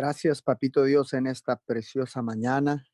Gracias, 0.00 0.42
Papito 0.42 0.84
Dios, 0.84 1.12
en 1.12 1.26
esta 1.26 1.56
preciosa 1.56 2.22
mañana. 2.22 2.86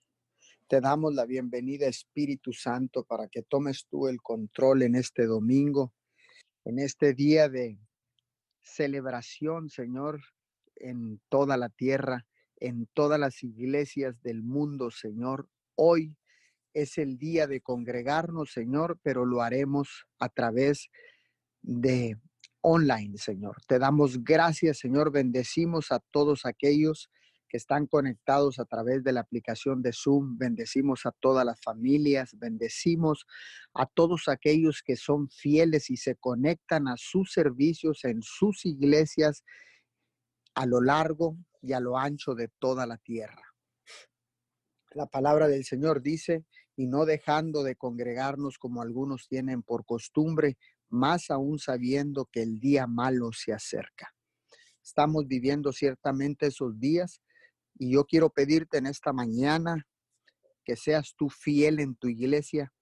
Te 0.68 0.80
damos 0.80 1.14
la 1.14 1.26
bienvenida, 1.26 1.86
Espíritu 1.86 2.54
Santo, 2.54 3.04
para 3.04 3.28
que 3.28 3.42
tomes 3.42 3.84
tú 3.90 4.08
el 4.08 4.22
control 4.22 4.80
en 4.80 4.94
este 4.94 5.26
domingo, 5.26 5.92
en 6.64 6.78
este 6.78 7.12
día 7.12 7.50
de 7.50 7.78
celebración, 8.62 9.68
Señor, 9.68 10.22
en 10.76 11.20
toda 11.28 11.58
la 11.58 11.68
tierra, 11.68 12.26
en 12.56 12.88
todas 12.94 13.20
las 13.20 13.42
iglesias 13.42 14.22
del 14.22 14.42
mundo, 14.42 14.90
Señor. 14.90 15.50
Hoy 15.74 16.16
es 16.72 16.96
el 16.96 17.18
día 17.18 17.46
de 17.46 17.60
congregarnos, 17.60 18.50
Señor, 18.50 18.98
pero 19.02 19.26
lo 19.26 19.42
haremos 19.42 20.06
a 20.18 20.30
través 20.30 20.88
de 21.60 22.16
online, 22.64 23.18
Señor. 23.18 23.56
Te 23.66 23.78
damos 23.78 24.24
gracias, 24.24 24.78
Señor. 24.78 25.12
Bendecimos 25.12 25.92
a 25.92 26.00
todos 26.10 26.46
aquellos 26.46 27.10
que 27.46 27.58
están 27.58 27.86
conectados 27.86 28.58
a 28.58 28.64
través 28.64 29.04
de 29.04 29.12
la 29.12 29.20
aplicación 29.20 29.82
de 29.82 29.92
Zoom. 29.92 30.38
Bendecimos 30.38 31.04
a 31.04 31.12
todas 31.12 31.44
las 31.44 31.60
familias. 31.60 32.30
Bendecimos 32.38 33.26
a 33.74 33.84
todos 33.84 34.28
aquellos 34.28 34.82
que 34.82 34.96
son 34.96 35.28
fieles 35.28 35.90
y 35.90 35.98
se 35.98 36.16
conectan 36.16 36.88
a 36.88 36.94
sus 36.96 37.32
servicios 37.32 38.02
en 38.04 38.22
sus 38.22 38.64
iglesias 38.64 39.44
a 40.54 40.64
lo 40.64 40.80
largo 40.80 41.36
y 41.60 41.74
a 41.74 41.80
lo 41.80 41.98
ancho 41.98 42.34
de 42.34 42.48
toda 42.58 42.86
la 42.86 42.96
tierra. 42.96 43.42
La 44.92 45.06
palabra 45.06 45.48
del 45.48 45.64
Señor 45.64 46.00
dice, 46.00 46.46
y 46.76 46.86
no 46.86 47.04
dejando 47.04 47.62
de 47.62 47.76
congregarnos 47.76 48.58
como 48.58 48.80
algunos 48.80 49.28
tienen 49.28 49.62
por 49.62 49.84
costumbre, 49.84 50.56
más 50.88 51.30
aún 51.30 51.58
sabiendo 51.58 52.26
que 52.30 52.42
el 52.42 52.60
día 52.60 52.86
malo 52.86 53.30
se 53.32 53.52
acerca. 53.52 54.14
Estamos 54.82 55.26
viviendo 55.26 55.72
ciertamente 55.72 56.46
esos 56.46 56.78
días 56.78 57.20
y 57.78 57.92
yo 57.92 58.04
quiero 58.04 58.30
pedirte 58.30 58.78
en 58.78 58.86
esta 58.86 59.12
mañana 59.12 59.86
que 60.64 60.76
seas 60.76 61.14
tú 61.16 61.28
fiel 61.28 61.80
en 61.80 61.94
tu 61.96 62.08
iglesia 62.08 62.72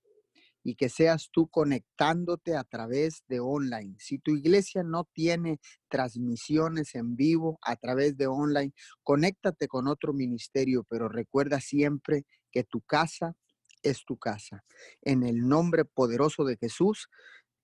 y 0.64 0.76
que 0.76 0.88
seas 0.88 1.28
tú 1.32 1.48
conectándote 1.48 2.56
a 2.56 2.64
través 2.64 3.24
de 3.28 3.40
online. 3.40 3.96
Si 3.98 4.18
tu 4.18 4.36
iglesia 4.36 4.82
no 4.82 5.08
tiene 5.12 5.60
transmisiones 5.88 6.94
en 6.94 7.16
vivo 7.16 7.58
a 7.62 7.76
través 7.76 8.16
de 8.16 8.26
online, 8.28 8.72
conéctate 9.02 9.66
con 9.66 9.88
otro 9.88 10.12
ministerio, 10.12 10.84
pero 10.88 11.08
recuerda 11.08 11.60
siempre 11.60 12.26
que 12.52 12.64
tu 12.64 12.80
casa 12.82 13.34
es 13.82 14.04
tu 14.04 14.16
casa. 14.16 14.64
En 15.02 15.24
el 15.24 15.48
nombre 15.48 15.84
poderoso 15.84 16.44
de 16.44 16.56
Jesús, 16.56 17.08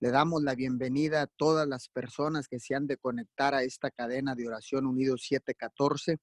le 0.01 0.11
damos 0.11 0.41
la 0.43 0.55
bienvenida 0.55 1.23
a 1.23 1.27
todas 1.27 1.67
las 1.67 1.89
personas 1.89 2.47
que 2.47 2.59
se 2.59 2.73
han 2.73 2.87
de 2.87 2.95
conectar 2.95 3.53
a 3.53 3.63
esta 3.63 3.91
cadena 3.91 4.33
de 4.33 4.47
oración 4.47 4.85
Unidos 4.85 5.25
714, 5.27 6.19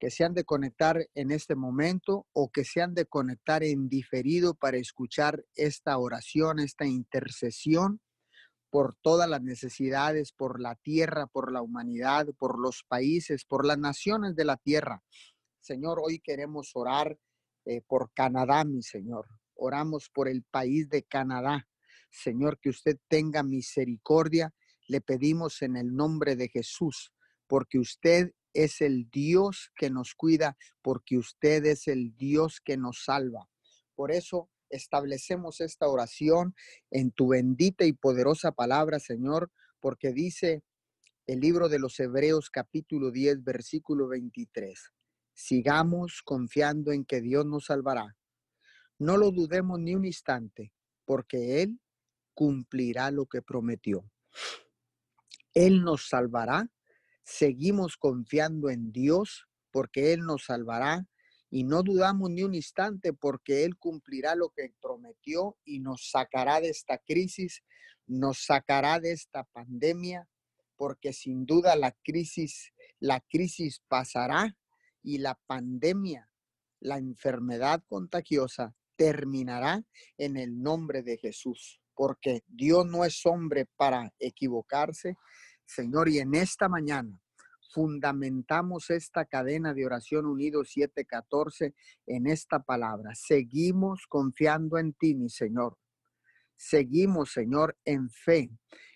que 0.00 0.10
se 0.10 0.24
han 0.24 0.34
de 0.34 0.42
conectar 0.42 1.06
en 1.14 1.30
este 1.30 1.54
momento 1.54 2.26
o 2.32 2.50
que 2.50 2.64
se 2.64 2.82
han 2.82 2.94
de 2.94 3.06
conectar 3.06 3.62
en 3.62 3.88
diferido 3.88 4.54
para 4.54 4.76
escuchar 4.76 5.44
esta 5.54 5.96
oración, 5.98 6.58
esta 6.58 6.84
intercesión 6.84 8.00
por 8.70 8.96
todas 9.00 9.28
las 9.28 9.40
necesidades, 9.40 10.32
por 10.32 10.60
la 10.60 10.74
tierra, 10.74 11.28
por 11.28 11.52
la 11.52 11.62
humanidad, 11.62 12.26
por 12.36 12.58
los 12.58 12.82
países, 12.88 13.44
por 13.44 13.64
las 13.64 13.78
naciones 13.78 14.34
de 14.34 14.44
la 14.46 14.56
tierra. 14.56 15.00
Señor, 15.60 16.00
hoy 16.02 16.18
queremos 16.18 16.72
orar 16.74 17.16
eh, 17.66 17.82
por 17.86 18.10
Canadá, 18.12 18.64
mi 18.64 18.82
Señor. 18.82 19.28
Oramos 19.54 20.10
por 20.12 20.26
el 20.26 20.42
país 20.42 20.88
de 20.88 21.04
Canadá. 21.04 21.68
Señor, 22.14 22.58
que 22.60 22.70
usted 22.70 22.96
tenga 23.08 23.42
misericordia. 23.42 24.54
Le 24.86 25.00
pedimos 25.00 25.62
en 25.62 25.76
el 25.76 25.94
nombre 25.94 26.36
de 26.36 26.48
Jesús, 26.48 27.12
porque 27.46 27.78
usted 27.78 28.32
es 28.52 28.80
el 28.80 29.10
Dios 29.10 29.72
que 29.76 29.90
nos 29.90 30.14
cuida, 30.14 30.56
porque 30.80 31.18
usted 31.18 31.64
es 31.66 31.88
el 31.88 32.14
Dios 32.16 32.60
que 32.64 32.76
nos 32.76 33.04
salva. 33.04 33.48
Por 33.94 34.12
eso 34.12 34.48
establecemos 34.70 35.60
esta 35.60 35.88
oración 35.88 36.54
en 36.90 37.10
tu 37.10 37.28
bendita 37.28 37.84
y 37.84 37.92
poderosa 37.92 38.52
palabra, 38.52 39.00
Señor, 39.00 39.50
porque 39.80 40.12
dice 40.12 40.62
el 41.26 41.40
libro 41.40 41.68
de 41.68 41.78
los 41.78 41.98
Hebreos 42.00 42.50
capítulo 42.50 43.10
10, 43.10 43.42
versículo 43.42 44.08
23. 44.08 44.92
Sigamos 45.32 46.22
confiando 46.24 46.92
en 46.92 47.04
que 47.04 47.20
Dios 47.20 47.44
nos 47.44 47.66
salvará. 47.66 48.16
No 48.98 49.16
lo 49.16 49.32
dudemos 49.32 49.80
ni 49.80 49.94
un 49.94 50.04
instante, 50.04 50.72
porque 51.04 51.62
Él 51.62 51.80
cumplirá 52.34 53.10
lo 53.10 53.26
que 53.26 53.42
prometió. 53.42 54.04
Él 55.54 55.82
nos 55.82 56.08
salvará. 56.08 56.68
Seguimos 57.22 57.96
confiando 57.96 58.68
en 58.68 58.92
Dios 58.92 59.46
porque 59.70 60.12
Él 60.12 60.20
nos 60.20 60.44
salvará 60.44 61.06
y 61.48 61.64
no 61.64 61.82
dudamos 61.82 62.30
ni 62.30 62.42
un 62.42 62.54
instante 62.54 63.12
porque 63.12 63.64
Él 63.64 63.78
cumplirá 63.78 64.34
lo 64.34 64.50
que 64.50 64.74
prometió 64.82 65.56
y 65.64 65.78
nos 65.78 66.10
sacará 66.10 66.60
de 66.60 66.68
esta 66.68 66.98
crisis, 66.98 67.62
nos 68.06 68.44
sacará 68.44 68.98
de 68.98 69.12
esta 69.12 69.44
pandemia, 69.44 70.28
porque 70.76 71.12
sin 71.12 71.46
duda 71.46 71.76
la 71.76 71.92
crisis, 72.02 72.72
la 72.98 73.20
crisis 73.20 73.80
pasará 73.88 74.56
y 75.02 75.18
la 75.18 75.38
pandemia, 75.46 76.28
la 76.80 76.98
enfermedad 76.98 77.82
contagiosa 77.86 78.74
terminará 78.96 79.84
en 80.18 80.36
el 80.36 80.60
nombre 80.60 81.02
de 81.02 81.16
Jesús 81.16 81.80
porque 81.94 82.42
Dios 82.46 82.86
no 82.86 83.04
es 83.04 83.24
hombre 83.26 83.66
para 83.76 84.12
equivocarse. 84.18 85.16
Señor, 85.64 86.08
y 86.08 86.18
en 86.18 86.34
esta 86.34 86.68
mañana 86.68 87.20
fundamentamos 87.72 88.90
esta 88.90 89.24
cadena 89.24 89.74
de 89.74 89.84
oración 89.84 90.26
unido 90.26 90.64
714 90.64 91.74
en 92.06 92.26
esta 92.26 92.62
palabra. 92.62 93.14
Seguimos 93.14 94.06
confiando 94.08 94.78
en 94.78 94.92
ti, 94.92 95.14
mi 95.14 95.28
Señor. 95.28 95.76
Seguimos, 96.56 97.32
Señor, 97.32 97.76
en 97.84 98.08
fe, 98.10 98.50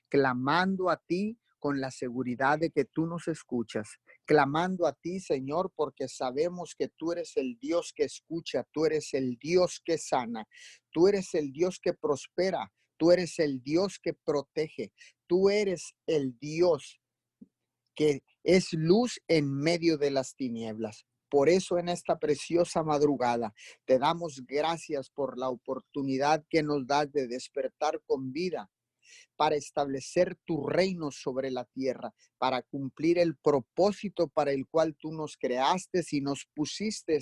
clamando 0.09 0.91
a 0.91 0.97
ti 0.97 1.39
con 1.59 1.81
la 1.81 1.91
seguridad 1.91 2.59
de 2.59 2.71
que 2.71 2.85
tú 2.85 3.07
nos 3.07 3.27
escuchas, 3.29 3.99
clamando 4.25 4.87
a 4.87 4.93
ti, 4.93 5.19
Señor, 5.21 5.73
porque 5.75 6.09
sabemos 6.09 6.75
que 6.79 6.89
tú 6.89 7.13
eres 7.13 7.37
el 7.37 7.59
Dios 7.59 7.93
que 7.95 8.05
escucha, 8.05 8.65
tú 8.73 8.87
eres 8.87 9.13
el 9.13 9.37
Dios 9.39 9.83
que 9.85 9.99
sana, 9.99 10.47
tú 10.93 11.09
eres 11.09 11.35
el 11.35 11.53
Dios 11.53 11.81
que 11.81 11.95
prospera, 11.95 12.73
Tú 12.99 13.13
eres 13.13 13.39
el 13.39 13.63
Dios 13.63 13.99
que 13.99 14.13
protege. 14.13 14.93
Tú 15.27 15.49
eres 15.49 15.95
el 16.07 16.39
Dios 16.39 17.01
que 17.95 18.23
es 18.45 18.73
luz 18.73 19.21
en 19.27 19.53
medio 19.53 19.99
de 19.99 20.11
las 20.11 20.37
tinieblas. 20.37 21.05
Por 21.31 21.49
eso 21.49 21.79
en 21.79 21.89
esta 21.89 22.19
preciosa 22.19 22.83
madrugada 22.83 23.53
te 23.85 23.99
damos 23.99 24.43
gracias 24.47 25.11
por 25.11 25.39
la 25.39 25.49
oportunidad 25.49 26.45
que 26.49 26.63
nos 26.63 26.87
das 26.87 27.11
de 27.13 27.27
despertar 27.27 28.01
con 28.07 28.33
vida 28.33 28.71
para 29.37 29.57
establecer 29.57 30.37
tu 30.45 30.67
reino 30.67 31.11
sobre 31.11 31.51
la 31.51 31.65
tierra, 31.65 32.15
para 32.39 32.63
cumplir 32.63 33.19
el 33.19 33.37
propósito 33.37 34.29
para 34.29 34.53
el 34.53 34.67
cual 34.67 34.97
tú 34.97 35.13
nos 35.13 35.37
creaste 35.37 36.05
y 36.11 36.21
nos 36.21 36.47
pusiste 36.55 37.19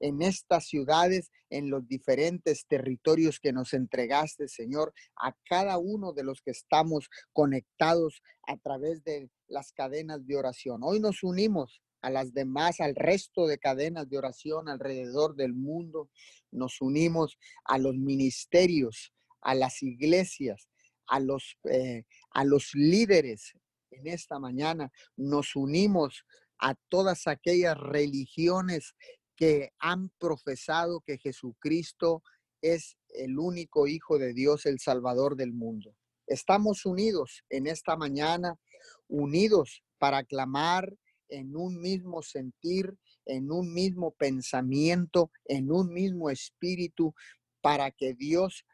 en 0.00 0.22
estas 0.22 0.66
ciudades, 0.66 1.30
en 1.50 1.70
los 1.70 1.86
diferentes 1.88 2.66
territorios 2.66 3.40
que 3.40 3.52
nos 3.52 3.72
entregaste, 3.72 4.48
Señor, 4.48 4.92
a 5.16 5.34
cada 5.48 5.78
uno 5.78 6.12
de 6.12 6.24
los 6.24 6.42
que 6.42 6.50
estamos 6.50 7.08
conectados 7.32 8.22
a 8.46 8.56
través 8.58 9.02
de 9.04 9.30
las 9.48 9.72
cadenas 9.72 10.26
de 10.26 10.36
oración. 10.36 10.82
Hoy 10.82 11.00
nos 11.00 11.22
unimos 11.22 11.80
a 12.02 12.10
las 12.10 12.32
demás, 12.32 12.80
al 12.80 12.94
resto 12.94 13.46
de 13.46 13.58
cadenas 13.58 14.08
de 14.08 14.18
oración 14.18 14.68
alrededor 14.68 15.34
del 15.34 15.54
mundo. 15.54 16.10
Nos 16.50 16.80
unimos 16.80 17.38
a 17.64 17.78
los 17.78 17.96
ministerios, 17.96 19.12
a 19.40 19.54
las 19.54 19.82
iglesias, 19.82 20.68
a 21.06 21.20
los, 21.20 21.56
eh, 21.64 22.04
a 22.30 22.44
los 22.44 22.74
líderes 22.74 23.52
en 23.90 24.06
esta 24.06 24.38
mañana. 24.38 24.90
Nos 25.16 25.56
unimos 25.56 26.24
a 26.58 26.74
todas 26.88 27.26
aquellas 27.26 27.76
religiones 27.76 28.94
que 29.36 29.72
han 29.78 30.10
profesado 30.18 31.00
que 31.00 31.18
Jesucristo 31.18 32.22
es 32.62 32.96
el 33.10 33.38
único 33.38 33.86
Hijo 33.86 34.18
de 34.18 34.32
Dios, 34.32 34.66
el 34.66 34.80
Salvador 34.80 35.36
del 35.36 35.52
mundo. 35.52 35.94
Estamos 36.26 36.84
unidos 36.86 37.44
en 37.50 37.66
esta 37.66 37.96
mañana, 37.96 38.58
unidos 39.08 39.82
para 39.98 40.24
clamar 40.24 40.96
en 41.28 41.56
un 41.56 41.80
mismo 41.80 42.22
sentir, 42.22 42.96
en 43.24 43.50
un 43.50 43.72
mismo 43.72 44.12
pensamiento, 44.12 45.30
en 45.44 45.70
un 45.70 45.92
mismo 45.92 46.30
espíritu, 46.30 47.14
para 47.60 47.90
que 47.90 48.14
Dios 48.14 48.64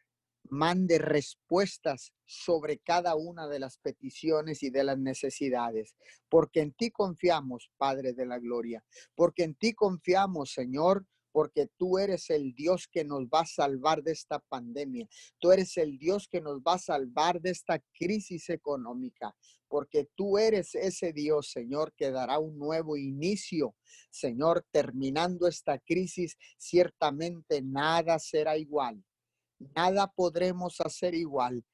mande 0.52 0.99
respuestas 0.99 2.12
sobre 2.26 2.78
cada 2.78 3.14
una 3.16 3.49
de 3.49 3.58
las 3.58 3.78
peticiones 3.78 4.62
y 4.62 4.69
de 4.69 4.84
las 4.84 4.99
necesidades, 4.99 5.96
porque 6.28 6.60
en 6.60 6.72
ti 6.72 6.90
confiamos, 6.90 7.70
Padre 7.78 8.12
de 8.12 8.26
la 8.26 8.38
Gloria, 8.38 8.84
porque 9.14 9.44
en 9.44 9.54
ti 9.54 9.72
confiamos, 9.72 10.52
Señor, 10.52 11.06
porque 11.32 11.69
tú 11.78 11.96
eres 11.99 12.28
el 12.28 12.52
Dios 12.52 12.87
que 12.87 13.02
nos 13.02 13.22
va 13.28 13.40
a 13.40 13.46
salvar 13.46 14.02
de 14.02 14.12
esta 14.12 14.40
pandemia. 14.40 15.08
Tú 15.38 15.52
eres 15.52 15.78
el 15.78 15.96
Dios 15.96 16.28
que 16.28 16.43
nos 16.43 16.60
va 16.60 16.75
a 16.75 16.78
salvar 16.78 17.40
de 17.40 17.49
esta 17.49 17.82
crisis 17.94 18.50
económica, 18.50 19.34
porque 19.69 20.10
tú 20.14 20.37
eres 20.37 20.75
ese 20.75 21.14
Dios, 21.14 21.50
Señor, 21.50 21.94
que 21.96 22.10
dará 22.10 22.38
un 22.38 22.58
nuevo 22.58 22.99
inicio. 22.99 23.75
Señor, 24.10 24.66
terminando 24.70 25.49
esta 25.49 25.78
crisis, 25.78 26.37
ciertamente 26.58 27.62
nada 27.62 28.19
será 28.19 28.58
igual. 28.58 29.02
Nada 29.75 30.06
podremos 30.09 30.81
hacer 30.81 31.14
igual. 31.14 31.64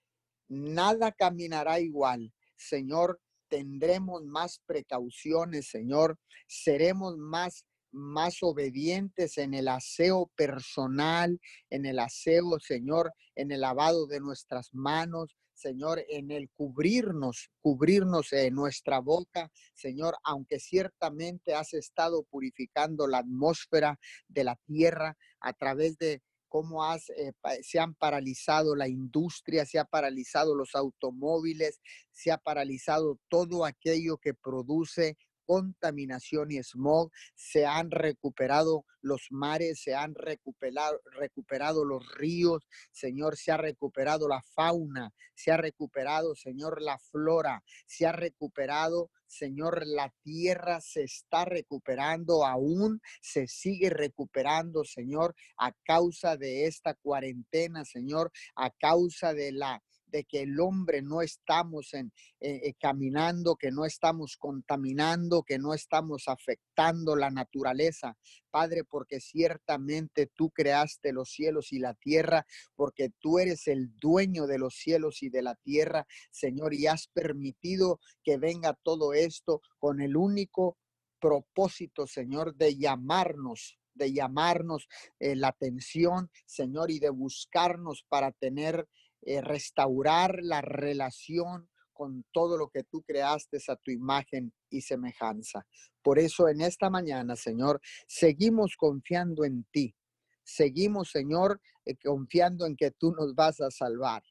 Nada 0.49 1.13
caminará 1.13 1.81
igual. 1.81 2.33
Señor, 2.57 3.21
tendremos 3.49 4.25
más 4.25 4.61
precauciones, 4.67 5.69
Señor. 5.69 6.19
Seremos 6.47 7.17
más 7.17 7.65
más 7.91 8.43
obedientes 8.43 9.39
en 9.39 9.55
el 9.55 9.69
aseo 9.69 10.31
personal, 10.37 11.41
en 11.71 11.87
el 11.87 11.99
aseo, 11.99 12.59
Señor, 12.61 13.13
en 13.35 13.51
el 13.51 13.63
lavado 13.63 14.07
de 14.07 14.21
nuestras 14.21 14.75
manos, 14.75 15.37
Señor, 15.55 16.05
en 16.09 16.31
el 16.31 16.51
cubrirnos, 16.51 17.51
cubrirnos 17.61 18.33
en 18.33 18.55
nuestra 18.55 19.01
boca, 19.01 19.51
Señor, 19.75 20.17
aunque 20.23 20.61
ciertamente 20.61 21.55
has 21.55 21.75
estado 21.75 22.23
purificando 22.25 23.09
la 23.09 23.19
atmósfera 23.19 23.99
de 24.29 24.45
la 24.45 24.57
tierra 24.67 25.17
a 25.41 25.53
través 25.53 25.99
de 25.99 26.23
cómo 26.49 26.83
eh, 26.95 27.33
se 27.63 27.79
han 27.79 27.95
paralizado 27.95 28.75
la 28.75 28.89
industria, 28.89 29.67
se 29.67 29.79
ha 29.79 29.85
paralizado 29.85 30.55
los 30.55 30.75
automóviles, 30.75 31.81
se 32.11 32.33
ha 32.33 32.39
paralizado 32.39 33.19
todo 33.29 33.65
aquello 33.65 34.19
que 34.19 34.35
produce 34.35 35.17
contaminación 35.49 36.53
y 36.53 36.63
smog, 36.63 37.11
se 37.35 37.65
han 37.65 37.91
recuperado 37.91 38.85
los 39.01 39.29
mares, 39.31 39.81
se 39.81 39.95
han 39.95 40.15
recuperado, 40.15 41.01
recuperado 41.19 41.87
los 41.87 42.07
ríos, 42.17 42.69
Señor, 42.93 43.39
se 43.39 43.51
ha 43.51 43.57
recuperado 43.57 44.29
la 44.29 44.43
fauna, 44.43 45.11
se 45.35 45.51
ha 45.51 45.57
recuperado, 45.57 46.35
Señor, 46.35 46.83
la 46.83 46.99
flora, 46.99 47.65
se 47.87 48.07
ha 48.07 48.13
recuperado, 48.13 49.11
Señor, 49.27 49.87
la 49.87 50.13
tierra 50.23 50.83
se 50.83 51.05
está 51.05 51.47
recuperando 51.47 52.45
aún, 52.45 53.01
se 53.23 53.47
sigue 53.47 53.89
recuperando, 53.89 54.85
Señor, 54.85 55.35
a 55.57 55.73
causa 55.83 56.37
de 56.37 56.67
esta 56.67 56.93
cuarentena, 56.93 57.87
Señor, 57.87 58.33
a 58.55 58.71
causa 58.71 59.33
de 59.33 59.53
la 59.53 59.83
de 60.11 60.25
que 60.25 60.43
el 60.43 60.59
hombre 60.61 61.03
no 61.03 61.23
estamos 61.23 61.95
en, 61.95 62.13
eh, 62.41 62.61
eh, 62.65 62.75
caminando, 62.79 63.57
que 63.57 63.71
no 63.71 63.85
estamos 63.85 64.37
contaminando, 64.37 65.43
que 65.43 65.59
no 65.59 65.75
estamos 65.75 66.29
afectando 66.29 67.17
la 67.17 67.31
naturaleza. 67.31 68.17
Padre, 68.51 68.85
porque 68.85 69.21
ciertamente 69.21 70.31
tú 70.35 70.51
creaste 70.51 71.13
los 71.13 71.31
cielos 71.31 71.73
y 71.73 71.79
la 71.79 71.95
tierra, 71.95 72.47
porque 72.75 73.11
tú 73.21 73.39
eres 73.39 73.67
el 73.69 73.95
dueño 73.99 74.47
de 74.47 74.59
los 74.59 74.75
cielos 74.75 75.23
y 75.23 75.29
de 75.29 75.43
la 75.43 75.55
tierra, 75.57 76.07
Señor, 76.31 76.75
y 76.75 76.87
has 76.87 77.09
permitido 77.09 78.01
que 78.25 78.39
venga 78.39 78.79
todo 78.83 79.13
esto 79.13 79.61
con 79.79 80.01
el 80.01 80.17
único 80.17 80.79
propósito, 81.21 82.07
Señor, 82.07 82.55
de 82.55 82.77
llamarnos 82.77 83.79
de 83.99 84.13
llamarnos 84.13 84.89
eh, 85.19 85.37
la 85.37 85.49
atención, 85.49 86.31
Señor, 86.47 86.91
y 86.91 87.01
de 87.01 87.11
buscarnos 87.11 88.05
para 88.09 88.33
tener 88.33 88.89
eh, 89.23 89.41
restaurar 89.41 90.39
la 90.43 90.61
relación 90.61 91.69
con 91.93 92.25
todo 92.33 92.57
lo 92.57 92.69
que 92.69 92.85
tú 92.85 93.03
creaste 93.03 93.59
a 93.67 93.77
tu 93.77 93.91
imagen 93.91 94.53
y 94.71 94.83
semejanza. 94.83 95.67
Por 96.01 96.19
eso 96.19 96.49
en 96.49 96.61
esta 96.61 96.91
mañana, 96.91 97.35
Señor, 97.35 97.81
seguimos 98.07 98.77
confiando 98.77 99.45
en 99.45 99.65
ti. 99.73 99.97
Seguimos, 100.45 101.11
Señor, 101.11 101.61
eh, 101.85 101.97
confiando 101.97 102.67
en 102.67 102.77
que 102.77 102.93
tú 102.93 103.13
nos 103.13 103.35
vas 103.35 103.61
a 103.61 103.71
salvar. 103.71 104.23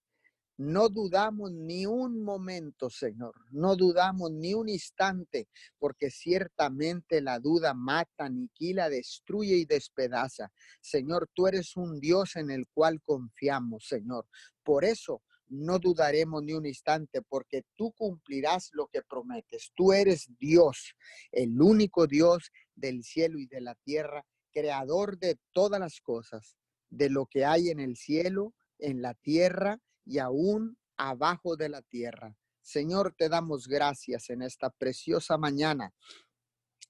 No 0.58 0.90
dudamos 0.90 1.52
ni 1.52 1.86
un 1.86 2.24
momento, 2.24 2.90
Señor, 2.90 3.36
no 3.52 3.76
dudamos 3.76 4.32
ni 4.32 4.56
un 4.56 4.70
instante, 4.70 5.48
porque 5.78 6.10
ciertamente 6.10 7.22
la 7.22 7.38
duda 7.38 7.76
mata, 7.76 8.26
aniquila, 8.26 8.90
destruye 8.90 9.56
y 9.56 9.66
despedaza. 9.66 10.52
Señor, 10.82 11.30
tú 11.32 11.46
eres 11.46 11.78
un 11.78 12.00
Dios 12.00 12.36
en 12.38 12.50
el 12.50 12.68
cual 12.70 13.00
confiamos, 13.04 13.88
Señor. 13.88 14.26
Por 14.64 14.84
eso 14.84 15.22
no 15.48 15.78
dudaremos 15.78 16.42
ni 16.42 16.54
un 16.54 16.66
instante, 16.66 17.22
porque 17.22 17.64
tú 17.76 17.92
cumplirás 17.92 18.72
lo 18.74 18.88
que 18.88 19.04
prometes. 19.04 19.72
Tú 19.76 19.94
eres 19.94 20.28
Dios, 20.40 20.96
el 21.32 21.62
único 21.62 22.08
Dios 22.08 22.52
del 22.74 23.04
cielo 23.04 23.38
y 23.38 23.46
de 23.46 23.62
la 23.62 23.76
tierra, 23.76 24.26
creador 24.52 25.20
de 25.20 25.38
todas 25.54 25.80
las 25.80 26.02
cosas, 26.02 26.58
de 26.90 27.12
lo 27.12 27.28
que 27.28 27.46
hay 27.46 27.70
en 27.70 27.80
el 27.80 27.96
cielo, 27.96 28.56
en 28.80 29.04
la 29.04 29.14
tierra 29.14 29.80
y 30.08 30.20
aún 30.20 30.78
abajo 30.98 31.56
de 31.56 31.70
la 31.70 31.82
tierra. 31.82 32.36
Señor, 32.62 33.14
te 33.18 33.30
damos 33.30 33.68
gracias 33.68 34.30
en 34.30 34.42
esta 34.42 34.70
preciosa 34.70 35.38
mañana. 35.38 35.94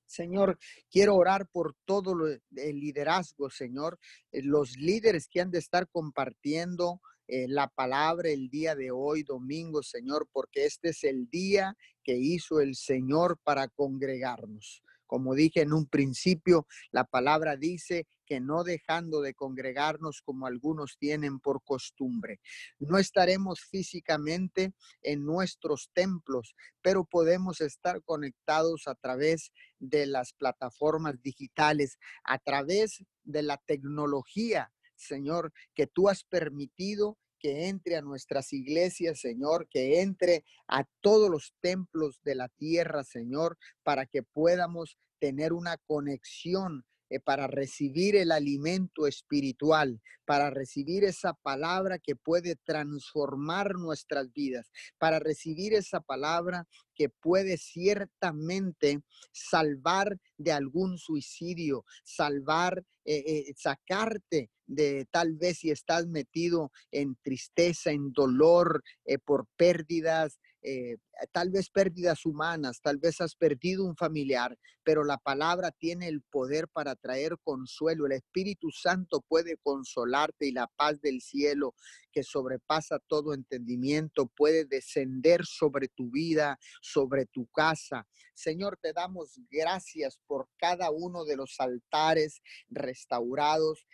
Señor, 0.06 0.58
quiero 0.90 1.16
orar 1.16 1.48
por 1.52 1.76
todo 1.86 2.16
el 2.26 2.80
liderazgo, 2.80 3.50
Señor, 3.50 4.00
eh, 4.32 4.42
los 4.42 4.78
líderes 4.78 5.28
que 5.28 5.42
han 5.42 5.52
de 5.52 5.60
estar 5.60 5.90
compartiendo 5.90 7.02
eh, 7.28 7.46
la 7.50 7.68
palabra 7.68 8.30
el 8.30 8.50
día 8.50 8.74
de 8.74 8.90
hoy, 8.90 9.24
domingo, 9.24 9.84
Señor, 9.84 10.30
porque 10.32 10.66
este 10.66 10.90
es 10.90 11.04
el 11.04 11.30
día 11.30 11.76
que 12.04 12.16
hizo 12.16 12.62
el 12.62 12.76
Señor 12.76 13.38
para 13.44 13.68
congregarnos. 13.68 14.82
Como 15.06 15.36
dije 15.36 15.62
en 15.62 15.74
un 15.74 15.88
principio, 15.88 16.68
la 16.92 17.04
palabra 17.04 17.58
dice 17.58 18.08
que 18.28 18.40
no 18.40 18.64
dejando 18.64 19.22
de 19.22 19.34
congregarnos 19.34 20.22
como 20.22 20.46
algunos 20.46 20.98
tienen 21.00 21.40
por 21.40 21.64
costumbre. 21.64 22.40
No 22.78 22.98
estaremos 23.00 23.62
físicamente 23.62 24.74
en 25.02 25.26
nuestros 25.26 25.90
templos, 25.94 26.56
pero 26.82 27.06
podemos 27.06 27.62
estar 27.62 28.04
conectados 28.04 28.88
a 28.88 28.96
través 28.96 29.52
de 29.80 30.06
las 30.06 30.34
plataformas 30.34 31.22
digitales, 31.22 31.98
a 32.24 32.38
través 32.38 33.04
de 33.24 33.42
la 33.42 33.58
tecnología, 33.58 34.72
Señor, 34.96 35.54
que 35.74 35.88
tú 35.88 36.10
has 36.10 36.24
permitido 36.24 37.18
que 37.40 37.68
entre 37.68 37.96
a 37.96 38.02
nuestras 38.02 38.52
iglesias, 38.52 39.20
Señor, 39.20 39.68
que 39.70 40.02
entre 40.02 40.44
a 40.68 40.86
todos 41.02 41.30
los 41.30 41.54
templos 41.62 42.20
de 42.24 42.36
la 42.36 42.50
tierra, 42.50 43.04
Señor, 43.04 43.58
para 43.84 44.06
que 44.06 44.24
podamos 44.24 44.98
tener 45.20 45.54
una 45.54 45.78
conexión 45.78 46.84
eh, 47.10 47.20
para 47.20 47.48
recibir 47.48 48.16
el 48.16 48.32
alimento 48.32 49.08
espiritual, 49.08 50.02
para 50.26 50.50
recibir 50.50 51.06
esa 51.06 51.34
palabra 51.34 52.00
que 52.00 52.16
puede 52.16 52.56
transformar 52.66 53.76
nuestras 53.76 54.34
vidas, 54.34 54.70
para 54.98 55.20
recibir 55.20 55.74
esa 55.74 56.02
palabra 56.02 56.68
que 56.96 57.10
puede 57.10 57.58
ciertamente 57.58 59.00
salvar 59.32 60.18
de 60.38 60.52
algún 60.52 60.98
suicidio, 60.98 61.86
salvar, 62.04 62.84
eh, 63.06 63.24
eh, 63.26 63.54
sacarte 63.56 64.50
de 64.66 65.08
tal 65.10 65.36
vez 65.36 65.60
si 65.60 65.72
estás 65.72 66.08
metido 66.08 66.72
en 66.92 67.16
tristeza, 67.24 67.92
en 67.92 68.12
dolor 68.12 68.84
por 69.24 69.48
pérdidas, 69.56 70.40
eh, 70.70 70.98
tal 71.32 71.50
vez 71.50 71.70
pérdidas 71.70 72.26
humanas, 72.26 72.82
tal 72.82 72.98
vez 72.98 73.22
has 73.22 73.36
perdido 73.36 73.86
un 73.86 73.96
familiar, 73.96 74.58
pero 74.84 75.06
la 75.06 75.18
palabra 75.18 75.72
tiene 75.72 76.10
el 76.10 76.22
poder 76.22 76.68
para 76.68 76.96
traer 76.96 77.38
consuelo. 77.42 78.06
El 78.06 78.12
Espíritu 78.12 78.70
Santo 78.72 79.22
puede 79.22 79.56
consolarte 79.64 80.46
y 80.46 80.52
la 80.52 80.68
paz 80.68 81.00
del 81.00 81.22
cielo 81.22 81.74
que 82.12 82.22
sobrepasa 82.22 83.00
todo 83.08 83.34
entendimiento 83.34 84.28
puede 84.28 84.66
descender 84.66 85.46
sobre 85.46 85.88
tu 85.88 86.12
vida, 86.12 86.60
sobre 86.82 87.26
tu 87.28 87.48
casa. 87.48 88.06
Señor, 88.34 88.78
te 88.82 88.92
damos 88.92 89.40
gracias 89.50 90.20
por 90.28 90.50
cada 90.58 90.92
uno 90.92 91.24
de 91.24 91.38
los 91.38 91.56
altares 91.60 92.42
restaurados 92.70 93.88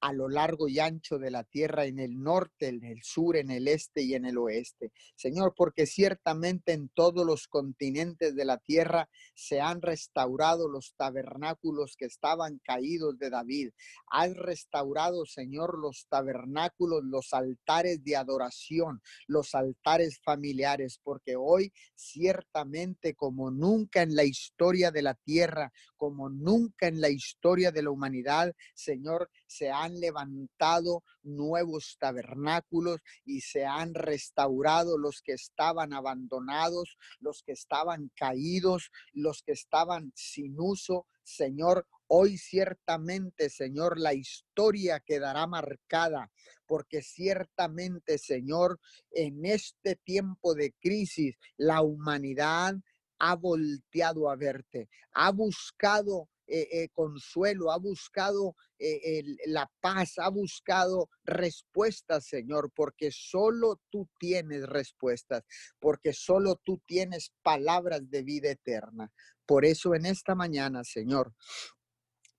a 0.00 0.12
lo 0.12 0.28
largo 0.28 0.68
y 0.68 0.78
ancho 0.78 1.18
de 1.18 1.30
la 1.30 1.44
tierra, 1.44 1.84
en 1.84 1.98
el 1.98 2.22
norte, 2.22 2.68
en 2.68 2.84
el 2.84 3.02
sur, 3.02 3.36
en 3.36 3.50
el 3.50 3.68
este 3.68 4.02
y 4.02 4.14
en 4.14 4.24
el 4.24 4.38
oeste. 4.38 4.92
Señor, 5.14 5.54
porque 5.56 5.86
ciertamente 5.86 6.72
en 6.72 6.88
todos 6.88 7.26
los 7.26 7.48
continentes 7.48 8.34
de 8.34 8.44
la 8.44 8.58
tierra 8.58 9.08
se 9.34 9.60
han 9.60 9.82
restaurado 9.82 10.68
los 10.68 10.94
tabernáculos 10.96 11.96
que 11.96 12.06
estaban 12.06 12.60
caídos 12.64 13.18
de 13.18 13.30
David. 13.30 13.70
Has 14.10 14.34
restaurado, 14.36 15.26
Señor, 15.26 15.78
los 15.78 16.06
tabernáculos, 16.08 17.04
los 17.04 17.32
altares 17.32 18.02
de 18.02 18.16
adoración, 18.16 19.02
los 19.26 19.54
altares 19.54 20.20
familiares, 20.22 21.00
porque 21.02 21.36
hoy 21.36 21.72
ciertamente 21.94 23.14
como 23.14 23.50
nunca 23.50 24.02
en 24.02 24.14
la 24.14 24.24
historia 24.24 24.90
de 24.90 25.02
la 25.02 25.14
tierra, 25.14 25.72
como 25.96 26.30
nunca 26.30 26.88
en 26.88 27.00
la 27.00 27.10
historia 27.10 27.70
de 27.70 27.82
la 27.82 27.90
humanidad, 27.90 28.54
Señor, 28.74 29.30
se 29.50 29.70
han 29.70 29.98
levantado 29.98 31.02
nuevos 31.22 31.96
tabernáculos 31.98 33.00
y 33.24 33.40
se 33.40 33.66
han 33.66 33.94
restaurado 33.94 34.96
los 34.96 35.22
que 35.22 35.32
estaban 35.32 35.92
abandonados, 35.92 36.96
los 37.18 37.42
que 37.42 37.52
estaban 37.52 38.12
caídos, 38.14 38.90
los 39.12 39.42
que 39.42 39.52
estaban 39.52 40.12
sin 40.14 40.54
uso. 40.58 41.06
Señor, 41.24 41.86
Hoy 42.12 42.38
ciertamente, 42.38 43.48
Señor, 43.48 43.96
la 43.96 44.14
historia 44.14 44.98
quedará 44.98 45.46
marcada, 45.46 46.32
porque 46.66 47.02
ciertamente, 47.02 48.18
Señor, 48.18 48.80
en 49.12 49.46
este 49.46 49.94
tiempo 49.94 50.56
de 50.56 50.72
crisis, 50.80 51.36
la 51.56 51.82
humanidad 51.82 52.74
ha 53.20 53.36
volteado 53.36 54.28
a 54.28 54.34
verte, 54.34 54.88
ha 55.12 55.30
buscado 55.30 56.28
eh, 56.52 56.68
eh, 56.72 56.88
consuelo, 56.92 57.70
ha 57.70 57.78
buscado 57.78 58.56
eh, 58.76 59.22
la 59.46 59.70
paz, 59.80 60.18
ha 60.18 60.28
buscado 60.30 61.08
respuestas, 61.22 62.26
Señor, 62.26 62.72
porque 62.74 63.12
solo 63.12 63.80
tú 63.88 64.08
tienes 64.18 64.68
respuestas, 64.68 65.44
porque 65.78 66.12
solo 66.12 66.56
tú 66.64 66.82
tienes 66.86 67.32
palabras 67.42 68.10
de 68.10 68.24
vida 68.24 68.50
eterna. 68.50 69.12
Por 69.46 69.64
eso 69.64 69.94
en 69.94 70.06
esta 70.06 70.34
mañana, 70.34 70.82
Señor, 70.82 71.32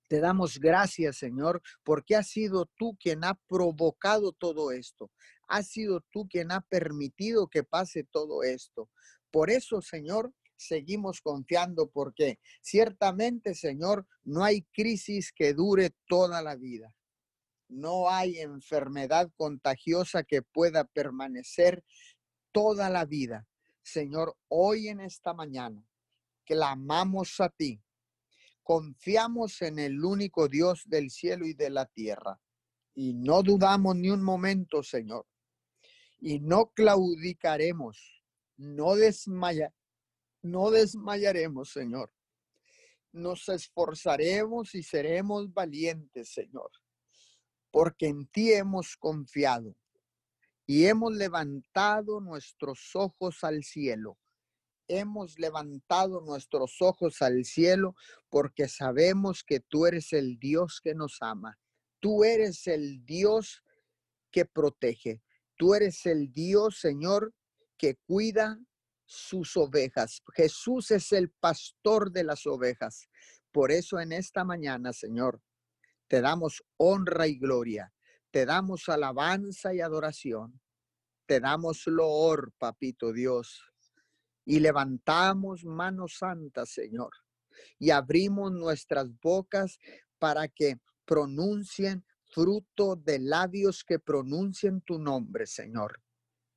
te 0.10 0.20
damos 0.20 0.60
gracias, 0.60 1.16
Señor, 1.16 1.62
porque 1.86 2.18
has 2.18 2.28
sido 2.28 2.66
tú 2.78 2.98
quien 3.00 3.24
ha 3.24 3.40
provocado 3.48 4.34
todo 4.34 4.74
esto. 4.74 5.10
Has 5.48 5.70
sido 5.70 6.04
tú 6.12 6.28
quien 6.28 6.52
ha 6.52 6.60
permitido 6.60 7.48
que 7.48 7.64
pase 7.64 8.04
todo 8.12 8.44
esto. 8.44 8.90
Por 9.32 9.50
eso, 9.50 9.82
Señor, 9.82 10.34
seguimos 10.62 11.22
confiando 11.22 11.90
porque 11.90 12.40
ciertamente, 12.62 13.56
Señor, 13.56 14.08
no 14.24 14.44
hay 14.44 14.62
crisis 14.74 15.32
que 15.34 15.54
dure 15.54 15.92
toda 16.08 16.42
la 16.42 16.56
vida. 16.56 16.96
No 17.68 18.10
hay 18.10 18.40
enfermedad 18.40 19.32
contagiosa 19.36 20.24
que 20.24 20.42
pueda 20.42 20.84
permanecer 20.84 21.84
toda 22.52 22.90
la 22.90 23.06
vida. 23.06 23.48
Señor, 23.82 24.38
hoy 24.50 24.90
en 24.90 25.00
esta 25.00 25.34
mañana 25.34 25.84
clamamos 26.46 27.40
a 27.40 27.50
ti. 27.50 27.82
Confiamos 28.62 29.62
en 29.62 29.80
el 29.80 30.04
único 30.04 30.48
Dios 30.48 30.84
del 30.86 31.10
cielo 31.10 31.46
y 31.46 31.54
de 31.54 31.70
la 31.70 31.86
tierra. 31.86 32.40
Y 32.94 33.14
no 33.14 33.42
dudamos 33.42 33.96
ni 33.96 34.10
un 34.10 34.22
momento, 34.22 34.84
Señor. 34.84 35.26
Y 36.20 36.40
no 36.40 36.72
claudicaremos, 36.76 38.24
no 38.58 38.96
desmayaremos 38.96 39.81
no 40.42 40.72
desmayaremos, 40.72 41.72
Señor. 41.72 42.12
Nos 43.12 43.50
esforzaremos 43.50 44.74
y 44.74 44.84
seremos 44.84 45.54
valientes, 45.54 46.34
Señor, 46.34 46.72
porque 47.70 48.08
en 48.08 48.26
ti 48.28 48.54
hemos 48.54 48.96
confiado 48.96 49.76
y 50.66 50.86
hemos 50.86 51.14
levantado 51.14 52.22
nuestros 52.22 52.96
ojos 52.96 53.44
al 53.44 53.64
cielo. 53.64 54.18
Hemos 54.88 55.38
levantado 55.40 56.22
nuestros 56.22 56.82
ojos 56.82 57.22
al 57.22 57.46
cielo 57.46 57.96
porque 58.30 58.68
sabemos 58.68 59.44
que 59.44 59.60
tú 59.60 59.86
eres 59.86 60.14
el 60.14 60.40
Dios 60.40 60.80
que 60.82 60.96
nos 60.96 61.18
ama. 61.22 61.58
Tú 62.00 62.24
eres 62.24 62.68
el 62.68 63.06
Dios 63.06 63.64
que 64.32 64.46
protege. 64.46 65.22
Tú 65.58 65.76
eres 65.76 66.06
el 66.06 66.32
Dios, 66.32 66.80
Señor, 66.80 67.34
que 67.78 67.96
cuida 67.96 68.60
sus 69.12 69.58
ovejas. 69.58 70.24
Jesús 70.34 70.90
es 70.92 71.12
el 71.12 71.30
pastor 71.30 72.12
de 72.12 72.24
las 72.24 72.48
ovejas. 72.48 73.10
Por 73.52 73.72
eso 73.72 74.00
en 74.00 74.14
esta 74.14 74.46
mañana, 74.46 74.94
Señor, 74.94 75.42
te 76.08 76.22
damos 76.22 76.64
honra 76.78 77.28
y 77.28 77.38
gloria. 77.38 77.94
Te 78.32 78.46
damos 78.46 78.88
alabanza 78.88 79.74
y 79.74 79.82
adoración. 79.82 80.62
Te 81.26 81.42
damos 81.42 81.86
loor, 81.88 82.54
papito 82.58 83.12
Dios. 83.12 83.62
Y 84.46 84.62
levantamos 84.62 85.66
manos 85.66 86.16
santas, 86.18 86.70
Señor. 86.70 87.12
Y 87.80 87.90
abrimos 87.90 88.54
nuestras 88.54 89.08
bocas 89.22 89.78
para 90.20 90.48
que 90.48 90.80
pronuncien 91.04 92.06
fruto 92.30 92.96
de 92.96 93.20
labios 93.20 93.84
que 93.84 94.00
pronuncien 94.00 94.80
tu 94.82 95.00
nombre, 95.00 95.46
Señor. 95.46 96.02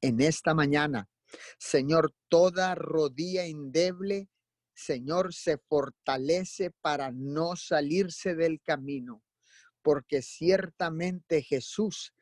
En 0.01 0.21
esta 0.21 0.55
mañana 0.55 1.09
Señor, 1.59 2.15
toda 2.29 2.75
rodilla 2.75 3.45
endeble, 3.47 4.29
Señor, 4.75 5.33
se 5.33 5.59
fortalece 5.59 6.71
para 6.81 7.13
no 7.13 7.57
salirse 7.57 8.35
del 8.35 8.61
camino, 8.61 9.23
porque 9.83 10.21
ciertamente 10.23 11.43
Jesús 11.43 12.13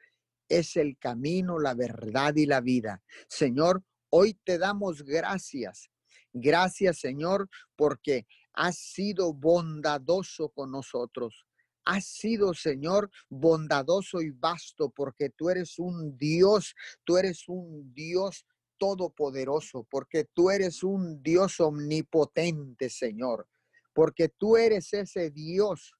es 0.48 0.76
el 0.76 0.98
camino, 0.98 1.58
la 1.58 1.74
verdad 1.74 2.34
y 2.36 2.46
la 2.46 2.60
vida. 2.60 3.02
Señor, 3.28 3.82
hoy 4.10 4.38
te 4.44 4.58
damos 4.58 5.02
gracias. 5.02 5.90
Gracias, 6.34 6.98
Señor, 6.98 7.48
porque 7.76 8.26
has 8.54 8.76
sido 8.76 9.32
bondadoso 9.32 10.50
con 10.50 10.70
nosotros. 10.70 11.46
Has 11.84 12.06
sido, 12.06 12.54
Señor, 12.54 13.10
bondadoso 13.28 14.20
y 14.20 14.30
vasto, 14.30 14.90
porque 14.90 15.30
tú 15.30 15.50
eres 15.50 15.78
un 15.78 16.16
Dios, 16.16 16.74
tú 17.04 17.16
eres 17.16 17.48
un 17.48 17.92
Dios 17.92 18.46
todopoderoso, 18.82 19.86
porque 19.88 20.24
tú 20.34 20.50
eres 20.50 20.82
un 20.82 21.22
Dios 21.22 21.60
omnipotente, 21.60 22.90
Señor, 22.90 23.46
porque 23.94 24.28
tú 24.28 24.56
eres 24.56 24.92
ese 24.92 25.30
Dios 25.30 25.94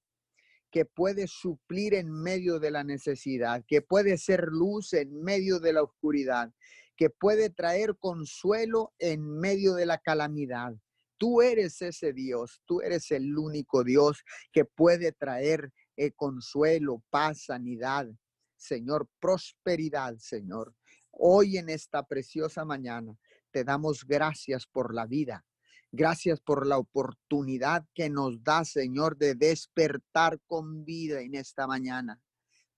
que 0.69 0.85
puede 0.85 1.29
suplir 1.29 1.95
en 1.95 2.11
medio 2.11 2.59
de 2.59 2.73
la 2.73 2.83
necesidad, 2.83 3.63
que 3.69 3.83
puede 3.83 4.19
ser 4.19 4.49
luz 4.49 4.95
en 4.95 5.23
medio 5.23 5.61
de 5.61 5.75
la 5.75 5.85
oscuridad, 5.85 6.53
que 6.97 7.09
puede 7.09 7.51
traer 7.51 7.97
consuelo 8.01 8.93
en 8.99 9.31
medio 9.31 9.75
de 9.75 9.87
la 9.87 9.99
calamidad. 9.99 10.75
Tú 11.19 11.41
eres 11.41 11.81
ese 11.83 12.13
Dios, 12.13 12.63
tú 12.67 12.81
eres 12.81 13.13
el 13.13 13.39
único 13.39 13.85
Dios 13.85 14.25
que 14.53 14.65
puede 14.65 15.13
traer 15.13 15.71
eh, 15.97 16.11
consuelo, 16.11 17.05
paz, 17.11 17.45
sanidad, 17.45 18.09
Señor, 18.57 19.09
prosperidad, 19.21 20.17
Señor. 20.19 20.75
Hoy 21.13 21.59
en 21.59 21.69
esta 21.69 22.03
preciosa 22.05 22.65
mañana 22.65 23.17
te 23.51 23.65
damos 23.65 24.05
gracias 24.05 24.67
por 24.67 24.95
la 24.95 25.07
vida. 25.07 25.45
Gracias 25.91 26.41
por 26.41 26.67
la 26.67 26.79
oportunidad 26.79 27.85
que 27.95 28.09
nos 28.09 28.43
da, 28.43 28.65
Señor, 28.65 29.19
de 29.19 29.35
despertar 29.35 30.41
con 30.47 30.85
vida 30.87 31.21
en 31.21 31.35
esta 31.35 31.67
mañana 31.67 32.19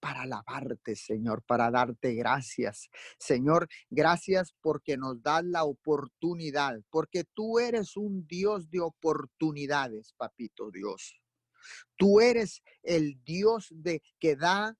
para 0.01 0.23
alabarte, 0.23 0.97
Señor, 0.97 1.43
para 1.47 1.71
darte 1.71 2.13
gracias. 2.13 2.91
Señor, 3.19 3.69
gracias 3.89 4.53
porque 4.61 4.99
nos 4.99 5.23
das 5.23 5.45
la 5.45 5.65
oportunidad, 5.65 6.79
porque 6.91 7.25
tú 7.33 7.59
eres 7.59 7.97
un 7.97 8.27
Dios 8.27 8.69
de 8.69 8.81
oportunidades, 8.81 10.13
papito 10.19 10.71
Dios. 10.71 11.19
Tú 11.97 12.21
eres 12.21 12.63
el 12.83 13.23
Dios 13.25 13.69
de 13.71 14.03
que 14.19 14.37
da 14.37 14.77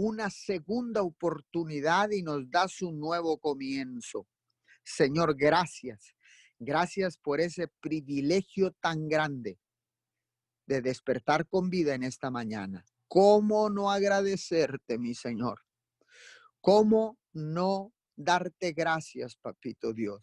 una 0.00 0.30
segunda 0.30 1.02
oportunidad 1.02 2.10
y 2.10 2.22
nos 2.22 2.48
das 2.48 2.82
un 2.82 3.00
nuevo 3.00 3.36
comienzo. 3.38 4.28
Señor, 4.84 5.36
gracias. 5.36 6.14
Gracias 6.56 7.18
por 7.18 7.40
ese 7.40 7.66
privilegio 7.80 8.70
tan 8.80 9.08
grande 9.08 9.58
de 10.66 10.82
despertar 10.82 11.48
con 11.48 11.68
vida 11.68 11.94
en 11.94 12.04
esta 12.04 12.30
mañana. 12.30 12.84
¿Cómo 13.08 13.70
no 13.70 13.90
agradecerte, 13.90 14.98
mi 14.98 15.16
Señor? 15.16 15.62
¿Cómo 16.60 17.18
no 17.32 17.92
darte 18.14 18.74
gracias, 18.74 19.34
papito 19.34 19.92
Dios? 19.92 20.22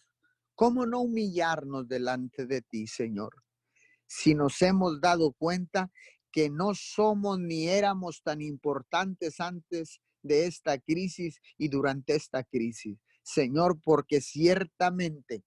¿Cómo 0.56 0.86
no 0.86 1.02
humillarnos 1.02 1.86
delante 1.90 2.46
de 2.46 2.62
ti, 2.62 2.88
Señor? 2.88 3.44
Si 4.08 4.36
nos 4.36 4.62
hemos 4.62 5.02
dado 5.02 5.34
cuenta 5.34 5.92
que 6.36 6.50
no 6.50 6.76
somos 6.76 7.40
ni 7.40 7.70
éramos 7.70 8.22
tan 8.22 8.42
importantes 8.42 9.40
antes 9.40 10.02
de 10.22 10.48
esta 10.48 10.78
crisis 10.78 11.40
y 11.58 11.70
durante 11.70 12.14
esta 12.14 12.44
crisis. 12.44 13.00
Señor, 13.24 13.80
porque 13.82 14.20
ciertamente 14.20 15.46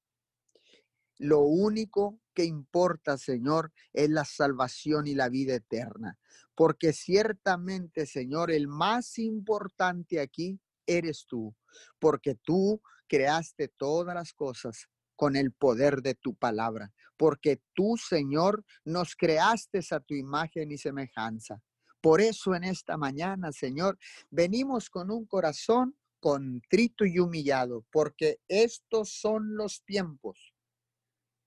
lo 1.19 1.41
único 1.41 2.19
que 2.33 2.45
importa, 2.47 3.19
Señor, 3.19 3.71
es 3.93 4.09
la 4.09 4.25
salvación 4.25 5.07
y 5.07 5.15
la 5.15 5.29
vida 5.29 5.57
eterna. 5.57 6.19
Porque 6.55 6.95
ciertamente, 6.95 8.07
Señor, 8.07 8.51
el 8.51 8.67
más 8.67 9.19
importante 9.19 10.21
aquí 10.21 10.59
eres 10.87 11.27
tú, 11.29 11.55
porque 11.99 12.35
tú 12.35 12.81
creaste 13.09 13.69
todas 13.69 14.15
las 14.15 14.33
cosas 14.33 14.89
con 15.19 15.35
el 15.35 15.51
poder 15.51 16.01
de 16.01 16.15
tu 16.15 16.37
palabra, 16.37 16.93
porque 17.17 17.61
tú, 17.75 17.97
Señor, 17.97 18.65
nos 18.85 19.17
creaste 19.17 19.81
a 19.91 19.99
tu 19.99 20.15
imagen 20.15 20.71
y 20.71 20.79
semejanza. 20.79 21.61
Por 22.01 22.21
eso 22.21 22.55
en 22.55 22.63
esta 22.63 22.97
mañana, 22.97 23.51
Señor, 23.51 23.99
venimos 24.31 24.89
con 24.89 25.11
un 25.11 25.27
corazón 25.27 25.99
contrito 26.21 27.05
y 27.05 27.19
humillado, 27.19 27.85
porque 27.91 28.39
estos 28.47 29.11
son 29.11 29.57
los 29.57 29.83
tiempos 29.85 30.55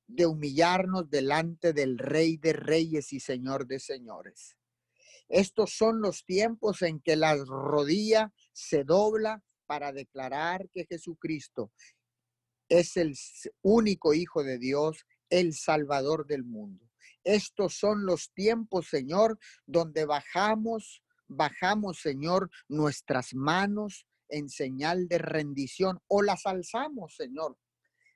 de 0.05 0.25
humillarnos 0.25 1.09
delante 1.09 1.71
del 1.71 1.97
Rey 1.97 2.35
de 2.35 2.51
Reyes 2.51 3.13
y 3.13 3.21
Señor 3.21 3.67
de 3.67 3.79
Señores. 3.79 4.57
Estos 5.29 5.77
son 5.77 6.01
los 6.01 6.25
tiempos 6.25 6.81
en 6.81 6.99
que 6.99 7.15
la 7.15 7.37
rodilla 7.37 8.33
se 8.51 8.83
dobla 8.83 9.41
para 9.65 9.93
declarar 9.93 10.69
que 10.73 10.85
Jesucristo 10.85 11.71
es 12.71 12.95
el 12.95 13.17
único 13.61 14.13
Hijo 14.13 14.43
de 14.43 14.57
Dios, 14.57 15.05
el 15.29 15.53
Salvador 15.53 16.25
del 16.25 16.45
mundo. 16.45 16.89
Estos 17.25 17.75
son 17.75 18.05
los 18.05 18.31
tiempos, 18.33 18.87
Señor, 18.87 19.37
donde 19.65 20.05
bajamos, 20.05 21.03
bajamos, 21.27 21.99
Señor, 21.99 22.49
nuestras 22.69 23.33
manos 23.33 24.07
en 24.29 24.47
señal 24.47 25.09
de 25.09 25.17
rendición 25.17 25.99
o 26.07 26.21
las 26.21 26.45
alzamos, 26.45 27.15
Señor, 27.15 27.57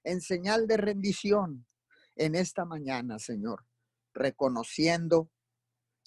en 0.05 0.21
señal 0.21 0.67
de 0.67 0.77
rendición 0.77 1.67
en 2.15 2.35
esta 2.35 2.63
mañana, 2.63 3.19
Señor, 3.19 3.65
reconociendo, 4.13 5.29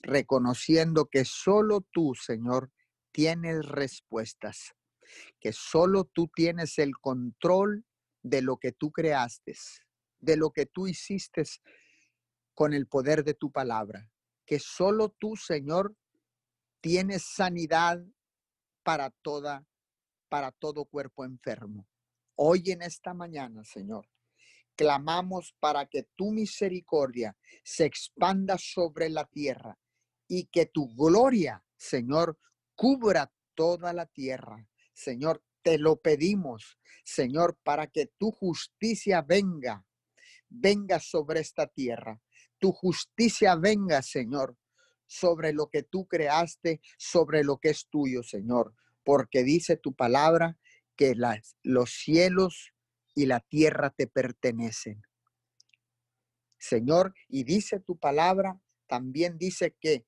reconociendo 0.00 1.04
que 1.04 1.26
solo 1.26 1.82
tú, 1.92 2.14
Señor, 2.14 2.72
tienes 3.12 3.66
respuestas, 3.66 4.74
que 5.38 5.52
solo 5.52 6.04
tú 6.04 6.30
tienes 6.34 6.78
el 6.78 6.96
control 6.98 7.84
de 8.28 8.42
lo 8.42 8.58
que 8.58 8.72
tú 8.72 8.90
creaste, 8.90 9.54
de 10.18 10.36
lo 10.36 10.50
que 10.50 10.66
tú 10.66 10.86
hiciste 10.86 11.42
con 12.54 12.74
el 12.74 12.86
poder 12.86 13.24
de 13.24 13.34
tu 13.34 13.50
palabra, 13.52 14.10
que 14.44 14.58
solo 14.58 15.10
tú, 15.10 15.36
Señor, 15.36 15.96
tienes 16.80 17.24
sanidad 17.24 18.04
para 18.82 19.10
toda 19.10 19.66
para 20.28 20.52
todo 20.52 20.84
cuerpo 20.84 21.24
enfermo. 21.24 21.88
Hoy 22.36 22.62
en 22.66 22.82
esta 22.82 23.14
mañana, 23.14 23.64
Señor, 23.64 24.08
clamamos 24.76 25.54
para 25.58 25.86
que 25.86 26.04
tu 26.14 26.30
misericordia 26.30 27.36
se 27.64 27.84
expanda 27.84 28.56
sobre 28.58 29.08
la 29.08 29.24
tierra 29.24 29.78
y 30.28 30.46
que 30.46 30.66
tu 30.66 30.94
gloria, 30.94 31.64
Señor, 31.76 32.38
cubra 32.74 33.32
toda 33.54 33.92
la 33.92 34.06
tierra. 34.06 34.68
Señor, 34.92 35.42
te 35.68 35.76
lo 35.76 36.00
pedimos, 36.00 36.78
Señor, 37.04 37.58
para 37.62 37.88
que 37.88 38.06
tu 38.16 38.30
justicia 38.30 39.20
venga, 39.20 39.84
venga 40.48 40.98
sobre 40.98 41.40
esta 41.40 41.66
tierra. 41.66 42.22
Tu 42.58 42.72
justicia 42.72 43.54
venga, 43.54 44.00
Señor, 44.00 44.56
sobre 45.06 45.52
lo 45.52 45.68
que 45.68 45.82
tú 45.82 46.08
creaste, 46.08 46.80
sobre 46.96 47.44
lo 47.44 47.58
que 47.58 47.68
es 47.68 47.86
tuyo, 47.90 48.22
Señor, 48.22 48.72
porque 49.04 49.42
dice 49.42 49.76
tu 49.76 49.94
palabra 49.94 50.56
que 50.96 51.14
las, 51.14 51.58
los 51.62 51.90
cielos 51.90 52.72
y 53.14 53.26
la 53.26 53.40
tierra 53.40 53.90
te 53.90 54.06
pertenecen. 54.06 55.02
Señor, 56.56 57.12
y 57.28 57.44
dice 57.44 57.78
tu 57.78 57.98
palabra, 57.98 58.58
también 58.86 59.36
dice 59.36 59.76
que, 59.78 60.06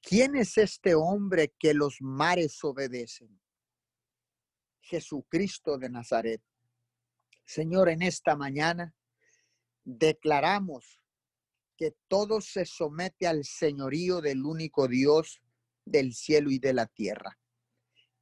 ¿quién 0.00 0.36
es 0.36 0.56
este 0.56 0.94
hombre 0.94 1.52
que 1.58 1.74
los 1.74 1.96
mares 2.00 2.62
obedecen? 2.62 3.40
Jesucristo 4.80 5.78
de 5.78 5.90
Nazaret. 5.90 6.42
Señor, 7.44 7.88
en 7.88 8.02
esta 8.02 8.36
mañana 8.36 8.94
declaramos 9.84 11.00
que 11.76 11.94
todo 12.08 12.40
se 12.40 12.66
somete 12.66 13.26
al 13.26 13.44
señorío 13.44 14.20
del 14.20 14.44
único 14.44 14.86
Dios 14.88 15.40
del 15.84 16.14
cielo 16.14 16.50
y 16.50 16.58
de 16.58 16.74
la 16.74 16.86
tierra, 16.86 17.38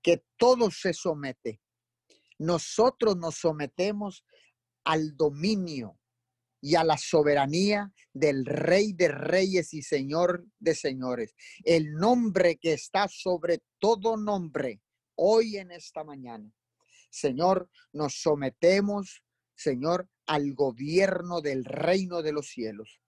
que 0.00 0.24
todo 0.36 0.70
se 0.70 0.92
somete 0.92 1.60
nosotros 2.38 3.16
nos 3.16 3.36
sometemos 3.36 4.24
al 4.84 5.16
dominio 5.16 5.98
y 6.60 6.76
a 6.76 6.84
la 6.84 6.96
soberanía 6.96 7.92
del 8.12 8.44
Rey 8.46 8.92
de 8.92 9.08
Reyes 9.08 9.74
y 9.74 9.82
Señor 9.82 10.46
de 10.58 10.74
Señores. 10.74 11.34
El 11.64 11.92
nombre 11.94 12.56
que 12.56 12.72
está 12.72 13.06
sobre 13.08 13.60
todo 13.78 14.16
nombre 14.16 14.80
hoy 15.18 15.56
en 15.56 15.72
esta 15.72 16.04
mañana. 16.04 16.50
Señor, 17.10 17.68
nos 17.92 18.20
sometemos, 18.20 19.22
Señor, 19.54 20.08
al 20.26 20.54
gobierno 20.54 21.40
del 21.40 21.64
reino 21.64 22.22
de 22.22 22.32
los 22.32 22.48
cielos. 22.48 23.00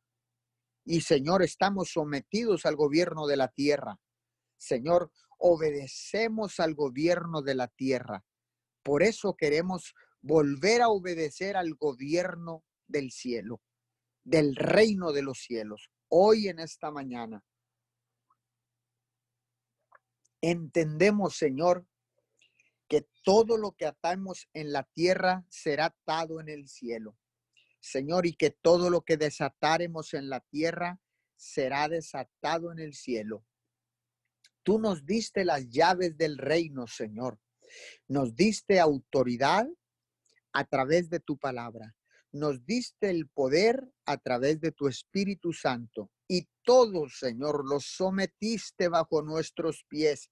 Y 0.84 1.02
Señor, 1.02 1.42
estamos 1.42 1.90
sometidos 1.92 2.66
al 2.66 2.74
gobierno 2.74 3.26
de 3.26 3.36
la 3.36 3.48
tierra. 3.48 3.98
Señor, 4.58 5.12
obedecemos 5.38 6.58
al 6.58 6.74
gobierno 6.74 7.42
de 7.42 7.54
la 7.54 7.68
tierra. 7.68 8.24
Por 8.82 9.02
eso 9.02 9.36
queremos 9.36 9.94
volver 10.20 10.82
a 10.82 10.88
obedecer 10.88 11.56
al 11.56 11.74
gobierno 11.74 12.64
del 12.88 13.12
cielo, 13.12 13.60
del 14.24 14.56
reino 14.56 15.12
de 15.12 15.22
los 15.22 15.38
cielos, 15.38 15.90
hoy 16.08 16.48
en 16.48 16.58
esta 16.58 16.90
mañana. 16.90 17.44
Entendemos, 20.42 21.36
Señor, 21.36 21.86
que 22.90 23.08
todo 23.22 23.56
lo 23.56 23.70
que 23.76 23.86
atamos 23.86 24.48
en 24.52 24.72
la 24.72 24.82
tierra 24.82 25.46
será 25.48 25.86
atado 25.86 26.40
en 26.40 26.48
el 26.48 26.66
cielo. 26.66 27.16
Señor, 27.78 28.26
y 28.26 28.34
que 28.34 28.50
todo 28.50 28.90
lo 28.90 29.02
que 29.02 29.16
desataremos 29.16 30.12
en 30.12 30.28
la 30.28 30.40
tierra 30.40 31.00
será 31.36 31.88
desatado 31.88 32.72
en 32.72 32.80
el 32.80 32.94
cielo. 32.94 33.46
Tú 34.64 34.80
nos 34.80 35.06
diste 35.06 35.44
las 35.44 35.68
llaves 35.68 36.18
del 36.18 36.36
reino, 36.36 36.88
Señor. 36.88 37.38
Nos 38.08 38.34
diste 38.34 38.80
autoridad 38.80 39.68
a 40.52 40.64
través 40.64 41.08
de 41.08 41.20
tu 41.20 41.38
palabra. 41.38 41.94
Nos 42.32 42.66
diste 42.66 43.08
el 43.08 43.28
poder 43.28 43.88
a 44.04 44.16
través 44.18 44.60
de 44.60 44.72
tu 44.72 44.88
Espíritu 44.88 45.52
Santo. 45.52 46.10
Y 46.26 46.48
todo, 46.64 47.08
Señor, 47.08 47.64
lo 47.68 47.78
sometiste 47.78 48.88
bajo 48.88 49.22
nuestros 49.22 49.84
pies 49.88 50.28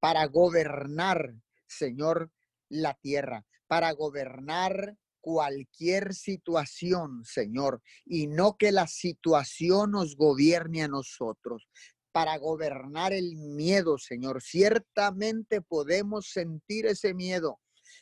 para 0.00 0.26
gobernar, 0.26 1.32
Señor, 1.70 2.30
la 2.68 2.94
tierra, 2.94 3.46
para 3.66 3.92
gobernar 3.92 4.96
cualquier 5.20 6.14
situación, 6.14 7.24
Señor, 7.24 7.82
y 8.04 8.26
no 8.26 8.56
que 8.56 8.72
la 8.72 8.86
situación 8.86 9.92
nos 9.92 10.16
gobierne 10.16 10.82
a 10.82 10.88
nosotros 10.88 11.68
para 12.12 12.36
gobernar 12.38 13.12
el 13.12 13.36
miedo, 13.36 13.98
Señor. 13.98 14.42
Ciertamente 14.42 15.60
podemos 15.60 16.30
sentir 16.30 16.86
ese 16.86 17.14
miedo, 17.14 17.60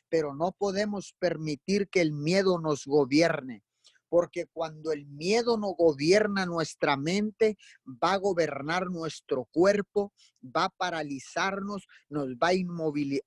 pero 0.08 0.34
no 0.34 0.52
podemos 0.52 1.14
permitir 1.18 1.88
que 1.88 2.00
el 2.00 2.12
miedo 2.12 2.58
nos 2.58 2.86
gobierne. 2.86 3.62
Porque 4.08 4.46
cuando 4.46 4.92
el 4.92 5.06
miedo 5.06 5.58
no 5.58 5.68
gobierna 5.68 6.46
nuestra 6.46 6.96
mente, 6.96 7.56
va 7.86 8.14
a 8.14 8.18
gobernar 8.18 8.90
nuestro 8.90 9.44
cuerpo, 9.46 10.12
va 10.42 10.64
a 10.64 10.70
paralizarnos, 10.70 11.86
nos 12.08 12.28
va 12.36 12.48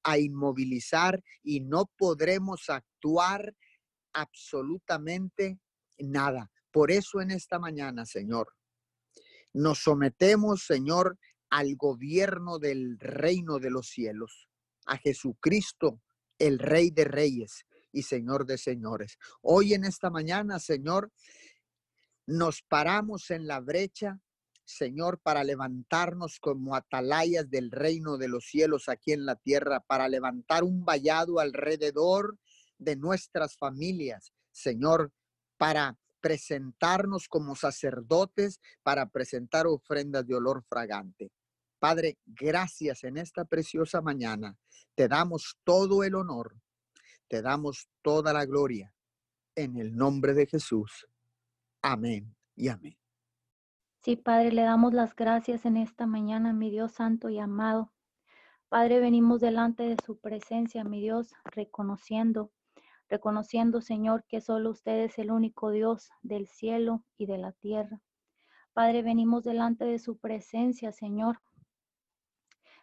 a 0.03 0.17
inmovilizar 0.17 1.23
y 1.43 1.61
no 1.61 1.85
podremos 1.97 2.69
actuar 2.69 3.55
absolutamente 4.13 5.59
nada. 5.99 6.51
Por 6.71 6.91
eso 6.91 7.21
en 7.21 7.31
esta 7.31 7.59
mañana, 7.59 8.05
Señor, 8.05 8.53
nos 9.53 9.79
sometemos, 9.83 10.63
Señor, 10.65 11.17
al 11.49 11.75
gobierno 11.75 12.59
del 12.59 12.97
reino 12.99 13.59
de 13.59 13.69
los 13.69 13.87
cielos, 13.89 14.47
a 14.85 14.97
Jesucristo, 14.97 16.01
el 16.39 16.59
Rey 16.59 16.89
de 16.89 17.03
Reyes 17.03 17.65
y 17.91 18.03
Señor 18.03 18.45
de 18.45 18.57
Señores. 18.57 19.17
Hoy 19.41 19.73
en 19.73 19.83
esta 19.83 20.09
mañana, 20.09 20.59
Señor, 20.59 21.11
nos 22.25 22.61
paramos 22.61 23.29
en 23.31 23.47
la 23.47 23.59
brecha, 23.59 24.19
Señor, 24.63 25.19
para 25.19 25.43
levantarnos 25.43 26.39
como 26.39 26.75
atalayas 26.75 27.49
del 27.49 27.71
reino 27.71 28.17
de 28.17 28.27
los 28.27 28.45
cielos 28.45 28.89
aquí 28.89 29.11
en 29.11 29.25
la 29.25 29.35
tierra, 29.35 29.81
para 29.81 30.07
levantar 30.07 30.63
un 30.63 30.85
vallado 30.85 31.39
alrededor 31.39 32.37
de 32.77 32.95
nuestras 32.95 33.57
familias, 33.57 34.31
Señor, 34.51 35.11
para 35.57 35.97
presentarnos 36.21 37.27
como 37.27 37.55
sacerdotes 37.55 38.61
para 38.83 39.09
presentar 39.09 39.67
ofrendas 39.67 40.25
de 40.25 40.35
olor 40.35 40.63
fragante. 40.63 41.31
Padre, 41.79 42.19
gracias 42.25 43.03
en 43.03 43.17
esta 43.17 43.43
preciosa 43.43 44.01
mañana. 44.01 44.55
Te 44.95 45.07
damos 45.07 45.57
todo 45.63 46.03
el 46.03 46.13
honor, 46.15 46.55
te 47.31 47.41
damos 47.41 47.87
toda 48.01 48.33
la 48.33 48.45
gloria 48.45 48.93
en 49.55 49.77
el 49.77 49.95
nombre 49.95 50.33
de 50.33 50.45
Jesús. 50.47 51.07
Amén 51.81 52.35
y 52.57 52.67
amén. 52.67 52.97
Sí, 54.01 54.17
Padre, 54.17 54.51
le 54.51 54.63
damos 54.63 54.93
las 54.93 55.15
gracias 55.15 55.65
en 55.65 55.77
esta 55.77 56.05
mañana, 56.05 56.51
mi 56.51 56.69
Dios 56.69 56.91
santo 56.91 57.29
y 57.29 57.39
amado. 57.39 57.93
Padre, 58.67 58.99
venimos 58.99 59.39
delante 59.39 59.83
de 59.83 59.95
su 60.05 60.19
presencia, 60.19 60.83
mi 60.83 60.99
Dios, 60.99 61.31
reconociendo 61.45 62.51
reconociendo, 63.07 63.81
Señor, 63.81 64.23
que 64.25 64.39
solo 64.39 64.71
usted 64.71 65.03
es 65.03 65.17
el 65.17 65.31
único 65.31 65.71
Dios 65.71 66.09
del 66.21 66.47
cielo 66.47 67.03
y 67.17 67.25
de 67.27 67.37
la 67.37 67.51
tierra. 67.51 68.01
Padre, 68.71 69.03
venimos 69.03 69.43
delante 69.43 69.83
de 69.83 69.99
su 69.99 70.17
presencia, 70.17 70.93
Señor, 70.93 71.41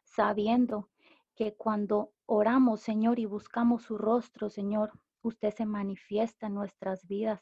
sabiendo 0.04 0.90
que 1.34 1.54
cuando 1.54 2.12
oramos, 2.28 2.82
Señor, 2.82 3.18
y 3.18 3.24
buscamos 3.24 3.84
su 3.84 3.96
rostro, 3.96 4.50
Señor, 4.50 4.92
usted 5.22 5.52
se 5.54 5.64
manifiesta 5.64 6.46
en 6.46 6.54
nuestras 6.54 7.06
vidas. 7.08 7.40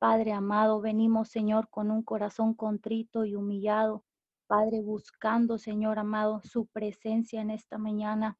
Padre 0.00 0.32
amado, 0.32 0.80
venimos, 0.80 1.28
Señor, 1.28 1.70
con 1.70 1.92
un 1.92 2.02
corazón 2.02 2.52
contrito 2.54 3.24
y 3.24 3.36
humillado. 3.36 4.04
Padre, 4.48 4.82
buscando, 4.82 5.58
Señor 5.58 6.00
amado, 6.00 6.40
su 6.42 6.66
presencia 6.66 7.40
en 7.40 7.50
esta 7.50 7.78
mañana, 7.78 8.36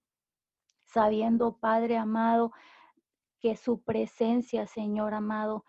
sabiendo, 0.84 1.56
Padre 1.56 1.96
amado, 1.96 2.50
que 3.40 3.56
su 3.56 3.80
presencia, 3.82 4.66
Señor 4.66 5.14
amado, 5.14 5.64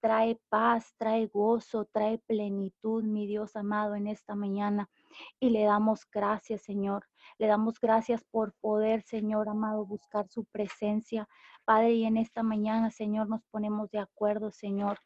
trae 0.00 0.40
paz, 0.48 0.94
trae 0.98 1.28
gozo, 1.28 1.84
trae 1.84 2.18
plenitud, 2.18 3.04
mi 3.04 3.28
Dios 3.28 3.54
amado, 3.54 3.94
en 3.94 4.08
esta 4.08 4.34
mañana. 4.34 4.90
Y 5.38 5.50
le 5.50 5.64
damos 5.64 6.06
gracias, 6.10 6.62
Señor. 6.62 7.06
Le 7.38 7.46
damos 7.46 7.80
gracias 7.80 8.24
por 8.30 8.54
poder, 8.60 9.02
Señor 9.02 9.48
amado, 9.48 9.86
buscar 9.86 10.28
su 10.28 10.44
presencia. 10.46 11.28
Padre, 11.64 11.92
y 11.92 12.04
en 12.04 12.16
esta 12.16 12.42
mañana, 12.42 12.90
Señor, 12.90 13.28
nos 13.28 13.42
ponemos 13.50 13.90
de 13.90 13.98
acuerdo, 13.98 14.50
Señor. 14.50 14.98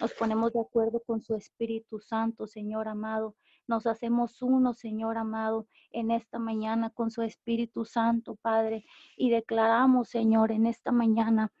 Nos 0.00 0.12
ponemos 0.14 0.52
de 0.52 0.60
acuerdo 0.60 1.02
con 1.06 1.22
su 1.22 1.34
Espíritu 1.34 2.00
Santo, 2.00 2.46
Señor 2.46 2.88
amado. 2.88 3.36
Nos 3.66 3.86
hacemos 3.86 4.42
uno, 4.42 4.74
Señor 4.74 5.16
amado, 5.16 5.66
en 5.90 6.10
esta 6.10 6.38
mañana 6.38 6.90
con 6.90 7.10
su 7.10 7.22
Espíritu 7.22 7.84
Santo, 7.84 8.36
Padre. 8.36 8.84
Y 9.16 9.30
declaramos, 9.30 10.08
Señor, 10.08 10.52
en 10.52 10.66
esta 10.66 10.92
mañana 10.92 11.52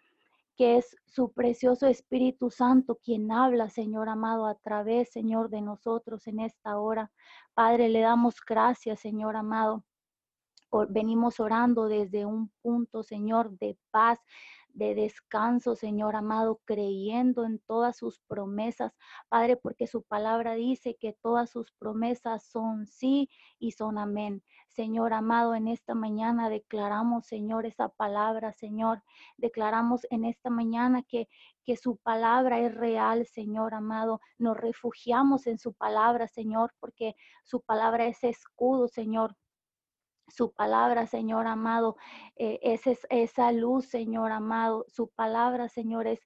es 0.62 0.96
su 1.06 1.32
precioso 1.32 1.86
Espíritu 1.86 2.50
Santo 2.50 2.98
quien 3.02 3.30
habla, 3.32 3.68
Señor 3.68 4.08
amado, 4.08 4.46
a 4.46 4.54
través, 4.56 5.10
Señor, 5.10 5.50
de 5.50 5.60
nosotros 5.60 6.26
en 6.26 6.40
esta 6.40 6.78
hora. 6.78 7.10
Padre, 7.54 7.88
le 7.88 8.00
damos 8.00 8.36
gracias, 8.46 9.00
Señor 9.00 9.36
amado. 9.36 9.84
Venimos 10.88 11.38
orando 11.38 11.86
desde 11.86 12.24
un 12.24 12.50
punto, 12.62 13.02
Señor, 13.02 13.58
de 13.58 13.76
paz, 13.90 14.18
de 14.74 14.94
descanso, 14.94 15.76
Señor 15.76 16.16
amado, 16.16 16.60
creyendo 16.64 17.44
en 17.44 17.58
todas 17.60 17.96
sus 17.96 18.20
promesas, 18.20 18.92
Padre, 19.28 19.56
porque 19.56 19.86
su 19.86 20.02
palabra 20.02 20.54
dice 20.54 20.96
que 20.98 21.12
todas 21.12 21.50
sus 21.50 21.72
promesas 21.72 22.44
son 22.44 22.86
sí 22.86 23.28
y 23.58 23.72
son 23.72 23.98
amén. 23.98 24.42
Señor 24.68 25.12
amado, 25.12 25.54
en 25.54 25.68
esta 25.68 25.94
mañana 25.94 26.48
declaramos, 26.48 27.26
Señor, 27.26 27.66
esa 27.66 27.90
palabra, 27.90 28.52
Señor. 28.52 29.02
Declaramos 29.36 30.06
en 30.10 30.24
esta 30.24 30.48
mañana 30.48 31.02
que, 31.02 31.28
que 31.64 31.76
su 31.76 31.98
palabra 31.98 32.60
es 32.60 32.74
real, 32.74 33.26
Señor 33.26 33.74
amado. 33.74 34.20
Nos 34.38 34.56
refugiamos 34.56 35.46
en 35.46 35.58
su 35.58 35.74
palabra, 35.74 36.26
Señor, 36.26 36.72
porque 36.80 37.14
su 37.44 37.60
palabra 37.60 38.06
es 38.06 38.24
escudo, 38.24 38.88
Señor 38.88 39.36
su 40.28 40.52
palabra, 40.52 41.06
Señor 41.06 41.46
amado, 41.46 41.96
eh, 42.36 42.58
es, 42.62 42.82
esa 43.10 43.52
luz, 43.52 43.86
Señor 43.86 44.32
amado. 44.32 44.84
Su 44.88 45.08
palabra, 45.08 45.68
Señor, 45.68 46.06
es, 46.06 46.20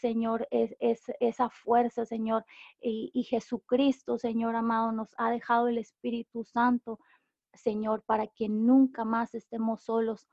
Señor, 0.00 0.46
es, 0.50 0.74
esa 1.20 1.48
fuerza, 1.48 2.04
Señor. 2.04 2.44
Y, 2.80 3.10
y 3.14 3.24
Jesucristo, 3.24 4.18
Señor 4.18 4.56
amado, 4.56 4.92
nos 4.92 5.08
ha 5.16 5.30
dejado 5.30 5.68
el 5.68 5.78
Espíritu 5.78 6.44
Santo, 6.44 6.98
Señor, 7.54 8.02
para 8.04 8.26
que 8.26 8.48
nunca 8.48 9.04
más 9.04 9.34
estemos 9.34 9.82
solos. 9.82 10.28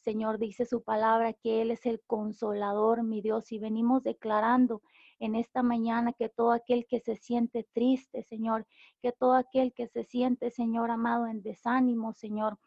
Señor, 0.00 0.38
dice 0.38 0.66
su 0.66 0.82
palabra 0.82 1.32
que 1.32 1.62
Él 1.62 1.70
es 1.72 1.84
el 1.84 2.00
consolador, 2.06 3.02
mi 3.02 3.20
Dios, 3.20 3.50
y 3.50 3.58
venimos 3.58 4.04
declarando 4.04 4.82
en 5.18 5.34
esta 5.34 5.62
mañana 5.62 6.12
que 6.12 6.28
todo 6.28 6.52
aquel 6.52 6.86
que 6.86 7.00
se 7.00 7.16
siente 7.16 7.66
triste, 7.72 8.22
Señor, 8.22 8.66
que 9.02 9.12
todo 9.12 9.34
aquel 9.34 9.72
que 9.72 9.88
se 9.88 10.04
siente, 10.04 10.50
Señor 10.50 10.90
amado, 10.90 11.26
en 11.26 11.42
desánimo, 11.42 12.12
Señor, 12.12 12.58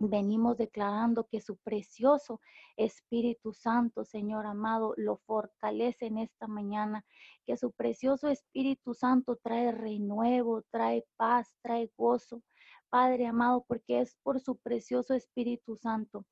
Venimos 0.00 0.58
declarando 0.58 1.28
que 1.28 1.40
su 1.40 1.56
precioso 1.56 2.40
Espíritu 2.76 3.52
Santo, 3.52 4.04
Señor 4.04 4.44
amado, 4.44 4.92
lo 4.96 5.18
fortalece 5.18 6.06
en 6.06 6.18
esta 6.18 6.48
mañana, 6.48 7.04
que 7.46 7.56
su 7.56 7.70
precioso 7.70 8.28
Espíritu 8.28 8.94
Santo 8.94 9.36
trae 9.36 9.70
renuevo, 9.70 10.62
trae 10.70 11.06
paz, 11.16 11.54
trae 11.62 11.92
gozo. 11.96 12.42
Padre 12.90 13.26
amado, 13.26 13.64
porque 13.68 14.00
es 14.00 14.16
por 14.22 14.40
su 14.40 14.56
precioso 14.56 15.14
Espíritu 15.14 15.76
Santo 15.76 16.26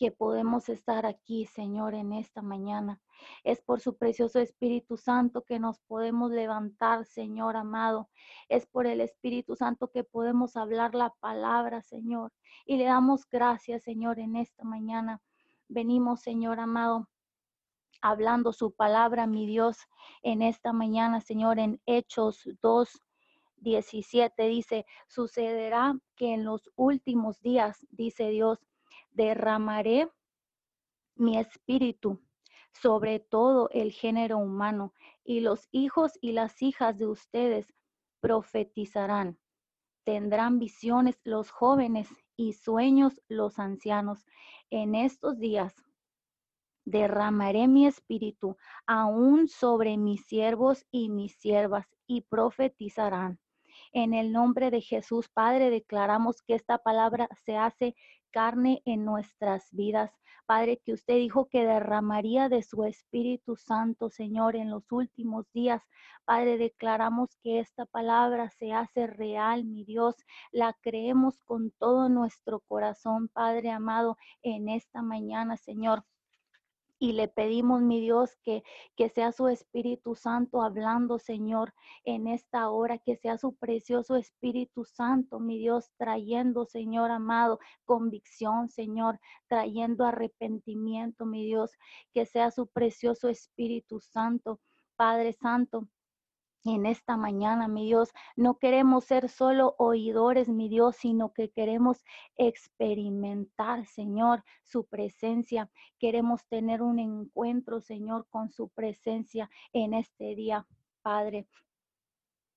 que 0.00 0.10
podemos 0.10 0.70
estar 0.70 1.04
aquí, 1.04 1.44
Señor, 1.44 1.92
en 1.92 2.14
esta 2.14 2.40
mañana. 2.40 3.02
Es 3.44 3.60
por 3.60 3.82
su 3.82 3.98
precioso 3.98 4.38
Espíritu 4.38 4.96
Santo 4.96 5.44
que 5.44 5.58
nos 5.58 5.78
podemos 5.80 6.30
levantar, 6.30 7.04
Señor 7.04 7.54
amado. 7.54 8.08
Es 8.48 8.66
por 8.66 8.86
el 8.86 9.02
Espíritu 9.02 9.56
Santo 9.56 9.90
que 9.90 10.02
podemos 10.02 10.56
hablar 10.56 10.94
la 10.94 11.10
palabra, 11.20 11.82
Señor. 11.82 12.32
Y 12.64 12.78
le 12.78 12.84
damos 12.84 13.28
gracias, 13.28 13.82
Señor, 13.82 14.18
en 14.18 14.36
esta 14.36 14.64
mañana. 14.64 15.20
Venimos, 15.68 16.22
Señor 16.22 16.60
amado, 16.60 17.06
hablando 18.00 18.54
su 18.54 18.72
palabra, 18.72 19.26
mi 19.26 19.46
Dios, 19.46 19.76
en 20.22 20.40
esta 20.40 20.72
mañana, 20.72 21.20
Señor, 21.20 21.58
en 21.58 21.78
Hechos 21.84 22.48
2. 22.62 22.88
17 23.62 24.46
dice, 24.48 24.86
sucederá 25.06 25.94
que 26.16 26.32
en 26.32 26.44
los 26.44 26.70
últimos 26.76 27.42
días, 27.42 27.86
dice 27.90 28.30
Dios, 28.30 28.58
derramaré 29.12 30.10
mi 31.16 31.38
espíritu 31.38 32.20
sobre 32.72 33.20
todo 33.20 33.68
el 33.72 33.92
género 33.92 34.38
humano, 34.38 34.94
y 35.24 35.40
los 35.40 35.68
hijos 35.70 36.12
y 36.20 36.32
las 36.32 36.62
hijas 36.62 36.98
de 36.98 37.06
ustedes 37.06 37.72
profetizarán. 38.20 39.38
Tendrán 40.04 40.58
visiones 40.58 41.20
los 41.24 41.50
jóvenes 41.50 42.08
y 42.36 42.54
sueños 42.54 43.20
los 43.28 43.58
ancianos. 43.58 44.24
En 44.70 44.94
estos 44.94 45.38
días 45.38 45.74
derramaré 46.84 47.68
mi 47.68 47.86
espíritu 47.86 48.56
aún 48.86 49.46
sobre 49.48 49.96
mis 49.96 50.24
siervos 50.26 50.84
y 50.90 51.10
mis 51.10 51.36
siervas 51.36 51.86
y 52.06 52.22
profetizarán. 52.22 53.38
En 53.92 54.14
el 54.14 54.32
nombre 54.32 54.70
de 54.70 54.80
Jesús, 54.80 55.28
Padre, 55.28 55.70
declaramos 55.70 56.42
que 56.42 56.54
esta 56.54 56.78
palabra 56.78 57.28
se 57.44 57.56
hace 57.56 57.94
carne 58.30 58.82
en 58.84 59.04
nuestras 59.04 59.68
vidas. 59.72 60.10
Padre, 60.46 60.80
que 60.84 60.92
usted 60.92 61.14
dijo 61.14 61.48
que 61.48 61.64
derramaría 61.64 62.48
de 62.48 62.62
su 62.62 62.84
Espíritu 62.84 63.56
Santo, 63.56 64.10
Señor, 64.10 64.56
en 64.56 64.70
los 64.70 64.90
últimos 64.90 65.46
días. 65.52 65.82
Padre, 66.24 66.58
declaramos 66.58 67.36
que 67.42 67.60
esta 67.60 67.86
palabra 67.86 68.50
se 68.50 68.72
hace 68.72 69.06
real, 69.06 69.64
mi 69.64 69.84
Dios. 69.84 70.16
La 70.50 70.76
creemos 70.80 71.38
con 71.44 71.70
todo 71.70 72.08
nuestro 72.08 72.60
corazón, 72.60 73.28
Padre 73.28 73.70
amado, 73.70 74.16
en 74.42 74.68
esta 74.68 75.02
mañana, 75.02 75.56
Señor. 75.56 76.04
Y 77.02 77.12
le 77.12 77.28
pedimos, 77.28 77.80
mi 77.80 77.98
Dios, 77.98 78.36
que, 78.44 78.62
que 78.94 79.08
sea 79.08 79.32
su 79.32 79.48
Espíritu 79.48 80.14
Santo 80.14 80.62
hablando, 80.62 81.18
Señor, 81.18 81.72
en 82.04 82.26
esta 82.26 82.68
hora, 82.68 82.98
que 82.98 83.16
sea 83.16 83.38
su 83.38 83.54
precioso 83.56 84.16
Espíritu 84.16 84.84
Santo, 84.84 85.40
mi 85.40 85.58
Dios, 85.58 85.90
trayendo, 85.96 86.66
Señor 86.66 87.10
amado, 87.10 87.58
convicción, 87.86 88.68
Señor, 88.68 89.18
trayendo 89.48 90.04
arrepentimiento, 90.04 91.24
mi 91.24 91.46
Dios, 91.46 91.72
que 92.12 92.26
sea 92.26 92.50
su 92.50 92.66
precioso 92.66 93.30
Espíritu 93.30 93.98
Santo, 94.00 94.60
Padre 94.94 95.32
Santo 95.32 95.88
en 96.64 96.86
esta 96.86 97.16
mañana, 97.16 97.68
mi 97.68 97.86
Dios. 97.86 98.10
No 98.36 98.58
queremos 98.58 99.04
ser 99.04 99.28
solo 99.28 99.74
oidores, 99.78 100.48
mi 100.48 100.68
Dios, 100.68 100.96
sino 100.96 101.32
que 101.32 101.50
queremos 101.50 102.04
experimentar, 102.36 103.86
Señor, 103.86 104.44
su 104.62 104.84
presencia. 104.86 105.70
Queremos 105.98 106.46
tener 106.46 106.82
un 106.82 106.98
encuentro, 106.98 107.80
Señor, 107.80 108.26
con 108.28 108.50
su 108.50 108.68
presencia 108.68 109.50
en 109.72 109.94
este 109.94 110.34
día, 110.34 110.66
Padre. 111.02 111.46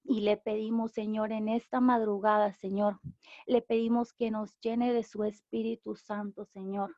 Y 0.05 0.21
le 0.21 0.35
pedimos, 0.35 0.91
Señor, 0.91 1.31
en 1.31 1.47
esta 1.47 1.79
madrugada, 1.79 2.51
Señor, 2.51 2.99
le 3.47 3.61
pedimos 3.61 4.11
que 4.11 4.31
nos 4.31 4.59
llene 4.59 4.91
de 4.91 5.03
su 5.03 5.23
Espíritu 5.23 5.95
Santo, 5.95 6.45
Señor. 6.45 6.93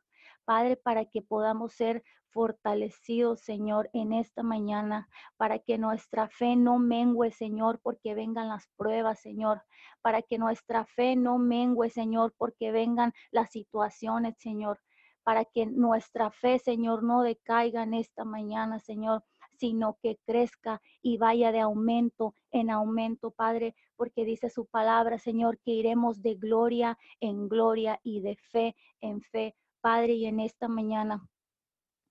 Padre, 0.45 0.77
para 0.77 1.05
que 1.05 1.21
podamos 1.21 1.73
ser 1.73 2.03
fortalecidos, 2.35 3.39
Señor, 3.41 3.89
en 3.93 4.11
esta 4.11 4.43
mañana, 4.43 5.07
para 5.37 5.59
que 5.59 5.77
nuestra 5.77 6.27
fe 6.27 6.57
no 6.57 6.79
mengue, 6.79 7.31
Señor, 7.31 7.79
porque 7.81 8.13
vengan 8.13 8.49
las 8.49 8.67
pruebas, 8.75 9.21
Señor, 9.21 9.61
para 10.01 10.21
que 10.21 10.37
nuestra 10.37 10.85
fe 10.85 11.15
no 11.15 11.37
mengue, 11.37 11.89
Señor, 11.89 12.33
porque 12.37 12.71
vengan 12.71 13.13
las 13.31 13.51
situaciones, 13.51 14.35
Señor, 14.37 14.81
para 15.23 15.45
que 15.45 15.65
nuestra 15.65 16.29
fe, 16.29 16.59
Señor, 16.59 17.03
no 17.03 17.23
decaiga 17.23 17.83
en 17.83 17.93
esta 17.93 18.25
mañana, 18.25 18.79
Señor, 18.79 19.23
sino 19.57 19.97
que 20.01 20.19
crezca 20.25 20.81
y 21.01 21.17
vaya 21.17 21.51
de 21.51 21.61
aumento 21.61 22.35
en 22.51 22.69
aumento, 22.69 23.31
Padre, 23.31 23.75
porque 23.95 24.25
dice 24.25 24.49
su 24.49 24.65
palabra, 24.65 25.17
Señor, 25.17 25.57
que 25.59 25.71
iremos 25.71 26.21
de 26.21 26.35
gloria 26.35 26.97
en 27.21 27.47
gloria 27.47 27.99
y 28.03 28.19
de 28.21 28.35
fe 28.35 28.75
en 29.01 29.21
fe. 29.21 29.55
Padre, 29.85 30.13
y 30.13 30.25
en 30.25 30.39
esta 30.39 30.67
mañana 30.67 31.29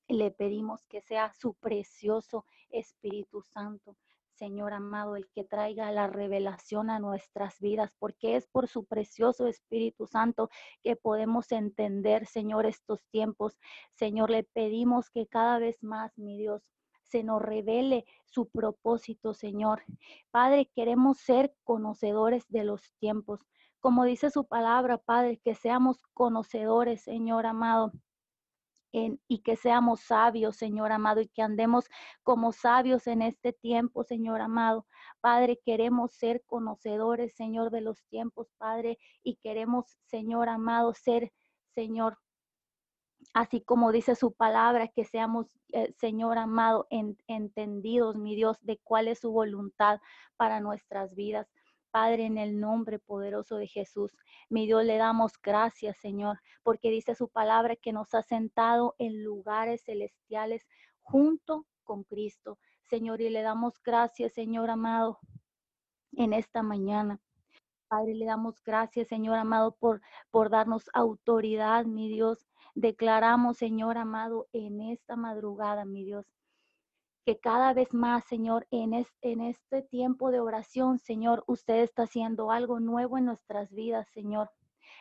le 0.07 0.31
pedimos 0.31 0.87
que 0.87 1.01
sea 1.01 1.33
su 1.33 1.55
precioso 1.55 2.47
Espíritu 2.71 3.43
Santo, 3.43 3.97
Señor 4.31 4.73
amado, 4.73 5.17
el 5.17 5.29
que 5.31 5.43
traiga 5.43 5.91
la 5.91 6.07
revelación 6.07 6.89
a 6.89 7.01
nuestras 7.01 7.59
vidas, 7.59 7.93
porque 7.99 8.37
es 8.37 8.47
por 8.47 8.69
su 8.69 8.85
precioso 8.85 9.49
Espíritu 9.49 10.07
Santo 10.07 10.51
que 10.85 10.95
podemos 10.95 11.51
entender, 11.51 12.27
Señor, 12.27 12.65
estos 12.65 13.05
tiempos. 13.11 13.59
Señor, 13.95 14.31
le 14.31 14.45
pedimos 14.45 15.11
que 15.11 15.27
cada 15.27 15.59
vez 15.59 15.83
más, 15.83 16.17
mi 16.17 16.39
Dios, 16.39 16.63
se 17.03 17.25
nos 17.25 17.43
revele 17.43 18.05
su 18.25 18.49
propósito, 18.51 19.35
Señor. 19.35 19.83
Padre, 20.31 20.71
queremos 20.77 21.19
ser 21.19 21.53
conocedores 21.65 22.45
de 22.49 22.63
los 22.63 22.93
tiempos 23.01 23.41
como 23.85 24.07
dice 24.07 24.31
su 24.31 24.47
palabra, 24.47 24.97
Padre, 24.97 25.39
que 25.45 25.55
seamos 25.55 25.99
conocedores, 26.15 27.03
Señor 27.03 27.45
amado, 27.45 27.93
y 28.93 29.41
que 29.41 29.57
seamos 29.57 30.01
sabios, 30.01 30.57
Señor 30.57 30.91
amado, 30.91 31.21
y 31.21 31.29
que 31.29 31.43
andemos 31.43 31.91
como 32.23 32.53
sabios 32.53 33.07
en 33.07 33.21
este 33.21 33.53
tiempo, 33.53 34.03
Señor 34.03 34.41
amado. 34.41 34.87
Padre, 35.21 35.61
queremos 35.67 36.15
ser 36.15 36.43
conocedores, 36.47 37.35
Señor, 37.35 37.71
de 37.71 37.83
los 37.83 38.03
tiempos, 38.07 38.49
Padre, 38.57 38.97
y 39.23 39.37
queremos, 39.37 39.99
Señor 40.07 40.49
amado, 40.49 40.95
ser, 40.95 41.31
Señor, 41.75 42.17
así 43.35 43.61
como 43.61 43.93
dice 43.93 44.15
su 44.15 44.33
palabra, 44.33 44.89
que 44.89 45.05
seamos, 45.05 45.49
eh, 45.73 45.93
Señor 45.99 46.39
amado, 46.39 46.87
entendidos, 46.89 48.17
mi 48.17 48.35
Dios, 48.35 48.57
de 48.63 48.81
cuál 48.83 49.09
es 49.09 49.19
su 49.19 49.31
voluntad 49.31 50.01
para 50.39 50.61
nuestras 50.61 51.15
vidas. 51.15 51.49
Padre, 51.95 52.25
en 52.25 52.39
el 52.39 52.59
nombre 52.59 52.99
poderoso 52.99 53.55
de 53.57 53.69
Jesús, 53.69 54.17
mi 54.49 54.67
Dios, 54.67 54.85
le 54.85 54.97
damos 54.97 55.41
gracias, 55.41 55.97
Señor, 55.99 56.41
porque 56.65 56.91
dice 56.91 57.15
su 57.15 57.29
palabra 57.29 57.77
que 57.77 57.93
nos 57.93 58.15
ha 58.15 58.23
sentado 58.23 58.97
en 58.99 59.23
lugares 59.23 59.85
celestiales 59.85 60.67
junto 61.03 61.69
con 61.85 62.03
Cristo. 62.03 62.59
Señor, 62.83 63.21
y 63.21 63.31
le 63.31 63.43
damos 63.43 63.81
gracias, 63.81 64.33
Señor 64.33 64.71
amado, 64.71 65.21
en 66.17 66.33
esta 66.33 66.65
mañana. 66.65 67.21
Padre, 67.87 68.17
le 68.17 68.25
damos 68.25 68.61
gracias, 68.65 69.07
Señor 69.07 69.39
amado, 69.39 69.77
por, 69.77 70.01
por 70.33 70.51
darnos 70.51 70.91
autoridad, 70.95 71.85
mi 71.85 72.09
Dios. 72.09 72.45
Declaramos, 72.75 73.59
Señor 73.59 73.99
amado, 73.99 74.49
en 74.53 74.81
esta 74.81 75.15
madrugada, 75.15 75.85
mi 75.85 76.05
Dios, 76.05 76.27
que 77.25 77.39
cada 77.39 77.73
vez 77.73 77.95
más, 77.95 78.25
Señor, 78.25 78.67
en, 78.71 78.93
en 79.23 79.41
este 79.41 79.83
tiempo 79.83 80.31
de 80.31 80.41
oración, 80.41 80.99
Señor, 80.99 81.43
usted 81.47 81.79
está 81.83 82.03
haciendo 82.03 82.51
algo 82.51 82.81
nuevo 82.81 83.17
en 83.17 83.25
nuestras 83.25 83.73
vidas, 83.73 84.09
Señor. 84.13 84.51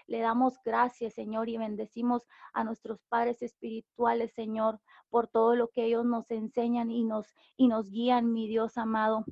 Le 0.08 0.20
damos 0.20 0.56
gracias, 0.64 1.14
Señor, 1.14 1.50
y 1.50 1.58
bendecimos 1.58 2.28
a 2.54 2.64
nuestros 2.64 3.02
padres 3.10 3.42
espirituales, 3.42 4.34
Señor, 4.34 4.80
por 5.10 5.28
todo 5.28 5.56
lo 5.56 5.70
que 5.70 5.86
ellos 5.86 6.06
nos 6.06 6.32
enseñan 6.32 6.92
y 6.92 7.04
nos, 7.04 7.28
y 7.58 7.68
nos 7.68 7.90
guían, 7.90 8.32
mi 8.32 8.48
Dios 8.48 8.78
amado. 8.78 9.26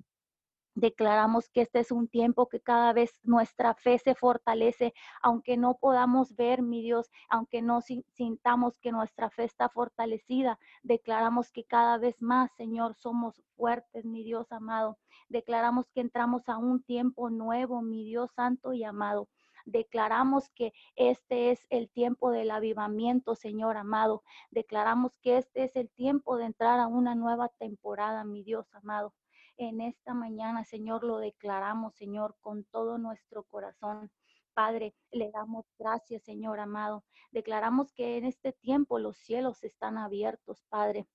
Declaramos 0.76 1.50
que 1.50 1.62
este 1.62 1.82
es 1.82 1.92
un 1.92 2.08
tiempo 2.08 2.48
que 2.48 2.62
cada 2.62 2.94
vez 2.94 3.20
nuestra 3.24 3.74
fe 3.76 4.00
se 4.00 4.16
fortalece, 4.16 4.94
aunque 5.22 5.58
no 5.58 5.76
podamos 5.76 6.34
ver, 6.38 6.62
mi 6.62 6.82
Dios, 6.82 7.12
aunque 7.28 7.62
no 7.62 7.82
sintamos 7.82 8.78
que 8.80 8.94
nuestra 8.94 9.30
fe 9.30 9.44
está 9.44 9.68
fortalecida. 9.68 10.60
Declaramos 10.82 11.52
que 11.52 11.66
cada 11.66 11.98
vez 11.98 12.22
más, 12.22 12.52
Señor, 12.56 12.96
somos 12.96 13.42
fuertes, 13.58 14.06
mi 14.06 14.24
Dios 14.24 14.50
amado. 14.54 14.98
Declaramos 15.28 15.90
que 15.92 16.00
entramos 16.00 16.48
a 16.48 16.58
un 16.58 16.82
tiempo 16.82 17.30
nuevo, 17.30 17.82
mi 17.82 18.06
Dios 18.06 18.32
santo 18.34 18.72
y 18.72 18.86
amado. 18.86 19.28
Declaramos 19.66 20.50
que 20.52 20.72
este 20.96 21.52
es 21.52 21.68
el 21.70 21.90
tiempo 21.90 22.32
del 22.32 22.50
avivamiento, 22.50 23.36
Señor 23.36 23.76
amado. 23.76 24.24
Declaramos 24.52 25.12
que 25.22 25.38
este 25.38 25.66
es 25.66 25.76
el 25.76 25.90
tiempo 25.90 26.38
de 26.38 26.46
entrar 26.46 26.80
a 26.80 26.88
una 26.88 27.14
nueva 27.14 27.50
temporada, 27.60 28.24
mi 28.24 28.42
Dios 28.44 28.74
amado 28.74 29.14
en 29.58 29.82
esta 29.82 30.14
mañana, 30.14 30.64
Señor, 30.66 31.04
lo 31.04 31.18
declaramos, 31.20 31.96
Señor, 31.96 32.36
con 32.42 32.64
todo 32.66 32.98
nuestro 32.98 33.44
corazón. 33.44 34.12
Padre, 34.54 34.94
le 35.12 35.32
damos 35.32 35.66
gracias, 35.78 36.24
Señor 36.24 36.60
amado. 36.60 37.04
Declaramos 37.32 37.94
que 37.94 38.18
en 38.18 38.26
este 38.26 38.54
tiempo 38.54 39.00
los 39.00 39.18
cielos 39.18 39.64
están 39.64 39.98
abiertos, 39.98 40.64
Padre. 40.70 41.08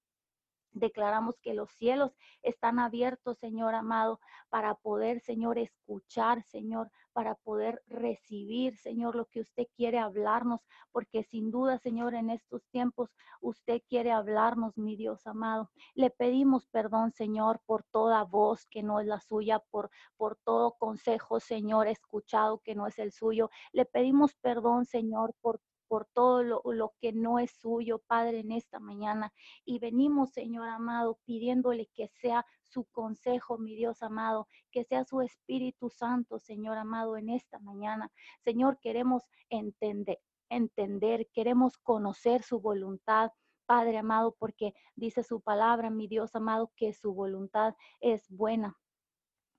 Declaramos 0.76 1.38
que 1.40 1.54
los 1.54 1.70
cielos 1.70 2.12
están 2.42 2.78
abiertos, 2.78 3.38
Señor 3.38 3.74
amado, 3.74 4.20
para 4.50 4.74
poder, 4.74 5.20
Señor, 5.20 5.56
escuchar, 5.58 6.42
Señor, 6.42 6.90
para 7.14 7.34
poder 7.34 7.82
recibir, 7.86 8.76
Señor, 8.76 9.16
lo 9.16 9.24
que 9.24 9.40
usted 9.40 9.66
quiere 9.74 9.98
hablarnos, 9.98 10.60
porque 10.92 11.22
sin 11.22 11.50
duda, 11.50 11.78
Señor, 11.78 12.14
en 12.14 12.28
estos 12.28 12.62
tiempos 12.66 13.08
usted 13.40 13.80
quiere 13.88 14.12
hablarnos, 14.12 14.76
mi 14.76 14.96
Dios 14.96 15.26
amado. 15.26 15.70
Le 15.94 16.10
pedimos 16.10 16.66
perdón, 16.66 17.10
Señor, 17.12 17.62
por 17.64 17.82
toda 17.84 18.22
voz 18.24 18.66
que 18.66 18.82
no 18.82 19.00
es 19.00 19.06
la 19.06 19.20
suya, 19.20 19.60
por, 19.70 19.88
por 20.18 20.36
todo 20.36 20.76
consejo, 20.78 21.40
Señor, 21.40 21.88
escuchado 21.88 22.58
que 22.58 22.74
no 22.74 22.86
es 22.86 22.98
el 22.98 23.12
suyo. 23.12 23.48
Le 23.72 23.86
pedimos 23.86 24.34
perdón, 24.34 24.84
Señor, 24.84 25.34
por 25.40 25.58
por 25.88 26.06
todo 26.06 26.42
lo, 26.42 26.62
lo, 26.64 26.94
que 27.00 27.12
no 27.12 27.38
es 27.38 27.52
suyo, 27.52 28.02
Padre, 28.06 28.40
en 28.40 28.52
esta 28.52 28.78
mañana. 28.78 29.32
Y 29.64 29.78
venimos, 29.78 30.32
Señor 30.32 30.68
amado, 30.68 31.18
pidiéndole 31.24 31.88
que 31.94 32.08
sea 32.08 32.44
su 32.62 32.84
consejo, 32.84 33.58
mi 33.58 33.74
Dios 33.74 34.02
amado, 34.02 34.48
que 34.70 34.84
sea 34.84 35.04
su 35.04 35.20
Espíritu 35.20 35.88
Santo, 35.90 36.38
Señor 36.38 36.78
amado, 36.78 37.16
en 37.16 37.30
esta 37.30 37.58
mañana. 37.58 38.10
Señor, 38.44 38.78
queremos 38.80 39.22
entender, 39.48 40.20
entender, 40.48 41.28
queremos 41.32 41.78
conocer 41.78 42.42
su 42.42 42.60
voluntad. 42.60 43.30
Padre 43.66 43.98
amado, 43.98 44.36
porque 44.38 44.74
dice 44.94 45.24
su 45.24 45.40
palabra, 45.40 45.90
mi 45.90 46.06
Dios 46.06 46.36
amado, 46.36 46.70
que 46.76 46.92
su 46.92 47.12
voluntad 47.12 47.74
es 48.00 48.30
buena, 48.30 48.76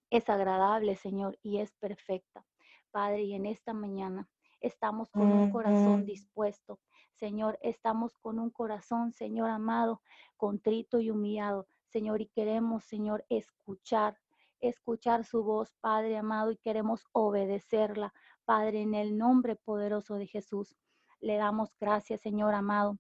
es 0.10 0.30
agradable, 0.30 0.96
Señor, 0.96 1.38
y 1.44 1.58
es 1.58 1.74
perfecta. 1.74 2.46
Padre, 2.92 3.24
y 3.24 3.34
en 3.34 3.46
esta 3.46 3.74
mañana 3.74 4.30
estamos 4.62 5.10
con 5.12 5.32
un 5.32 5.52
corazón 5.52 6.06
dispuesto. 6.06 6.80
Señor, 7.14 7.58
estamos 7.62 8.18
con 8.18 8.40
un 8.40 8.50
corazón, 8.50 9.12
Señor 9.12 9.50
amado, 9.50 10.02
contrito 10.36 11.00
y 11.00 11.10
humillado. 11.10 11.68
Señor, 11.88 12.22
y 12.22 12.28
queremos, 12.28 12.84
Señor, 12.84 13.26
escuchar, 13.30 14.20
escuchar 14.60 15.26
su 15.26 15.44
voz, 15.44 15.74
Padre 15.82 16.18
amado, 16.18 16.52
y 16.52 16.58
queremos 16.58 17.06
obedecerla, 17.14 18.14
Padre, 18.46 18.82
en 18.82 18.94
el 18.94 19.18
nombre 19.18 19.56
poderoso 19.56 20.16
de 20.16 20.28
Jesús. 20.28 20.76
Le 21.20 21.38
damos 21.38 21.76
gracias, 21.80 22.22
Señor 22.22 22.54
amado. 22.54 23.00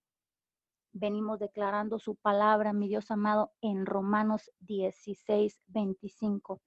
Venimos 0.94 1.38
declarando 1.38 2.00
su 2.00 2.16
palabra, 2.16 2.74
mi 2.74 2.88
Dios 2.88 3.12
amado, 3.12 3.52
en 3.62 3.86
Romanos 3.86 4.52
16, 4.62 5.62
25. 5.68 6.60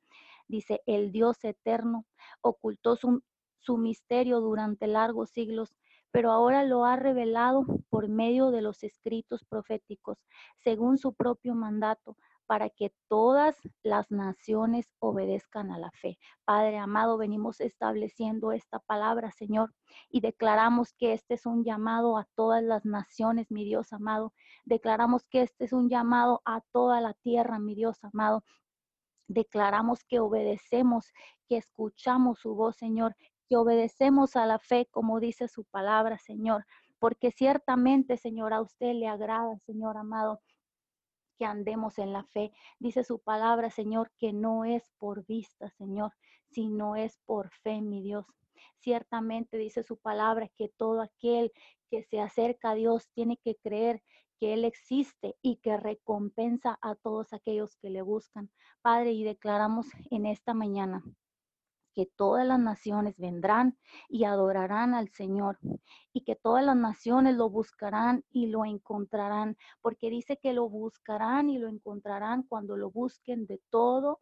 Dice, 0.47 0.83
el 0.87 1.11
Dios 1.11 1.43
eterno 1.43 2.07
ocultó 2.41 2.95
su, 2.95 3.23
su 3.61 3.77
misterio 3.77 4.41
durante 4.41 4.87
largos 4.87 5.31
siglos, 5.31 5.77
pero 6.13 6.33
ahora 6.33 6.65
lo 6.65 6.85
ha 6.85 6.97
revelado 6.97 7.65
por 7.89 8.09
medio 8.09 8.51
de 8.51 8.63
los 8.63 8.83
escritos 8.83 9.45
proféticos, 9.45 10.19
según 10.59 10.99
su 10.99 11.15
propio 11.15 11.55
mandato, 11.55 12.17
para 12.51 12.69
que 12.69 12.93
todas 13.07 13.57
las 13.85 14.11
naciones 14.11 14.93
obedezcan 14.99 15.71
a 15.71 15.79
la 15.79 15.93
fe. 15.93 16.19
Padre 16.45 16.79
amado, 16.79 17.17
venimos 17.17 17.61
estableciendo 17.61 18.51
esta 18.51 18.81
palabra, 18.81 19.31
Señor, 19.31 19.73
y 20.09 20.21
declaramos 20.21 20.93
que 20.95 21.13
este 21.13 21.35
es 21.35 21.47
un 21.47 21.63
llamado 21.63 22.17
a 22.19 22.27
todas 22.35 22.65
las 22.65 22.85
naciones, 22.85 23.53
mi 23.53 23.65
Dios 23.65 23.93
amado. 23.93 24.33
Declaramos 24.65 25.23
que 25.31 25.43
este 25.43 25.67
es 25.67 25.73
un 25.73 25.89
llamado 25.89 26.43
a 26.45 26.61
toda 26.73 27.01
la 27.01 27.15
tierra, 27.15 27.61
mi 27.61 27.77
Dios 27.77 28.03
amado. 28.03 28.43
Declaramos 29.29 30.03
que 30.03 30.19
obedecemos, 30.19 31.13
que 31.49 31.57
escuchamos 31.57 32.41
su 32.41 32.57
voz, 32.57 32.75
Señor, 32.75 33.15
que 33.51 33.57
obedecemos 33.57 34.37
a 34.37 34.47
la 34.47 34.61
fe 34.61 34.87
como 34.93 35.19
dice 35.19 35.49
su 35.49 35.65
palabra, 35.65 36.19
Señor, 36.19 36.65
porque 37.01 37.33
ciertamente, 37.33 38.17
Señor, 38.17 38.53
a 38.53 38.61
usted 38.61 38.95
le 38.95 39.09
agrada, 39.09 39.59
Señor 39.59 39.97
amado, 39.97 40.41
que 41.37 41.47
andemos 41.47 41.99
en 41.99 42.13
la 42.13 42.23
fe. 42.23 42.53
Dice 42.79 43.03
su 43.03 43.19
palabra, 43.19 43.71
Señor, 43.71 44.13
que 44.19 44.33
no 44.33 44.65
es 44.65 44.93
por 44.99 45.27
vista, 45.27 45.69
Señor, 45.71 46.13
sino 46.53 46.95
es 46.95 47.19
por 47.27 47.51
fe, 47.51 47.81
mi 47.81 48.03
Dios. 48.03 48.25
Ciertamente 48.79 49.57
dice 49.57 49.83
su 49.83 49.97
palabra 49.97 50.49
que 50.57 50.69
todo 50.69 51.03
aquel 51.03 51.51
que 51.91 52.05
se 52.05 52.21
acerca 52.21 52.71
a 52.71 52.75
Dios 52.75 53.09
tiene 53.15 53.37
que 53.37 53.57
creer 53.57 54.01
que 54.39 54.53
Él 54.55 54.65
existe 54.65 55.35
y 55.43 55.57
que 55.57 55.77
recompensa 55.77 56.79
a 56.83 56.95
todos 56.95 57.33
aquellos 57.33 57.75
que 57.79 57.91
le 57.91 58.03
buscan. 58.03 58.49
Padre, 58.81 59.11
y 59.11 59.25
declaramos 59.25 59.89
en 60.11 60.27
esta 60.27 60.55
mañana 60.55 61.03
que 61.95 62.07
todas 62.07 62.47
las 62.47 62.59
naciones 62.59 63.19
vendrán 63.19 63.77
y 64.09 64.25
adorarán 64.25 64.95
al 64.95 65.09
Señor 65.09 65.59
y 66.13 66.23
que 66.23 66.37
todas 66.37 66.65
las 66.65 66.77
naciones 66.77 67.37
lo 67.37 67.51
buscarán 67.51 68.25
y 68.31 68.47
lo 68.47 68.65
encontrarán, 68.65 69.57
porque 69.81 70.11
dice 70.11 70.39
que 70.39 70.53
lo 70.53 70.69
buscarán 70.69 71.51
y 71.51 71.59
lo 71.59 71.69
encontrarán 71.69 72.43
cuando 72.43 72.77
lo 72.77 72.91
busquen 72.91 73.47
de 73.47 73.61
todo 73.71 74.21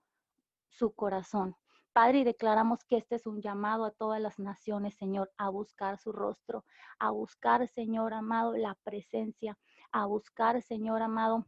su 0.69 0.93
corazón. 0.93 1.57
Padre, 1.93 2.21
y 2.21 2.25
declaramos 2.25 2.85
que 2.85 2.97
este 2.97 3.17
es 3.17 3.27
un 3.27 3.41
llamado 3.41 3.85
a 3.85 3.91
todas 3.91 4.21
las 4.21 4.39
naciones, 4.39 4.95
Señor, 4.95 5.33
a 5.37 5.49
buscar 5.49 5.99
su 5.99 6.13
rostro, 6.13 6.65
a 6.99 7.11
buscar, 7.11 7.67
Señor 7.67 8.15
amado, 8.15 8.57
la 8.57 8.77
presencia, 8.85 9.59
a 9.91 10.07
buscar, 10.07 10.63
Señor 10.63 11.03
amado, 11.03 11.45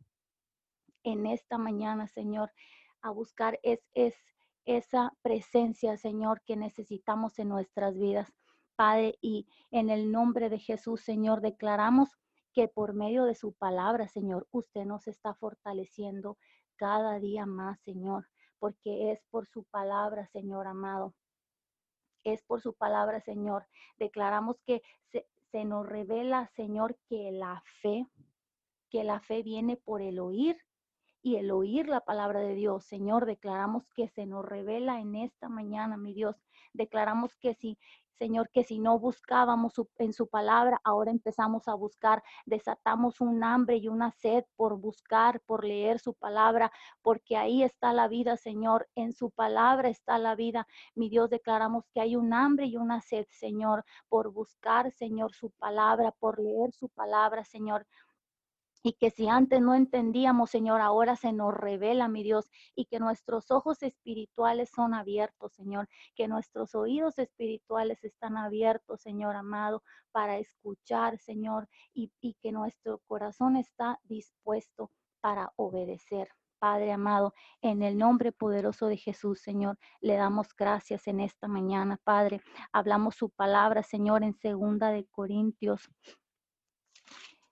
en 1.05 1.27
esta 1.27 1.57
mañana, 1.57 2.09
Señor, 2.09 2.53
a 3.01 3.11
buscar 3.11 3.59
es, 3.63 3.81
es 3.95 4.17
esa 4.77 5.13
presencia, 5.23 5.97
Señor, 5.97 6.43
que 6.45 6.57
necesitamos 6.57 7.39
en 7.39 7.49
nuestras 7.49 7.97
vidas. 7.99 8.33
Padre, 8.77 9.19
y 9.21 9.47
en 9.71 9.91
el 9.91 10.11
nombre 10.11 10.49
de 10.49 10.59
Jesús, 10.59 11.03
Señor, 11.03 11.41
declaramos 11.41 12.11
que 12.53 12.69
por 12.69 12.95
medio 12.95 13.25
de 13.25 13.35
su 13.35 13.53
palabra, 13.53 14.09
Señor, 14.09 14.47
usted 14.51 14.85
nos 14.85 15.07
está 15.07 15.35
fortaleciendo 15.35 16.39
cada 16.77 17.19
día 17.19 17.47
más, 17.47 17.81
Señor, 17.83 18.27
porque 18.59 19.13
es 19.13 19.23
por 19.31 19.47
su 19.47 19.65
palabra, 19.65 20.27
Señor 20.29 20.67
amado. 20.67 21.15
Es 22.25 22.43
por 22.43 22.61
su 22.61 22.75
palabra, 22.75 23.21
Señor. 23.21 23.67
Declaramos 23.99 24.57
que 24.67 24.83
se, 25.11 25.27
se 25.51 25.65
nos 25.65 25.87
revela, 25.87 26.47
Señor, 26.55 26.99
que 27.09 27.33
la 27.33 27.63
fe 27.83 28.07
que 28.91 29.05
la 29.05 29.21
fe 29.21 29.43
viene 29.43 29.77
por 29.77 30.03
el 30.03 30.19
oír 30.19 30.59
y 31.23 31.37
el 31.37 31.51
oír 31.51 31.89
la 31.89 32.01
palabra 32.01 32.41
de 32.41 32.55
Dios. 32.55 32.85
Señor, 32.85 33.27
declaramos 33.27 33.89
que 33.95 34.09
se 34.09 34.27
nos 34.27 34.45
revela 34.45 35.01
en 35.01 35.17
esta 35.17 35.49
mañana, 35.49 35.97
mi 35.97 36.15
Dios. 36.15 36.37
Declaramos 36.73 37.37
que 37.37 37.55
si, 37.55 37.79
Señor, 38.21 38.51
que 38.51 38.65
si 38.65 38.79
no 38.79 38.99
buscábamos 38.99 39.75
en 39.99 40.13
su 40.13 40.29
palabra, 40.29 40.81
ahora 40.85 41.11
empezamos 41.11 41.69
a 41.69 41.75
buscar, 41.75 42.23
desatamos 42.47 43.21
un 43.21 43.43
hambre 43.45 43.77
y 43.77 43.89
una 43.89 44.13
sed 44.13 44.45
por 44.57 44.79
buscar, 44.79 45.41
por 45.41 45.65
leer 45.65 45.99
su 45.99 46.15
palabra, 46.15 46.71
porque 47.03 47.37
ahí 47.37 47.63
está 47.63 47.93
la 47.93 48.09
vida, 48.09 48.37
Señor, 48.37 48.89
en 48.95 49.13
su 49.13 49.31
palabra 49.31 49.89
está 49.89 50.19
la 50.19 50.35
vida. 50.35 50.67
Mi 50.95 51.09
Dios, 51.09 51.31
declaramos 51.31 51.85
que 51.95 52.01
hay 52.01 52.17
un 52.17 52.33
hambre 52.33 52.67
y 52.67 52.77
una 52.77 53.01
sed, 53.01 53.27
Señor, 53.31 53.85
por 54.09 54.31
buscar, 54.33 54.91
Señor, 54.93 55.35
su 55.35 55.51
palabra, 55.51 56.13
por 56.13 56.39
leer 56.41 56.73
su 56.73 56.89
palabra, 56.89 57.45
Señor 57.45 57.87
y 58.83 58.95
que 58.95 59.11
si 59.11 59.29
antes 59.29 59.61
no 59.61 59.75
entendíamos, 59.75 60.51
Señor, 60.51 60.81
ahora 60.81 61.17
se 61.17 61.33
nos 61.33 61.55
revela, 61.55 62.09
mi 62.09 62.23
Dios, 62.23 62.51
y 62.75 62.87
que 62.87 62.99
nuestros 62.99 63.51
ojos 63.51 63.83
espirituales 63.83 64.71
son 64.71 64.95
abiertos, 64.95 65.53
Señor, 65.53 65.89
que 66.15 66.29
nuestros 66.29 66.75
oídos 66.75 67.19
espirituales 67.19 68.03
están 68.05 68.37
abiertos, 68.37 69.03
Señor 69.03 69.37
amado, 69.37 69.83
para 70.13 70.39
escuchar, 70.39 71.19
Señor, 71.19 71.69
y, 71.93 72.13
y 72.21 72.35
que 72.43 72.53
nuestro 72.53 73.01
corazón 73.07 73.57
está 73.57 73.99
dispuesto 74.05 74.91
para 75.21 75.53
obedecer. 75.57 76.29
Padre 76.59 76.93
amado, 76.93 77.33
en 77.63 77.83
el 77.83 77.97
nombre 77.97 78.33
poderoso 78.33 78.87
de 78.87 78.99
Jesús, 78.99 79.41
Señor, 79.41 79.79
le 80.03 80.17
damos 80.17 80.55
gracias 80.55 81.07
en 81.07 81.21
esta 81.21 81.49
mañana, 81.49 81.99
Padre. 82.05 82.43
Hablamos 82.71 83.15
su 83.15 83.31
palabra, 83.31 83.83
Señor, 83.83 84.25
en 84.25 84.35
segunda 84.35 84.91
de 84.91 85.07
Corintios 85.07 85.91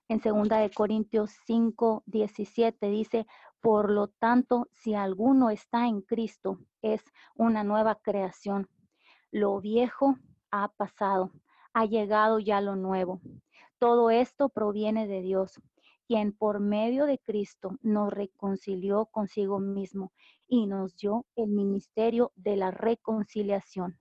en 0.08 0.20
2 0.20 0.48
de 0.48 0.70
Corintios 0.74 1.32
5, 1.46 2.02
17 2.06 2.88
dice, 2.88 3.26
por 3.60 3.90
lo 3.90 4.08
tanto, 4.08 4.68
si 4.72 4.94
alguno 4.94 5.50
está 5.50 5.86
en 5.86 6.00
Cristo, 6.00 6.58
es 6.80 7.04
una 7.34 7.62
nueva 7.62 7.96
creación. 7.96 8.68
Lo 9.30 9.60
viejo 9.60 10.16
ha 10.50 10.68
pasado, 10.68 11.32
ha 11.74 11.84
llegado 11.84 12.38
ya 12.38 12.62
lo 12.62 12.74
nuevo. 12.74 13.20
Todo 13.78 14.08
esto 14.10 14.48
proviene 14.48 15.06
de 15.06 15.20
Dios, 15.20 15.60
quien 16.06 16.32
por 16.32 16.60
medio 16.60 17.04
de 17.04 17.18
Cristo 17.18 17.76
nos 17.82 18.10
reconcilió 18.10 19.06
consigo 19.06 19.60
mismo 19.60 20.12
y 20.46 20.66
nos 20.66 20.96
dio 20.96 21.26
el 21.36 21.48
ministerio 21.48 22.32
de 22.34 22.56
la 22.56 22.70
reconciliación. 22.70 23.98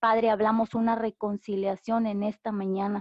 Padre, 0.00 0.30
hablamos 0.30 0.74
una 0.74 0.96
reconciliación 0.96 2.06
en 2.06 2.24
esta 2.24 2.50
mañana 2.50 3.00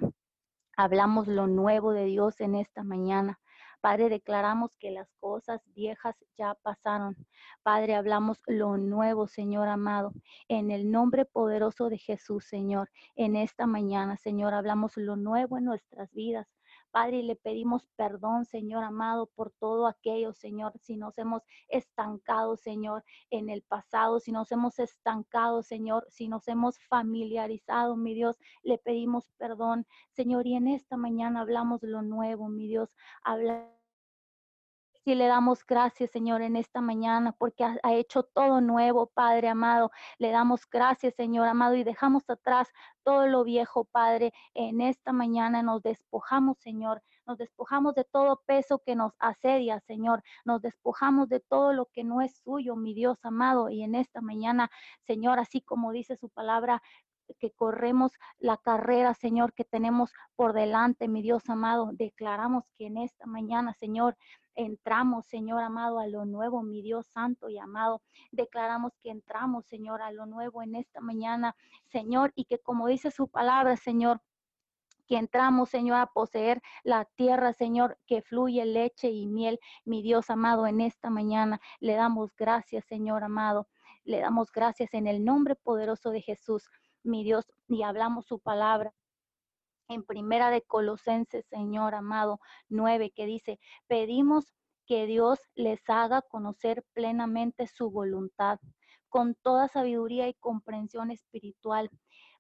Hablamos 0.78 1.28
lo 1.28 1.48
nuevo 1.48 1.94
de 1.94 2.06
Dios 2.06 2.42
en 2.42 2.56
esta 2.56 2.84
mañana. 2.84 3.40
Padre, 3.82 4.10
declaramos 4.10 4.76
que 4.78 4.90
las 4.90 5.14
cosas 5.20 5.62
viejas 5.76 6.16
ya 6.36 6.56
pasaron. 6.56 7.16
Padre, 7.62 7.94
hablamos 7.96 8.42
lo 8.48 8.78
nuevo, 8.78 9.28
Señor 9.28 9.68
amado. 9.68 10.12
En 10.48 10.72
el 10.72 10.90
nombre 10.92 11.24
poderoso 11.26 11.90
de 11.90 12.00
Jesús, 12.00 12.46
Señor, 12.46 12.90
en 13.16 13.36
esta 13.36 13.68
mañana, 13.68 14.18
Señor, 14.18 14.54
hablamos 14.56 14.98
lo 14.98 15.16
nuevo 15.16 15.58
en 15.58 15.66
nuestras 15.66 16.12
vidas. 16.14 16.55
Padre, 16.96 17.24
le 17.24 17.36
pedimos 17.36 17.90
perdón, 17.98 18.46
Señor 18.46 18.86
amado, 18.86 19.28
por 19.36 19.52
todo 19.52 19.86
aquello, 19.86 20.32
Señor, 20.32 20.72
si 20.80 20.96
nos 20.96 21.18
hemos 21.18 21.44
estancado, 21.68 22.56
Señor, 22.56 23.04
en 23.32 23.50
el 23.50 23.64
pasado, 23.64 24.22
si 24.22 24.32
nos 24.32 24.50
hemos 24.54 24.80
estancado, 24.80 25.62
Señor, 25.62 26.06
si 26.08 26.30
nos 26.30 26.48
hemos 26.48 26.80
familiarizado, 26.88 27.98
mi 27.98 28.14
Dios, 28.14 28.38
le 28.64 28.78
pedimos 28.78 29.30
perdón, 29.38 29.86
Señor, 30.14 30.48
y 30.48 30.56
en 30.56 30.70
esta 30.70 30.96
mañana 30.96 31.42
hablamos 31.42 31.84
lo 31.84 32.02
nuevo, 32.02 32.48
mi 32.48 32.66
Dios, 32.66 32.96
habla 33.24 33.75
y 35.06 35.16
le 35.16 35.28
damos 35.28 35.66
gracias, 35.66 36.10
Señor, 36.12 36.42
en 36.42 36.56
esta 36.56 36.82
mañana, 36.82 37.32
porque 37.32 37.64
ha, 37.64 37.78
ha, 37.84 37.94
hecho 37.94 38.24
todo 38.24 38.60
nuevo, 38.60 39.08
Padre 39.08 39.48
amado. 39.48 39.92
Le 40.18 40.32
damos 40.32 40.68
gracias, 40.70 41.14
Señor 41.16 41.48
amado, 41.48 41.76
y 41.76 41.84
dejamos 41.84 42.30
atrás 42.30 42.74
todo 43.04 43.28
lo 43.28 43.44
viejo, 43.44 43.86
Padre. 43.86 44.34
En 44.56 44.82
esta 44.82 45.14
mañana 45.14 45.62
nos 45.62 45.84
despojamos, 45.84 46.58
Señor. 46.60 47.04
Nos 47.28 47.38
despojamos 47.38 47.94
de 47.96 48.04
todo 48.04 48.42
peso 48.46 48.82
que 48.86 48.96
nos 48.96 49.14
asedia, 49.20 49.80
Señor. 49.82 50.24
Nos 50.44 50.62
despojamos 50.62 51.30
de 51.30 51.40
todo 51.40 51.72
lo 51.74 51.86
que 51.86 52.04
no 52.04 52.22
es 52.22 52.38
suyo, 52.44 52.76
mi 52.76 52.94
Dios 52.94 53.18
amado. 53.24 53.70
Y 53.70 53.84
en 53.84 53.96
esta 53.96 54.22
mañana, 54.22 54.70
Señor, 55.06 55.40
así 55.40 55.62
como 55.62 55.92
dice 55.92 56.18
su 56.18 56.30
palabra, 56.30 56.82
que 57.40 57.52
corremos 57.52 58.12
la 58.38 58.58
carrera, 58.58 59.14
Señor, 59.14 59.54
que 59.54 59.64
tenemos 59.64 60.14
por 60.36 60.54
delante, 60.54 61.08
mi 61.08 61.22
Dios 61.22 61.50
amado. 61.50 61.90
Declaramos 61.94 62.66
que 62.78 62.88
en 62.88 62.98
esta 62.98 63.26
mañana, 63.26 63.74
Señor, 63.74 64.16
entramos, 64.56 65.26
Señor 65.28 65.62
amado, 65.64 66.00
a 66.00 66.08
lo 66.08 66.26
nuevo, 66.26 66.64
mi 66.64 66.82
Dios 66.82 67.08
santo 67.08 67.50
y 67.50 67.58
amado. 67.58 68.02
Declaramos 68.32 68.94
que 69.02 69.10
entramos, 69.10 69.66
Señor, 69.66 70.02
a 70.02 70.12
lo 70.12 70.26
nuevo 70.26 70.64
en 70.64 70.76
esta 70.76 71.02
mañana, 71.02 71.56
Señor, 71.86 72.32
y 72.36 72.46
que 72.46 72.60
como 72.60 72.88
dice 72.88 73.12
su 73.12 73.28
palabra, 73.28 73.78
Señor, 73.78 74.22
que 75.08 75.18
entramos, 75.18 75.70
Señor, 75.70 75.98
a 75.98 76.08
poseer 76.08 76.62
la 76.84 77.06
tierra, 77.06 77.54
Señor, 77.54 78.00
que 78.08 78.22
fluye 78.22 78.66
leche 78.66 79.10
y 79.10 79.28
miel, 79.28 79.60
mi 79.84 80.02
Dios 80.02 80.30
amado, 80.30 80.66
en 80.66 80.82
esta 80.82 81.10
mañana. 81.10 81.62
Le 81.80 81.94
damos 81.94 82.36
gracias, 82.36 82.86
Señor 82.86 83.24
amado. 83.24 83.68
Le 84.04 84.20
damos 84.20 84.52
gracias 84.52 84.94
en 84.94 85.08
el 85.08 85.24
nombre 85.24 85.56
poderoso 85.56 86.10
de 86.10 86.22
Jesús, 86.22 86.70
mi 87.04 87.24
Dios, 87.24 87.46
y 87.68 87.84
hablamos 87.84 88.26
su 88.26 88.40
palabra 88.40 88.94
en 89.88 90.04
primera 90.04 90.50
de 90.50 90.62
Colosenses, 90.62 91.46
Señor 91.48 91.96
amado, 91.96 92.40
9, 92.70 93.12
que 93.16 93.26
dice, 93.26 93.60
pedimos 93.88 94.54
que 94.86 95.06
Dios 95.06 95.40
les 95.56 95.82
haga 95.90 96.22
conocer 96.22 96.84
plenamente 96.94 97.68
su 97.68 97.90
voluntad, 97.90 98.60
con 99.10 99.36
toda 99.36 99.68
sabiduría 99.68 100.28
y 100.28 100.34
comprensión 100.36 101.12
espiritual, 101.12 101.90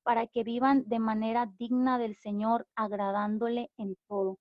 para 0.04 0.28
que 0.28 0.44
vivan 0.44 0.84
de 0.88 1.00
manera 1.00 1.52
digna 1.58 1.98
del 1.98 2.16
Señor, 2.16 2.68
agradándole 2.76 3.72
en 3.78 3.98
todo, 4.08 4.40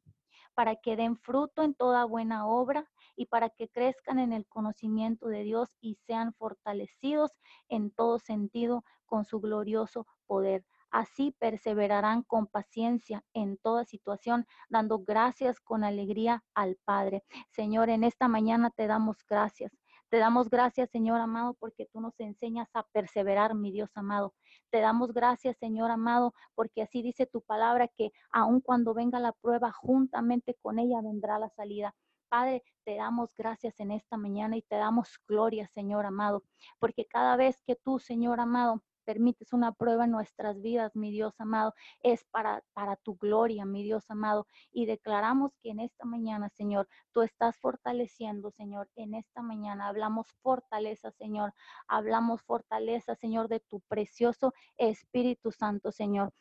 para 0.54 0.76
que 0.76 0.96
den 0.96 1.16
fruto 1.16 1.62
en 1.62 1.74
toda 1.74 2.04
buena 2.04 2.46
obra 2.46 2.90
y 3.16 3.26
para 3.26 3.48
que 3.48 3.68
crezcan 3.68 4.18
en 4.18 4.32
el 4.32 4.46
conocimiento 4.46 5.28
de 5.28 5.42
Dios 5.42 5.70
y 5.80 5.94
sean 6.06 6.34
fortalecidos 6.34 7.32
en 7.68 7.90
todo 7.90 8.18
sentido 8.18 8.84
con 9.06 9.24
su 9.24 9.40
glorioso 9.40 10.06
poder 10.26 10.64
Así 10.94 11.34
perseverarán 11.40 12.22
con 12.22 12.46
paciencia 12.46 13.24
en 13.32 13.56
toda 13.56 13.84
situación, 13.84 14.46
dando 14.68 15.00
gracias 15.00 15.58
con 15.58 15.82
alegría 15.82 16.44
al 16.54 16.76
Padre. 16.84 17.24
Señor, 17.50 17.90
en 17.90 18.04
esta 18.04 18.28
mañana 18.28 18.70
te 18.70 18.86
damos 18.86 19.26
gracias. 19.28 19.72
Te 20.08 20.18
damos 20.18 20.48
gracias, 20.48 20.90
Señor 20.90 21.20
amado, 21.20 21.54
porque 21.58 21.88
tú 21.92 22.00
nos 22.00 22.20
enseñas 22.20 22.68
a 22.74 22.84
perseverar, 22.92 23.56
mi 23.56 23.72
Dios 23.72 23.90
amado. 23.96 24.34
Te 24.70 24.78
damos 24.78 25.12
gracias, 25.12 25.56
Señor 25.58 25.90
amado, 25.90 26.32
porque 26.54 26.82
así 26.82 27.02
dice 27.02 27.26
tu 27.26 27.42
palabra 27.42 27.88
que 27.88 28.12
aun 28.30 28.60
cuando 28.60 28.94
venga 28.94 29.18
la 29.18 29.32
prueba, 29.32 29.72
juntamente 29.72 30.56
con 30.62 30.78
ella 30.78 31.00
vendrá 31.02 31.40
la 31.40 31.48
salida. 31.48 31.92
Padre, 32.28 32.62
te 32.84 32.94
damos 32.94 33.34
gracias 33.36 33.80
en 33.80 33.90
esta 33.90 34.16
mañana 34.16 34.56
y 34.56 34.62
te 34.62 34.76
damos 34.76 35.18
gloria, 35.26 35.66
Señor 35.66 36.06
amado, 36.06 36.44
porque 36.78 37.04
cada 37.04 37.34
vez 37.34 37.60
que 37.66 37.74
tú, 37.74 37.98
Señor 37.98 38.38
amado, 38.38 38.84
permites 39.04 39.52
una 39.52 39.72
prueba 39.72 40.04
en 40.04 40.10
nuestras 40.10 40.60
vidas, 40.60 40.96
mi 40.96 41.10
Dios 41.10 41.40
amado, 41.40 41.74
es 42.02 42.24
para, 42.24 42.64
para 42.72 42.96
tu 42.96 43.16
gloria, 43.16 43.64
mi 43.64 43.82
Dios 43.82 44.10
amado. 44.10 44.46
Y 44.72 44.86
declaramos 44.86 45.56
que 45.62 45.70
en 45.70 45.80
esta 45.80 46.04
mañana, 46.04 46.48
Señor, 46.48 46.88
tú 47.12 47.22
estás 47.22 47.56
fortaleciendo, 47.58 48.50
Señor. 48.50 48.88
En 48.96 49.14
esta 49.14 49.42
mañana 49.42 49.88
hablamos 49.88 50.32
fortaleza, 50.42 51.10
Señor. 51.12 51.54
Hablamos 51.88 52.42
fortaleza, 52.42 53.14
Señor, 53.14 53.48
de 53.48 53.60
tu 53.60 53.80
precioso 53.80 54.52
Espíritu 54.76 55.52
Santo, 55.52 55.92
Señor. 55.92 56.32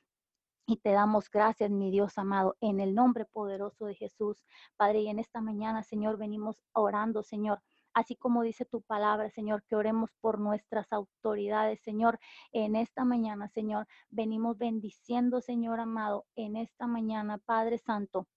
Y 0.65 0.78
te 0.78 0.91
damos 0.91 1.30
gracias, 1.30 1.69
mi 1.71 1.91
Dios 1.91 2.17
amado, 2.17 2.56
en 2.62 2.80
el 2.80 2.95
nombre 2.95 3.26
poderoso 3.26 3.86
de 3.86 3.95
Jesús. 3.95 4.38
Padre, 4.78 5.02
y 5.02 5.10
en 5.10 5.19
esta 5.19 5.41
mañana, 5.41 5.84
Señor, 5.84 6.17
venimos 6.17 6.63
orando, 6.71 7.21
Señor 7.21 7.62
así 7.94 8.16
como 8.16 8.44
dice 8.44 8.66
tu 8.66 8.82
palabra, 8.82 9.30
Señor, 9.30 9.64
que 9.64 9.76
oremos 9.76 10.12
por 10.22 10.40
nuestras 10.40 10.92
autoridades, 10.94 11.82
Señor, 11.82 12.20
en 12.52 12.76
esta 12.76 13.06
mañana, 13.06 13.48
Señor, 13.50 13.88
venimos 14.10 14.58
bendiciendo, 14.58 15.42
Señor 15.42 15.80
amado, 15.80 16.26
en 16.36 16.56
esta 16.56 16.88
mañana, 16.88 17.38
Padre 17.38 17.78
Santo 17.78 18.28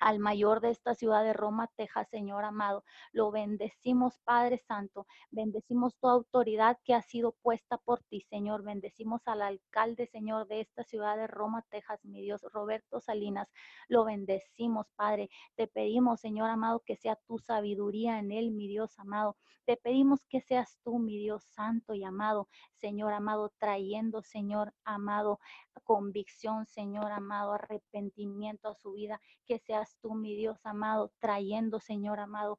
al 0.00 0.18
mayor 0.18 0.60
de 0.60 0.70
esta 0.70 0.94
ciudad 0.94 1.22
de 1.22 1.32
Roma, 1.32 1.70
Texas, 1.76 2.08
Señor 2.10 2.44
amado. 2.44 2.84
Lo 3.12 3.30
bendecimos, 3.30 4.18
Padre 4.24 4.58
Santo. 4.58 5.06
Bendecimos 5.30 5.96
tu 5.98 6.08
autoridad 6.08 6.78
que 6.84 6.94
ha 6.94 7.02
sido 7.02 7.32
puesta 7.42 7.78
por 7.78 8.02
ti, 8.02 8.22
Señor. 8.22 8.64
Bendecimos 8.64 9.20
al 9.26 9.42
alcalde, 9.42 10.06
Señor, 10.06 10.48
de 10.48 10.60
esta 10.60 10.82
ciudad 10.84 11.16
de 11.16 11.26
Roma, 11.26 11.64
Texas, 11.70 12.04
mi 12.04 12.22
Dios, 12.22 12.42
Roberto 12.52 13.00
Salinas. 13.00 13.52
Lo 13.88 14.04
bendecimos, 14.04 14.86
Padre. 14.96 15.30
Te 15.54 15.66
pedimos, 15.66 16.20
Señor 16.20 16.50
amado, 16.50 16.80
que 16.80 16.96
sea 16.96 17.16
tu 17.26 17.38
sabiduría 17.38 18.18
en 18.18 18.32
él, 18.32 18.50
mi 18.50 18.66
Dios 18.66 18.98
amado. 18.98 19.36
Te 19.66 19.76
pedimos 19.76 20.24
que 20.26 20.40
seas 20.40 20.78
tú, 20.82 20.98
mi 20.98 21.18
Dios 21.18 21.44
santo 21.44 21.94
y 21.94 22.02
amado, 22.02 22.48
Señor 22.74 23.12
amado, 23.12 23.52
trayendo, 23.58 24.22
Señor 24.22 24.74
amado, 24.84 25.38
convicción, 25.84 26.66
Señor 26.66 27.12
amado, 27.12 27.52
arrepentimiento 27.52 28.68
a 28.68 28.74
su 28.74 28.92
vida, 28.92 29.20
que 29.46 29.58
seas 29.58 29.89
tú, 30.00 30.14
mi 30.14 30.36
Dios 30.36 30.64
amado, 30.64 31.12
trayendo, 31.18 31.80
Señor 31.80 32.20
amado, 32.20 32.58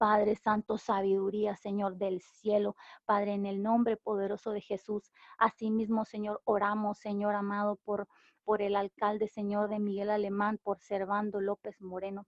Padre 0.00 0.34
Santo, 0.34 0.78
sabiduría, 0.78 1.56
Señor 1.56 1.96
del 1.96 2.22
cielo, 2.22 2.74
Padre, 3.04 3.34
en 3.34 3.44
el 3.44 3.62
nombre 3.62 3.98
poderoso 3.98 4.50
de 4.52 4.62
Jesús. 4.62 5.12
Asimismo, 5.36 6.06
Señor, 6.06 6.40
oramos, 6.44 6.98
Señor 6.98 7.34
amado, 7.34 7.76
por, 7.84 8.08
por 8.42 8.62
el 8.62 8.76
alcalde, 8.76 9.28
Señor, 9.28 9.68
de 9.68 9.78
Miguel 9.78 10.08
Alemán, 10.08 10.58
por 10.62 10.80
Servando 10.80 11.40
López 11.42 11.82
Moreno. 11.82 12.26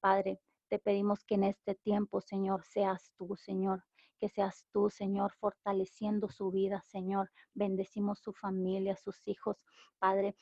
Padre, 0.00 0.40
te 0.68 0.80
pedimos 0.80 1.22
que 1.24 1.36
en 1.36 1.44
este 1.44 1.76
tiempo, 1.76 2.20
Señor, 2.20 2.64
seas 2.64 3.12
tú, 3.16 3.36
Señor, 3.36 3.84
que 4.18 4.28
seas 4.28 4.66
tú, 4.72 4.90
Señor, 4.90 5.32
fortaleciendo 5.38 6.28
su 6.28 6.50
vida, 6.50 6.82
Señor. 6.88 7.30
Bendecimos 7.54 8.18
su 8.18 8.32
familia, 8.32 8.96
sus 8.96 9.20
hijos, 9.28 9.62
Padre. 10.00 10.34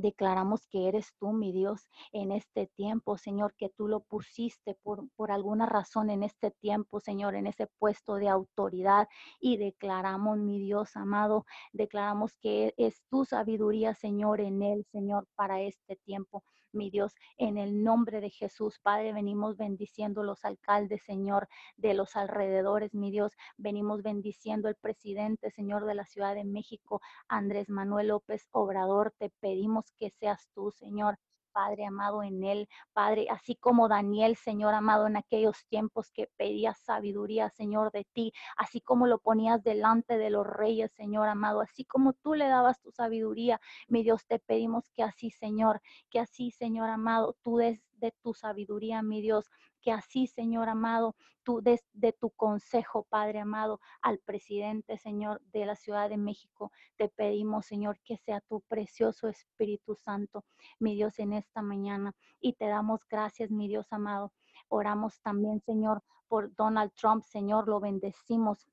Declaramos 0.00 0.66
que 0.66 0.88
eres 0.88 1.14
tú, 1.18 1.32
mi 1.32 1.52
Dios, 1.52 1.88
en 2.12 2.32
este 2.32 2.66
tiempo, 2.68 3.18
Señor, 3.18 3.54
que 3.54 3.68
tú 3.68 3.86
lo 3.86 4.00
pusiste 4.00 4.74
por, 4.82 5.08
por, 5.14 5.30
alguna 5.30 5.66
razón 5.66 6.08
en 6.08 6.22
este 6.22 6.50
tiempo, 6.50 7.00
Señor, 7.00 7.34
en 7.34 7.46
ese 7.46 7.66
puesto 7.78 8.14
de 8.14 8.28
autoridad. 8.28 9.08
Y 9.40 9.58
declaramos, 9.58 10.38
mi 10.38 10.58
Dios 10.58 10.96
amado, 10.96 11.44
declaramos 11.72 12.34
que 12.40 12.72
es 12.78 13.02
tu 13.10 13.26
sabiduría, 13.26 13.94
Señor, 13.94 14.40
en 14.40 14.62
él, 14.62 14.86
Señor, 14.90 15.26
para 15.34 15.60
este 15.60 15.96
tiempo 15.96 16.42
mi 16.72 16.90
Dios, 16.90 17.14
en 17.38 17.58
el 17.58 17.82
nombre 17.82 18.20
de 18.20 18.30
Jesús, 18.30 18.78
Padre, 18.80 19.12
venimos 19.12 19.56
bendiciendo 19.56 20.22
los 20.22 20.44
alcaldes, 20.44 21.02
Señor, 21.02 21.48
de 21.76 21.94
los 21.94 22.16
alrededores, 22.16 22.94
mi 22.94 23.10
Dios, 23.10 23.32
venimos 23.56 24.02
bendiciendo 24.02 24.68
el 24.68 24.76
presidente, 24.76 25.50
Señor, 25.50 25.84
de 25.86 25.94
la 25.94 26.06
Ciudad 26.06 26.34
de 26.34 26.44
México, 26.44 27.00
Andrés 27.28 27.68
Manuel 27.68 28.08
López 28.08 28.48
Obrador, 28.52 29.14
te 29.18 29.30
pedimos 29.40 29.92
que 29.98 30.10
seas 30.10 30.48
tú, 30.54 30.70
Señor, 30.72 31.18
Padre 31.52 31.86
amado, 31.86 32.22
en 32.22 32.44
él, 32.44 32.68
Padre, 32.92 33.26
así 33.30 33.56
como 33.56 33.88
Daniel, 33.88 34.36
Señor 34.36 34.74
amado, 34.74 35.06
en 35.06 35.16
aquellos 35.16 35.66
tiempos 35.68 36.10
que 36.12 36.28
pedías 36.36 36.78
sabiduría, 36.80 37.50
Señor, 37.50 37.92
de 37.92 38.06
ti, 38.12 38.32
así 38.56 38.80
como 38.80 39.06
lo 39.06 39.18
ponías 39.18 39.62
delante 39.62 40.18
de 40.18 40.30
los 40.30 40.46
reyes, 40.46 40.92
Señor 40.92 41.28
amado, 41.28 41.60
así 41.60 41.84
como 41.84 42.12
tú 42.12 42.34
le 42.34 42.46
dabas 42.48 42.80
tu 42.80 42.90
sabiduría, 42.90 43.60
mi 43.88 44.02
Dios, 44.02 44.26
te 44.26 44.38
pedimos 44.38 44.90
que 44.94 45.02
así, 45.02 45.30
Señor, 45.30 45.80
que 46.10 46.20
así, 46.20 46.50
Señor 46.50 46.88
amado, 46.90 47.36
tú 47.42 47.56
des 47.58 47.89
de 48.00 48.12
tu 48.22 48.34
sabiduría, 48.34 49.02
mi 49.02 49.20
Dios, 49.20 49.50
que 49.80 49.92
así, 49.92 50.26
Señor 50.26 50.68
amado, 50.68 51.16
tú 51.42 51.60
des 51.62 51.84
de 51.92 52.12
tu 52.12 52.30
consejo, 52.30 53.06
Padre 53.08 53.40
amado, 53.40 53.80
al 54.02 54.18
presidente, 54.18 54.98
Señor, 54.98 55.40
de 55.52 55.66
la 55.66 55.76
Ciudad 55.76 56.08
de 56.08 56.16
México. 56.16 56.72
Te 56.96 57.08
pedimos, 57.08 57.66
Señor, 57.66 57.98
que 58.04 58.16
sea 58.16 58.40
tu 58.40 58.60
precioso 58.62 59.28
Espíritu 59.28 59.94
Santo, 59.96 60.44
mi 60.78 60.94
Dios, 60.94 61.18
en 61.18 61.32
esta 61.32 61.62
mañana. 61.62 62.14
Y 62.40 62.54
te 62.54 62.66
damos 62.66 63.00
gracias, 63.08 63.50
mi 63.50 63.68
Dios 63.68 63.92
amado. 63.92 64.32
Oramos 64.68 65.20
también, 65.20 65.60
Señor, 65.60 66.02
por 66.28 66.54
Donald 66.54 66.92
Trump, 66.94 67.24
Señor, 67.24 67.68
lo 67.68 67.80
bendecimos. 67.80 68.68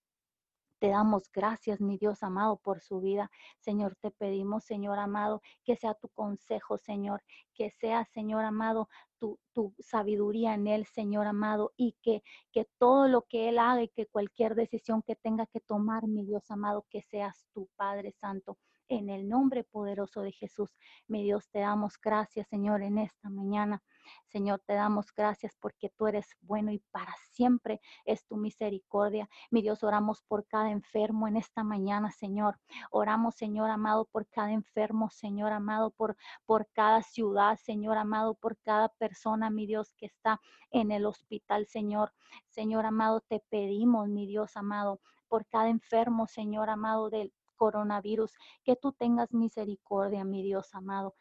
Te 0.80 0.90
damos 0.90 1.32
gracias, 1.32 1.82
mi 1.82 1.98
Dios 1.98 2.22
amado, 2.22 2.58
por 2.58 2.82
su 2.82 3.02
vida. 3.02 3.32
Señor, 3.60 3.96
te 3.96 4.12
pedimos, 4.12 4.64
Señor 4.64 5.00
amado, 5.00 5.42
que 5.64 5.76
sea 5.76 5.96
tu 5.96 6.08
consejo, 6.10 6.78
Señor, 6.78 7.24
que 7.56 7.72
sea, 7.72 8.06
Señor 8.06 8.46
amado, 8.46 8.88
tu, 9.18 9.40
tu, 9.54 9.74
sabiduría 9.80 10.54
en 10.54 10.68
Él, 10.68 10.86
Señor 10.86 11.26
amado, 11.26 11.74
y 11.78 11.96
que, 12.04 12.22
que 12.52 12.68
todo 12.78 13.08
lo 13.08 13.24
que 13.24 13.50
Él 13.50 13.58
haga 13.58 13.82
y 13.82 13.90
que 13.90 14.06
cualquier 14.06 14.54
decisión 14.54 15.02
que 15.02 15.16
tenga 15.16 15.48
que 15.48 15.62
tomar, 15.62 16.08
mi 16.08 16.24
Dios 16.24 16.50
amado, 16.52 16.86
que 16.92 17.02
seas 17.02 17.48
tu 17.54 17.68
Padre 17.76 18.12
Santo. 18.12 18.58
En 18.90 19.10
el 19.10 19.28
nombre 19.28 19.66
poderoso 19.66 20.22
de 20.22 20.32
Jesús, 20.32 20.78
mi 21.08 21.22
Dios, 21.24 21.50
te 21.50 21.60
damos 21.60 22.00
gracias, 22.02 22.48
Señor, 22.48 22.82
en 22.82 22.98
esta 22.98 23.30
mañana. 23.30 23.84
Señor, 24.28 24.62
te 24.66 24.76
damos 24.76 25.14
gracias 25.14 25.58
porque 25.60 25.90
tú 25.90 26.08
eres 26.08 26.26
bueno 26.40 26.72
y 26.72 26.80
para 26.92 27.14
siempre 27.34 27.82
es 28.06 28.26
tu 28.26 28.38
misericordia. 28.38 29.30
Mi 29.52 29.62
Dios, 29.62 29.84
oramos 29.84 30.22
por 30.22 30.48
cada 30.48 30.72
enfermo 30.72 31.28
en 31.28 31.36
esta 31.36 31.64
mañana, 31.64 32.12
Señor. 32.12 32.60
Oramos, 32.90 33.36
Señor 33.36 33.70
amado, 33.70 34.06
por 34.06 34.26
cada 34.30 34.54
enfermo, 34.54 35.10
Señor 35.10 35.52
amado, 35.52 35.92
por, 35.92 36.16
por 36.46 36.70
cada 36.72 37.02
ciudad, 37.04 37.58
Señor 37.58 37.98
amado, 37.98 38.36
por 38.36 38.58
cada 38.60 38.88
persona, 38.88 39.50
mi 39.50 39.66
Dios, 39.66 39.94
que 39.98 40.06
está 40.06 40.40
en 40.72 40.92
el 40.92 41.06
hospital, 41.06 41.66
Señor. 41.68 42.14
Señor 42.48 42.86
amado, 42.86 43.20
te 43.20 43.42
pedimos, 43.50 44.08
mi 44.08 44.26
Dios 44.28 44.56
amado, 44.56 45.02
por 45.28 45.46
cada 45.48 45.68
enfermo, 45.68 46.28
Señor 46.28 46.70
amado, 46.70 47.10
del 47.10 47.34
coronavirus, 47.58 48.34
que 48.64 48.76
tú 48.76 48.94
tengas 48.94 49.34
misericordia, 49.34 50.24
mi 50.24 50.44
Dios 50.44 50.74
amado. 50.74 51.16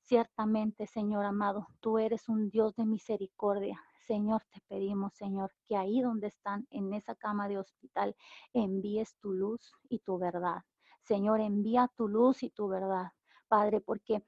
Ciertamente, 0.00 0.86
Señor 0.86 1.24
amado, 1.24 1.68
tú 1.80 1.98
eres 1.98 2.28
un 2.28 2.48
Dios 2.48 2.74
de 2.74 2.86
misericordia. 2.86 3.80
Señor, 4.06 4.42
te 4.50 4.60
pedimos, 4.68 5.14
Señor, 5.14 5.52
que 5.68 5.76
ahí 5.76 6.00
donde 6.00 6.28
están, 6.28 6.66
en 6.70 6.92
esa 6.92 7.14
cama 7.14 7.48
de 7.48 7.58
hospital, 7.58 8.16
envíes 8.52 9.16
tu 9.20 9.32
luz 9.32 9.72
y 9.88 10.00
tu 10.00 10.18
verdad. 10.18 10.62
Señor, 11.02 11.40
envía 11.40 11.90
tu 11.96 12.08
luz 12.08 12.42
y 12.42 12.50
tu 12.50 12.68
verdad, 12.68 13.12
Padre, 13.48 13.80
porque 13.80 14.24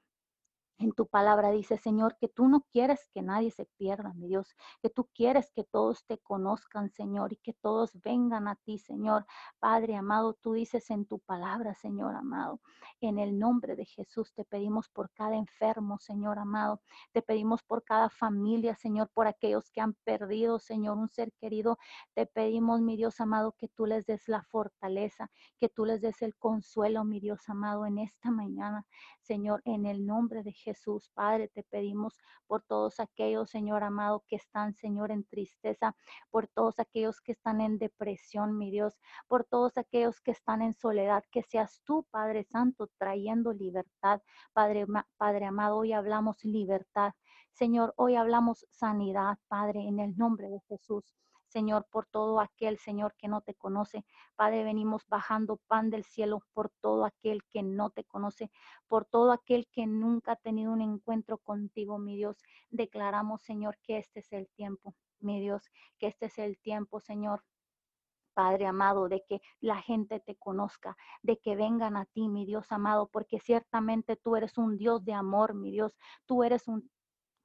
en 0.77 0.91
tu 0.91 1.07
palabra 1.07 1.51
dice, 1.51 1.77
Señor, 1.77 2.17
que 2.19 2.27
tú 2.27 2.49
no 2.49 2.65
quieres 2.71 3.07
que 3.13 3.21
nadie 3.21 3.49
se 3.51 3.65
pierda, 3.77 4.13
mi 4.13 4.27
Dios, 4.27 4.55
que 4.81 4.89
tú 4.89 5.07
quieres 5.13 5.51
que 5.53 5.63
todos 5.63 6.05
te 6.05 6.17
conozcan, 6.17 6.89
Señor, 6.89 7.31
y 7.31 7.37
que 7.37 7.53
todos 7.53 7.91
vengan 8.01 8.47
a 8.49 8.55
ti, 8.55 8.77
Señor. 8.77 9.25
Padre 9.59 9.95
amado, 9.95 10.33
tú 10.33 10.53
dices 10.53 10.89
en 10.89 11.05
tu 11.05 11.19
palabra, 11.19 11.73
Señor 11.75 12.15
amado, 12.15 12.59
en 12.99 13.19
el 13.19 13.39
nombre 13.39 13.75
de 13.75 13.85
Jesús 13.85 14.33
te 14.33 14.43
pedimos 14.43 14.89
por 14.89 15.09
cada 15.11 15.35
enfermo, 15.35 15.97
Señor 15.99 16.39
amado. 16.39 16.81
Te 17.13 17.21
pedimos 17.21 17.63
por 17.63 17.83
cada 17.83 18.09
familia, 18.09 18.75
Señor, 18.75 19.09
por 19.13 19.27
aquellos 19.27 19.71
que 19.71 19.79
han 19.79 19.93
perdido, 20.03 20.59
Señor, 20.59 20.97
un 20.97 21.09
ser 21.09 21.31
querido. 21.39 21.77
Te 22.13 22.25
pedimos, 22.25 22.81
mi 22.81 22.97
Dios 22.97 23.21
amado, 23.21 23.53
que 23.57 23.69
tú 23.69 23.85
les 23.85 24.05
des 24.05 24.27
la 24.27 24.43
fortaleza, 24.43 25.31
que 25.57 25.69
tú 25.69 25.85
les 25.85 26.01
des 26.01 26.21
el 26.21 26.35
consuelo, 26.35 27.05
mi 27.05 27.21
Dios 27.21 27.47
amado, 27.47 27.85
en 27.85 27.99
esta 27.99 28.29
mañana, 28.29 28.85
Señor, 29.21 29.61
en 29.63 29.85
el 29.85 30.05
nombre 30.05 30.43
de 30.43 30.51
Jesús. 30.51 30.64
Jesús, 30.65 31.11
Padre, 31.13 31.47
te 31.47 31.61
pedimos 31.61 32.17
por 32.47 32.63
todos 32.63 32.99
aquellos, 32.99 33.51
Señor 33.51 33.83
amado, 33.83 34.23
que 34.27 34.35
están, 34.35 34.73
Señor, 34.73 35.11
en 35.11 35.23
tristeza, 35.23 35.95
por 36.31 36.47
todos 36.47 36.79
aquellos 36.79 37.21
que 37.21 37.33
están 37.33 37.61
en 37.61 37.77
depresión, 37.77 38.57
mi 38.57 38.71
Dios, 38.71 38.99
por 39.27 39.43
todos 39.45 39.77
aquellos 39.77 40.21
que 40.21 40.31
están 40.31 40.63
en 40.63 40.73
soledad, 40.73 41.23
que 41.31 41.43
seas 41.43 41.81
tú, 41.85 42.07
Padre 42.09 42.43
Santo, 42.43 42.89
trayendo 42.97 43.53
libertad. 43.53 44.21
Padre, 44.53 44.87
Padre 45.17 45.45
amado, 45.45 45.77
hoy 45.77 45.93
hablamos 45.93 46.43
libertad. 46.43 47.13
Señor, 47.51 47.93
hoy 47.95 48.15
hablamos 48.15 48.65
sanidad, 48.71 49.37
Padre, 49.47 49.87
en 49.87 49.99
el 49.99 50.17
nombre 50.17 50.49
de 50.49 50.59
Jesús. 50.67 51.15
Señor, 51.55 51.87
por 51.89 52.05
todo 52.05 52.41
aquel, 52.41 52.77
Señor, 52.79 53.15
que 53.17 53.29
no 53.29 53.39
te 53.39 53.53
conoce. 53.53 54.03
Padre, 54.35 54.65
venimos 54.65 55.07
bajando 55.07 55.55
pan 55.67 55.89
del 55.89 56.03
cielo 56.03 56.43
por 56.51 56.69
todo 56.81 57.05
aquel 57.05 57.45
que 57.45 57.63
no 57.63 57.91
te 57.91 58.03
conoce, 58.03 58.51
por 58.89 59.05
todo 59.05 59.31
aquel 59.31 59.65
que 59.71 59.87
nunca 59.87 60.33
ha 60.33 60.35
tenido 60.35 60.73
un 60.73 60.81
encuentro 60.81 61.37
contigo, 61.37 61.97
mi 61.97 62.17
Dios. 62.17 62.43
Declaramos, 62.71 63.41
Señor, 63.41 63.77
que 63.83 63.99
este 63.99 64.19
es 64.19 64.33
el 64.33 64.49
tiempo, 64.49 64.95
mi 65.21 65.39
Dios, 65.39 65.71
que 65.97 66.07
este 66.07 66.25
es 66.25 66.37
el 66.39 66.59
tiempo, 66.59 66.99
Señor, 66.99 67.45
Padre 68.33 68.65
amado, 68.67 69.07
de 69.07 69.23
que 69.25 69.41
la 69.61 69.81
gente 69.81 70.19
te 70.19 70.35
conozca, 70.35 70.97
de 71.21 71.39
que 71.39 71.55
vengan 71.55 71.95
a 71.95 72.03
ti, 72.03 72.27
mi 72.27 72.45
Dios 72.45 72.69
amado, 72.69 73.07
porque 73.07 73.39
ciertamente 73.39 74.17
tú 74.17 74.35
eres 74.35 74.57
un 74.57 74.75
Dios 74.75 75.05
de 75.05 75.13
amor, 75.13 75.53
mi 75.53 75.71
Dios, 75.71 75.97
tú 76.25 76.43
eres 76.43 76.67
un 76.67 76.91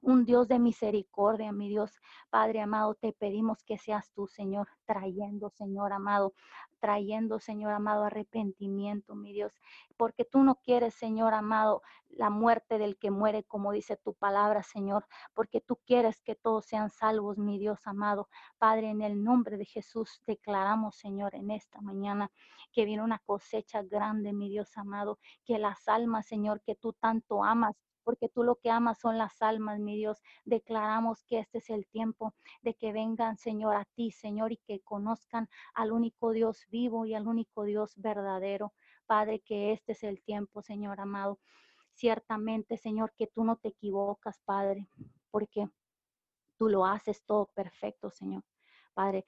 un 0.01 0.25
Dios 0.25 0.47
de 0.47 0.59
misericordia, 0.59 1.51
mi 1.51 1.69
Dios. 1.69 1.99
Padre 2.29 2.61
amado, 2.61 2.95
te 2.95 3.13
pedimos 3.13 3.63
que 3.63 3.77
seas 3.77 4.11
tú, 4.13 4.27
Señor, 4.27 4.67
trayendo, 4.85 5.49
Señor 5.49 5.93
amado, 5.93 6.33
trayendo, 6.79 7.39
Señor 7.39 7.73
amado, 7.73 8.03
arrepentimiento, 8.03 9.15
mi 9.15 9.33
Dios, 9.33 9.53
porque 9.97 10.25
tú 10.25 10.43
no 10.43 10.55
quieres, 10.55 10.95
Señor 10.95 11.33
amado, 11.33 11.83
la 12.09 12.29
muerte 12.29 12.77
del 12.77 12.97
que 12.97 13.11
muere, 13.11 13.43
como 13.43 13.71
dice 13.71 13.95
tu 13.97 14.13
palabra, 14.13 14.63
Señor, 14.63 15.05
porque 15.33 15.61
tú 15.61 15.79
quieres 15.85 16.21
que 16.21 16.35
todos 16.35 16.65
sean 16.65 16.89
salvos, 16.89 17.37
mi 17.37 17.59
Dios 17.59 17.85
amado. 17.85 18.27
Padre, 18.57 18.89
en 18.89 19.01
el 19.01 19.23
nombre 19.23 19.57
de 19.57 19.65
Jesús 19.65 20.21
declaramos, 20.25 20.95
Señor, 20.95 21.35
en 21.35 21.51
esta 21.51 21.79
mañana 21.81 22.31
que 22.73 22.85
viene 22.85 23.03
una 23.03 23.19
cosecha 23.19 23.83
grande, 23.83 24.33
mi 24.33 24.49
Dios 24.49 24.77
amado, 24.77 25.19
que 25.45 25.59
las 25.59 25.87
almas, 25.87 26.25
Señor, 26.25 26.61
que 26.61 26.75
tú 26.75 26.93
tanto 26.93 27.43
amas, 27.43 27.75
porque 28.03 28.29
tú 28.29 28.43
lo 28.43 28.55
que 28.55 28.69
amas 28.69 28.99
son 28.99 29.17
las 29.17 29.41
almas, 29.41 29.79
mi 29.79 29.95
Dios. 29.95 30.21
Declaramos 30.45 31.23
que 31.23 31.39
este 31.39 31.59
es 31.59 31.69
el 31.69 31.87
tiempo 31.87 32.33
de 32.61 32.73
que 32.75 32.91
vengan, 32.91 33.37
Señor, 33.37 33.75
a 33.75 33.85
ti, 33.85 34.11
Señor, 34.11 34.51
y 34.51 34.57
que 34.57 34.81
conozcan 34.81 35.49
al 35.73 35.91
único 35.91 36.31
Dios 36.31 36.65
vivo 36.69 37.05
y 37.05 37.13
al 37.13 37.27
único 37.27 37.63
Dios 37.63 37.93
verdadero. 37.95 38.73
Padre, 39.05 39.41
que 39.41 39.73
este 39.73 39.93
es 39.93 40.03
el 40.03 40.21
tiempo, 40.23 40.61
Señor 40.61 40.99
amado. 40.99 41.39
Ciertamente, 41.93 42.77
Señor, 42.77 43.13
que 43.17 43.27
tú 43.27 43.43
no 43.43 43.57
te 43.57 43.69
equivocas, 43.69 44.39
Padre, 44.45 44.87
porque 45.29 45.69
tú 46.57 46.69
lo 46.69 46.85
haces 46.85 47.23
todo 47.25 47.47
perfecto, 47.53 48.09
Señor. 48.09 48.43
Padre, 48.93 49.27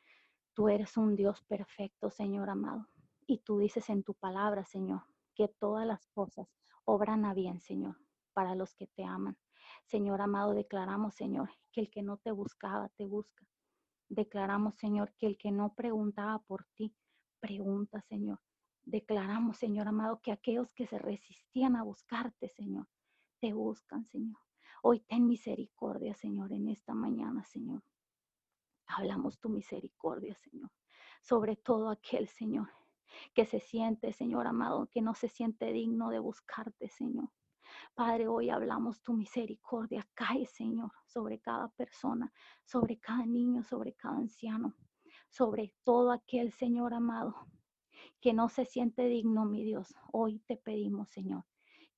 tú 0.53 0.69
eres 0.69 0.97
un 0.97 1.15
Dios 1.15 1.41
perfecto, 1.43 2.09
Señor 2.09 2.49
amado. 2.49 2.87
Y 3.25 3.39
tú 3.39 3.59
dices 3.59 3.89
en 3.89 4.03
tu 4.03 4.13
palabra, 4.13 4.65
Señor, 4.65 5.03
que 5.35 5.47
todas 5.47 5.85
las 5.85 6.07
cosas 6.07 6.47
obran 6.85 7.25
a 7.25 7.33
bien, 7.33 7.59
Señor 7.61 7.97
para 8.33 8.55
los 8.55 8.73
que 8.75 8.87
te 8.87 9.03
aman. 9.03 9.37
Señor 9.85 10.21
amado, 10.21 10.53
declaramos, 10.53 11.15
Señor, 11.15 11.49
que 11.71 11.81
el 11.81 11.89
que 11.89 12.03
no 12.03 12.17
te 12.17 12.31
buscaba, 12.31 12.89
te 12.89 13.05
busca. 13.05 13.45
Declaramos, 14.09 14.75
Señor, 14.75 15.13
que 15.17 15.27
el 15.27 15.37
que 15.37 15.51
no 15.51 15.73
preguntaba 15.73 16.39
por 16.39 16.65
ti, 16.75 16.95
pregunta, 17.39 18.01
Señor. 18.01 18.39
Declaramos, 18.85 19.57
Señor 19.57 19.87
amado, 19.87 20.21
que 20.21 20.31
aquellos 20.31 20.73
que 20.73 20.85
se 20.87 20.99
resistían 20.99 21.75
a 21.75 21.83
buscarte, 21.83 22.49
Señor, 22.49 22.87
te 23.39 23.53
buscan, 23.53 24.05
Señor. 24.05 24.39
Hoy 24.83 24.99
ten 24.99 25.25
misericordia, 25.25 26.13
Señor, 26.13 26.51
en 26.51 26.67
esta 26.67 26.93
mañana, 26.93 27.43
Señor. 27.45 27.81
Hablamos 28.87 29.39
tu 29.39 29.49
misericordia, 29.49 30.35
Señor, 30.35 30.69
sobre 31.21 31.55
todo 31.55 31.89
aquel, 31.89 32.27
Señor, 32.27 32.69
que 33.33 33.45
se 33.45 33.59
siente, 33.59 34.11
Señor 34.11 34.45
amado, 34.45 34.87
que 34.91 35.01
no 35.01 35.15
se 35.15 35.29
siente 35.29 35.71
digno 35.71 36.09
de 36.09 36.19
buscarte, 36.19 36.89
Señor. 36.89 37.29
Padre, 37.95 38.27
hoy 38.27 38.49
hablamos 38.49 39.03
tu 39.03 39.13
misericordia. 39.13 40.07
Cae, 40.15 40.47
Señor, 40.47 40.91
sobre 41.05 41.39
cada 41.39 41.67
persona, 41.69 42.33
sobre 42.65 42.97
cada 42.99 43.23
niño, 43.23 43.63
sobre 43.63 43.93
cada 43.93 44.17
anciano, 44.17 44.73
sobre 45.29 45.75
todo 45.83 46.11
aquel, 46.11 46.51
Señor 46.51 46.95
amado, 46.95 47.35
que 48.19 48.33
no 48.33 48.49
se 48.49 48.65
siente 48.65 49.05
digno, 49.05 49.45
mi 49.45 49.63
Dios. 49.63 49.93
Hoy 50.11 50.39
te 50.39 50.57
pedimos, 50.57 51.09
Señor, 51.09 51.45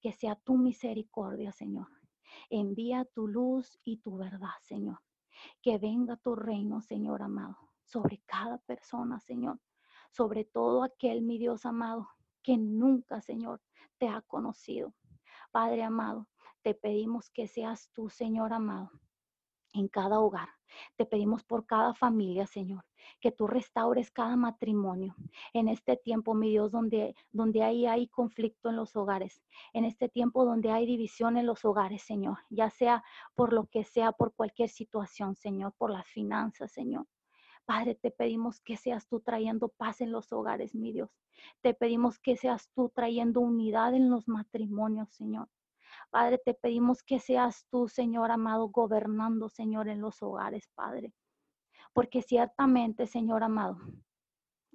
que 0.02 0.12
sea 0.12 0.36
tu 0.36 0.58
misericordia, 0.58 1.54
Señor. 1.54 1.88
Envía 2.50 3.06
tu 3.06 3.30
luz 3.30 3.80
y 3.86 4.00
tu 4.00 4.18
verdad, 4.18 4.58
Señor. 4.64 5.00
Que 5.62 5.78
venga 5.78 6.18
tu 6.18 6.36
reino, 6.36 6.82
Señor 6.82 7.22
amado, 7.22 7.58
sobre 7.86 8.22
cada 8.26 8.58
persona, 8.58 9.22
Señor. 9.22 9.62
Sobre 10.12 10.44
todo 10.44 10.84
aquel, 10.84 11.22
mi 11.22 11.38
Dios 11.38 11.66
amado, 11.66 12.10
que 12.44 12.58
nunca, 12.58 13.22
Señor, 13.22 13.62
te 13.98 14.10
ha 14.10 14.22
conocido. 14.22 14.94
Padre 15.56 15.84
amado, 15.84 16.28
te 16.64 16.74
pedimos 16.74 17.30
que 17.30 17.48
seas 17.48 17.90
tú, 17.94 18.10
Señor 18.10 18.52
amado, 18.52 18.92
en 19.72 19.88
cada 19.88 20.20
hogar. 20.20 20.50
Te 20.98 21.06
pedimos 21.06 21.46
por 21.46 21.66
cada 21.66 21.94
familia, 21.94 22.46
Señor, 22.46 22.84
que 23.22 23.32
tú 23.32 23.48
restaures 23.48 24.12
cada 24.12 24.36
matrimonio. 24.36 25.16
En 25.54 25.70
este 25.70 25.96
tiempo, 25.96 26.34
mi 26.34 26.50
Dios, 26.50 26.74
donde, 26.74 27.16
donde 27.32 27.64
hay, 27.64 27.86
hay 27.86 28.10
conflicto 28.10 28.68
en 28.70 28.76
los 28.76 28.98
hogares, 28.98 29.42
en 29.72 29.86
este 29.86 30.10
tiempo 30.10 30.44
donde 30.44 30.72
hay 30.72 30.86
división 30.86 31.38
en 31.38 31.46
los 31.46 31.64
hogares, 31.64 32.04
Señor, 32.04 32.40
ya 32.50 32.70
sea 32.70 33.02
por 33.34 33.54
lo 33.54 33.68
que 33.68 33.86
sea, 33.86 34.12
por 34.12 34.34
cualquier 34.36 34.68
situación, 34.68 35.38
Señor, 35.38 35.72
por 35.78 35.90
las 35.90 36.06
finanzas, 36.06 36.74
Señor. 36.74 37.08
Padre, 37.66 37.96
te 37.96 38.12
pedimos 38.12 38.60
que 38.62 38.78
seas 38.78 39.08
tú 39.08 39.20
trayendo 39.22 39.70
paz 39.70 40.02
en 40.02 40.12
los 40.12 40.32
hogares, 40.32 40.76
mi 40.76 40.92
Dios. 40.92 41.10
Te 41.62 41.74
pedimos 41.74 42.20
que 42.20 42.38
seas 42.38 42.70
tú 42.76 42.90
trayendo 42.90 43.42
unidad 43.42 43.94
en 43.94 44.10
los 44.10 44.28
matrimonios, 44.28 45.10
Señor. 45.10 45.50
Padre, 46.12 46.38
te 46.38 46.54
pedimos 46.54 47.04
que 47.04 47.20
seas 47.20 47.66
tú, 47.70 47.88
Señor 47.88 48.32
amado, 48.32 48.70
gobernando, 48.70 49.50
Señor, 49.50 49.90
en 49.90 50.02
los 50.02 50.22
hogares, 50.22 50.70
Padre. 50.76 51.14
Porque 51.94 52.22
ciertamente, 52.22 53.08
Señor 53.08 53.44
amado, 53.44 53.78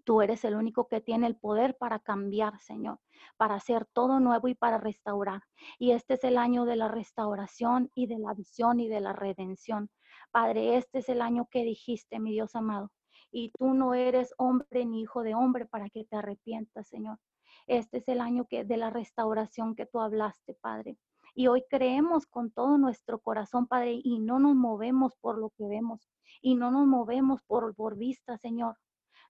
Tú 0.04 0.22
eres 0.22 0.44
el 0.44 0.54
único 0.54 0.88
que 0.88 1.00
tiene 1.00 1.26
el 1.26 1.36
poder 1.36 1.76
para 1.76 1.98
cambiar, 1.98 2.58
Señor, 2.60 2.98
para 3.36 3.54
hacer 3.54 3.86
todo 3.92 4.20
nuevo 4.20 4.48
y 4.48 4.54
para 4.54 4.78
restaurar. 4.78 5.42
Y 5.78 5.92
este 5.92 6.14
es 6.14 6.24
el 6.24 6.38
año 6.38 6.64
de 6.64 6.76
la 6.76 6.88
restauración 6.88 7.90
y 7.94 8.06
de 8.06 8.18
la 8.18 8.34
visión 8.34 8.80
y 8.80 8.88
de 8.88 9.00
la 9.00 9.12
redención. 9.12 9.90
Padre, 10.30 10.76
este 10.76 11.00
es 11.00 11.08
el 11.08 11.22
año 11.22 11.48
que 11.50 11.64
dijiste, 11.64 12.20
mi 12.20 12.32
Dios 12.32 12.54
amado. 12.54 12.92
Y 13.32 13.50
tú 13.58 13.74
no 13.74 13.94
eres 13.94 14.34
hombre 14.38 14.84
ni 14.86 15.02
hijo 15.02 15.22
de 15.22 15.34
hombre 15.34 15.66
para 15.66 15.88
que 15.90 16.04
te 16.04 16.16
arrepientas, 16.16 16.88
Señor. 16.88 17.18
Este 17.66 17.98
es 17.98 18.08
el 18.08 18.20
año 18.20 18.46
que, 18.46 18.64
de 18.64 18.76
la 18.76 18.90
restauración 18.90 19.74
que 19.74 19.86
tú 19.86 20.00
hablaste, 20.00 20.54
Padre. 20.54 20.98
Y 21.34 21.46
hoy 21.46 21.64
creemos 21.68 22.26
con 22.26 22.50
todo 22.50 22.78
nuestro 22.78 23.20
corazón, 23.20 23.66
Padre, 23.66 24.00
y 24.02 24.18
no 24.18 24.38
nos 24.38 24.54
movemos 24.54 25.16
por 25.16 25.38
lo 25.38 25.50
que 25.50 25.66
vemos, 25.66 26.08
y 26.40 26.54
no 26.54 26.70
nos 26.70 26.86
movemos 26.86 27.42
por, 27.42 27.74
por 27.74 27.96
vista, 27.96 28.36
Señor. 28.38 28.76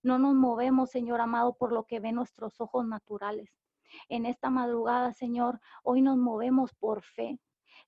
No 0.03 0.19
nos 0.19 0.35
movemos, 0.35 0.91
Señor 0.91 1.21
amado, 1.21 1.55
por 1.55 1.73
lo 1.73 1.85
que 1.85 2.01
ven 2.01 2.15
nuestros 2.15 2.61
ojos 2.61 2.87
naturales. 2.87 3.51
En 4.09 4.25
esta 4.25 4.51
madrugada, 4.51 5.13
Señor, 5.13 5.61
hoy 5.83 6.01
nos 6.01 6.17
movemos 6.17 6.73
por 6.75 7.03
fe. 7.03 7.39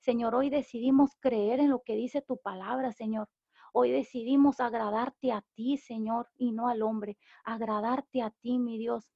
Señor, 0.03 0.35
hoy 0.35 0.51
decidimos 0.51 1.15
creer 1.21 1.61
en 1.61 1.71
lo 1.71 1.85
que 1.85 1.95
dice 1.95 2.23
tu 2.23 2.37
palabra, 2.37 2.91
Señor. 2.91 3.29
Hoy 3.73 3.93
decidimos 3.93 4.59
agradarte 4.59 5.31
a 5.31 5.45
ti, 5.55 5.77
Señor, 5.77 6.29
y 6.37 6.51
no 6.51 6.67
al 6.67 6.83
hombre. 6.83 7.17
Agradarte 7.45 8.21
a 8.21 8.31
ti, 8.31 8.59
mi 8.59 8.79
Dios. 8.79 9.13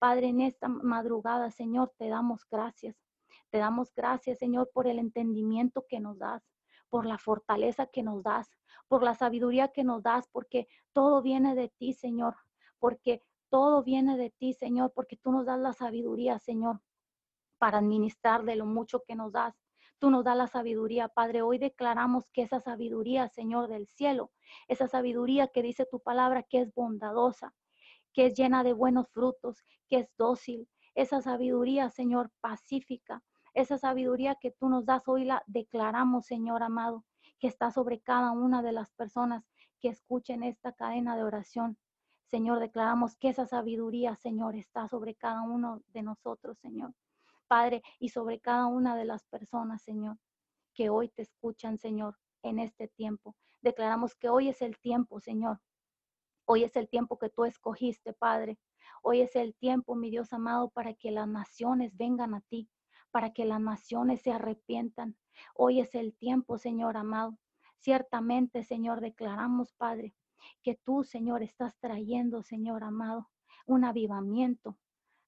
Padre, 0.00 0.26
en 0.26 0.40
esta 0.40 0.66
madrugada, 0.66 1.52
Señor, 1.52 1.94
te 1.96 2.08
damos 2.08 2.44
gracias. 2.50 2.96
Te 3.50 3.58
damos 3.58 3.94
gracias, 3.94 4.38
Señor, 4.38 4.68
por 4.74 4.88
el 4.88 4.98
entendimiento 4.98 5.86
que 5.88 6.00
nos 6.00 6.18
das, 6.18 6.42
por 6.88 7.06
la 7.06 7.18
fortaleza 7.18 7.86
que 7.86 8.02
nos 8.02 8.24
das, 8.24 8.50
por 8.88 9.04
la 9.04 9.14
sabiduría 9.14 9.68
que 9.68 9.84
nos 9.84 10.02
das, 10.02 10.26
porque 10.26 10.66
todo 10.92 11.22
viene 11.22 11.54
de 11.54 11.68
ti, 11.68 11.92
Señor, 11.92 12.34
porque 12.80 13.22
todo 13.48 13.84
viene 13.84 14.16
de 14.16 14.30
ti, 14.30 14.54
Señor, 14.54 14.92
porque 14.92 15.16
tú 15.16 15.30
nos 15.30 15.46
das 15.46 15.60
la 15.60 15.72
sabiduría, 15.72 16.40
Señor, 16.40 16.80
para 17.58 17.78
administrar 17.78 18.42
de 18.42 18.56
lo 18.56 18.66
mucho 18.66 19.04
que 19.06 19.14
nos 19.14 19.30
das. 19.30 19.54
Tú 19.98 20.10
nos 20.10 20.24
das 20.24 20.36
la 20.36 20.46
sabiduría, 20.46 21.08
Padre. 21.08 21.42
Hoy 21.42 21.58
declaramos 21.58 22.30
que 22.30 22.42
esa 22.42 22.60
sabiduría, 22.60 23.28
Señor 23.28 23.68
del 23.68 23.86
cielo, 23.86 24.30
esa 24.68 24.88
sabiduría 24.88 25.48
que 25.48 25.62
dice 25.62 25.86
tu 25.90 26.00
palabra, 26.00 26.42
que 26.42 26.60
es 26.60 26.74
bondadosa, 26.74 27.54
que 28.12 28.26
es 28.26 28.34
llena 28.34 28.62
de 28.62 28.74
buenos 28.74 29.08
frutos, 29.08 29.64
que 29.88 29.98
es 30.00 30.08
dócil, 30.18 30.68
esa 30.94 31.22
sabiduría, 31.22 31.90
Señor, 31.90 32.30
pacífica, 32.40 33.22
esa 33.54 33.78
sabiduría 33.78 34.34
que 34.34 34.50
tú 34.50 34.68
nos 34.68 34.84
das 34.84 35.08
hoy 35.08 35.24
la 35.24 35.42
declaramos, 35.46 36.26
Señor 36.26 36.62
amado, 36.62 37.04
que 37.38 37.48
está 37.48 37.70
sobre 37.70 38.00
cada 38.00 38.32
una 38.32 38.62
de 38.62 38.72
las 38.72 38.90
personas 38.92 39.44
que 39.80 39.88
escuchen 39.88 40.42
esta 40.42 40.72
cadena 40.72 41.16
de 41.16 41.24
oración. 41.24 41.78
Señor, 42.26 42.60
declaramos 42.60 43.16
que 43.16 43.28
esa 43.28 43.46
sabiduría, 43.46 44.16
Señor, 44.16 44.56
está 44.56 44.88
sobre 44.88 45.14
cada 45.14 45.42
uno 45.42 45.82
de 45.88 46.02
nosotros, 46.02 46.58
Señor. 46.58 46.92
Padre, 47.48 47.82
y 47.98 48.10
sobre 48.10 48.40
cada 48.40 48.66
una 48.66 48.96
de 48.96 49.04
las 49.04 49.24
personas, 49.24 49.82
Señor, 49.82 50.18
que 50.74 50.90
hoy 50.90 51.08
te 51.08 51.22
escuchan, 51.22 51.78
Señor, 51.78 52.16
en 52.42 52.58
este 52.58 52.88
tiempo. 52.88 53.36
Declaramos 53.60 54.14
que 54.14 54.28
hoy 54.28 54.48
es 54.48 54.62
el 54.62 54.78
tiempo, 54.78 55.20
Señor. 55.20 55.60
Hoy 56.44 56.64
es 56.64 56.76
el 56.76 56.88
tiempo 56.88 57.18
que 57.18 57.30
tú 57.30 57.44
escogiste, 57.44 58.12
Padre. 58.12 58.58
Hoy 59.02 59.20
es 59.20 59.36
el 59.36 59.54
tiempo, 59.54 59.94
mi 59.94 60.10
Dios 60.10 60.32
amado, 60.32 60.70
para 60.70 60.94
que 60.94 61.10
las 61.10 61.28
naciones 61.28 61.96
vengan 61.96 62.34
a 62.34 62.40
ti, 62.42 62.68
para 63.10 63.32
que 63.32 63.44
las 63.44 63.60
naciones 63.60 64.22
se 64.22 64.32
arrepientan, 64.32 65.16
Hoy 65.54 65.80
es 65.80 65.94
el 65.94 66.14
tiempo, 66.16 66.58
Señor 66.58 66.96
amado. 66.96 67.38
Ciertamente, 67.78 68.64
Señor, 68.64 69.00
declaramos, 69.00 69.72
Padre, 69.74 70.14
que 70.62 70.74
tú, 70.74 71.04
Señor, 71.04 71.42
estás 71.42 71.78
trayendo, 71.78 72.42
Señor 72.42 72.84
amado, 72.84 73.28
un 73.66 73.84
avivamiento 73.84 74.78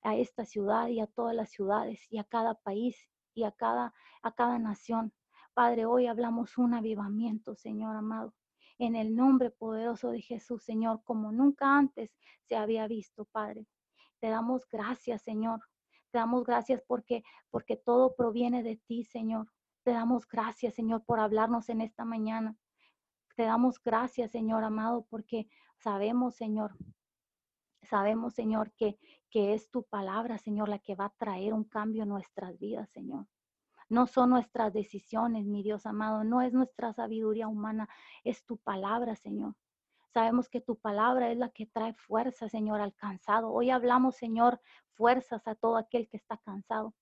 a 0.09 0.17
esta 0.17 0.47
ciudad 0.47 0.89
y 0.89 1.01
a 1.01 1.07
todas 1.07 1.37
las 1.37 1.51
ciudades 1.51 2.07
y 2.11 2.17
a 2.17 2.25
cada 2.25 2.55
país 2.55 3.11
y 3.35 3.45
a 3.45 3.53
cada, 3.53 3.93
a 4.23 4.33
cada 4.33 4.59
nación. 4.59 5.13
Padre, 5.53 5.85
hoy 5.85 6.07
hablamos 6.07 6.57
un 6.57 6.73
avivamiento, 6.73 7.55
Señor 7.55 7.95
amado, 7.95 8.35
en 8.79 8.97
el 8.97 9.15
nombre 9.15 9.51
poderoso 9.51 10.11
de 10.11 10.23
Jesús, 10.23 10.63
Señor, 10.63 11.03
como 11.05 11.31
nunca 11.31 11.77
antes 11.77 12.11
se 12.45 12.57
había 12.57 12.87
visto, 12.87 13.27
Padre. 13.27 13.67
Te 14.19 14.31
damos 14.31 14.67
gracias, 14.71 15.21
Señor. 15.23 15.61
Te 16.11 16.19
damos 16.19 16.45
gracias 16.45 16.83
porque 16.87 17.23
porque 17.51 17.77
todo 17.77 18.15
proviene 18.17 18.63
de 18.63 18.77
ti, 18.77 19.05
Señor. 19.05 19.53
Te 19.83 19.91
damos 19.91 20.27
gracias, 20.27 20.75
Señor, 20.75 21.05
por 21.05 21.21
hablarnos 21.21 21.69
en 21.69 21.83
esta 21.83 22.07
mañana. 22.07 22.57
Te 23.37 23.43
damos 23.43 23.79
gracias, 23.83 24.31
Señor 24.31 24.65
amado, 24.65 25.07
porque 25.11 25.51
sabemos, 25.77 26.35
Señor, 26.35 26.77
sabemos, 27.83 28.35
Señor, 28.35 28.73
que, 28.73 28.99
que 29.31 29.55
es 29.55 29.71
tu 29.71 29.85
palabra, 29.85 30.39
Señor, 30.39 30.69
la 30.69 30.79
que 30.79 30.95
va 30.95 31.07
a 31.07 31.15
traer 31.19 31.53
un 31.53 31.65
cambio 31.65 32.03
en 32.03 32.09
nuestras 32.09 32.59
vidas, 32.59 32.89
Señor. 32.91 33.27
No 33.89 34.07
son 34.07 34.31
nuestras 34.31 34.73
decisiones, 34.73 35.47
mi 35.47 35.63
Dios 35.63 35.87
amado, 35.87 36.25
no 36.25 36.43
es 36.43 36.53
nuestra 36.53 36.93
sabiduría 36.93 37.49
humana, 37.49 37.89
es 38.25 38.45
tu 38.45 38.59
palabra, 38.59 39.17
Señor. 39.17 39.55
Sabemos 40.13 40.49
que 40.49 40.61
tu 40.61 40.77
palabra 40.77 41.31
es 41.31 41.39
la 41.39 41.51
que 41.51 41.67
trae 41.67 41.95
fuerza, 41.95 42.49
Señor, 42.49 42.81
al 42.81 42.95
cansado. 42.95 43.51
Hoy 43.51 43.71
hablamos, 43.71 44.17
Señor, 44.17 44.61
fuerzas 44.95 45.47
a 45.47 45.55
todo 45.55 45.77
aquel 45.77 46.09
que 46.09 46.17
está 46.17 46.39
cansado. 46.39 46.95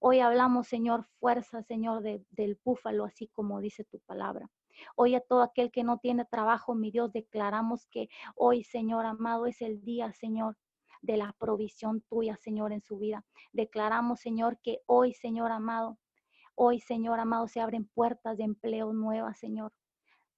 Hoy 0.00 0.20
hablamos, 0.20 0.66
Señor, 0.66 1.04
fuerza, 1.18 1.62
Señor, 1.62 2.02
del 2.02 2.60
búfalo, 2.62 3.04
así 3.04 3.28
como 3.28 3.60
dice 3.60 3.84
tu 3.84 4.00
palabra. 4.00 4.50
Hoy 4.96 5.14
a 5.14 5.20
todo 5.20 5.42
aquel 5.42 5.70
que 5.70 5.84
no 5.84 5.98
tiene 5.98 6.24
trabajo, 6.24 6.74
mi 6.74 6.90
Dios, 6.90 7.12
declaramos 7.12 7.86
que 7.86 8.08
hoy, 8.34 8.64
Señor 8.64 9.06
amado, 9.06 9.46
es 9.46 9.62
el 9.62 9.82
día, 9.84 10.12
Señor, 10.12 10.56
de 11.04 11.16
la 11.16 11.34
provisión 11.38 12.02
tuya, 12.08 12.36
Señor, 12.36 12.72
en 12.72 12.82
su 12.82 12.98
vida. 12.98 13.24
Declaramos, 13.52 14.20
Señor, 14.20 14.58
que 14.62 14.80
hoy, 14.86 15.14
Señor 15.14 15.52
amado, 15.52 15.98
hoy, 16.54 16.80
Señor 16.80 17.20
amado, 17.20 17.48
se 17.48 17.60
abren 17.60 17.86
puertas 17.86 18.36
de 18.38 18.44
empleo 18.44 18.92
nuevas, 18.92 19.38
Señor. 19.38 19.72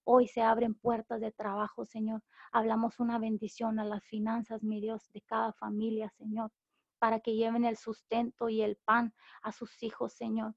Hoy 0.05 0.29
se 0.29 0.43
abren 0.43 0.75
puertas 0.75 1.21
de 1.21 1.33
trabajo, 1.33 1.85
Señor. 1.85 2.23
Hablamos 2.53 3.01
una 3.01 3.19
bendición 3.19 3.79
a 3.81 3.85
las 3.85 4.05
finanzas, 4.05 4.63
mi 4.63 4.81
Dios, 4.81 5.11
de 5.13 5.23
cada 5.23 5.53
familia, 5.53 6.11
Señor 6.11 6.53
para 6.99 7.21
que 7.21 7.35
lleven 7.35 7.65
el 7.65 7.77
sustento 7.77 8.49
y 8.49 8.63
el 8.63 8.77
pan 8.77 9.15
a 9.43 9.53
sus 9.53 9.83
hijos, 9.83 10.13
Señor. 10.15 10.55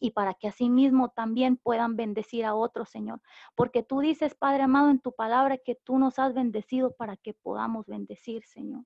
y 0.00 0.12
para 0.12 0.34
que 0.34 0.48
asimismo 0.48 1.10
también 1.10 1.56
puedan 1.56 1.96
bendecir 1.96 2.44
a 2.44 2.54
otros, 2.54 2.88
Señor. 2.88 3.20
Porque 3.56 3.82
tú 3.82 4.00
dices, 4.00 4.34
Padre 4.34 4.62
amado, 4.62 4.90
en 4.90 5.00
tu 5.00 5.12
palabra 5.12 5.58
que 5.58 5.74
tú 5.74 5.98
nos 5.98 6.18
has 6.20 6.34
bendecido 6.34 6.94
para 6.94 7.16
que 7.16 7.34
podamos 7.34 7.86
bendecir, 7.86 8.44
Señor. 8.44 8.84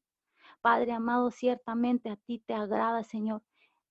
Padre 0.62 0.92
amado, 0.92 1.32
ciertamente 1.32 2.08
a 2.08 2.14
ti 2.14 2.38
te 2.38 2.54
agrada, 2.54 3.02
Señor. 3.02 3.42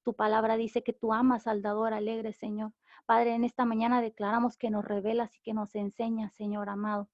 Tu 0.04 0.16
palabra 0.16 0.56
dice 0.56 0.84
que 0.84 0.94
tú 0.94 1.12
amas 1.12 1.46
al 1.46 1.62
dador 1.62 1.94
alegre, 1.94 2.32
Señor. 2.32 2.74
Padre, 3.06 3.36
en 3.36 3.44
esta 3.44 3.66
mañana 3.66 4.02
declaramos 4.02 4.58
que 4.58 4.70
nos 4.70 4.86
revelas 4.86 5.36
y 5.36 5.42
que 5.42 5.54
nos 5.54 5.76
enseñas, 5.76 6.34
Señor 6.34 6.70
amado, 6.70 7.10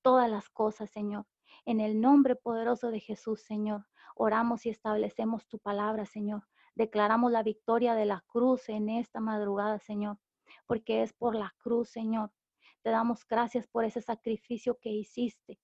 todas 0.00 0.30
las 0.30 0.48
cosas, 0.48 0.90
Señor. 0.90 1.26
En 1.66 1.80
el 1.80 2.00
nombre 2.00 2.36
poderoso 2.36 2.90
de 2.90 3.00
Jesús, 3.00 3.42
Señor, 3.42 3.86
oramos 4.14 4.64
y 4.64 4.70
establecemos 4.70 5.46
tu 5.46 5.58
palabra, 5.58 6.06
Señor. 6.06 6.48
Declaramos 6.74 7.30
la 7.30 7.42
victoria 7.42 7.94
de 7.94 8.06
la 8.06 8.24
cruz 8.26 8.70
en 8.70 8.88
esta 8.88 9.20
madrugada, 9.20 9.78
Señor, 9.78 10.18
porque 10.66 11.02
es 11.02 11.12
por 11.12 11.34
la 11.34 11.54
cruz, 11.58 11.90
Señor. 11.90 12.32
Te 12.80 12.88
damos 12.88 13.26
gracias 13.26 13.68
por 13.68 13.84
ese 13.84 14.00
sacrificio 14.00 14.78
que 14.80 14.88
hiciste, 14.88 15.60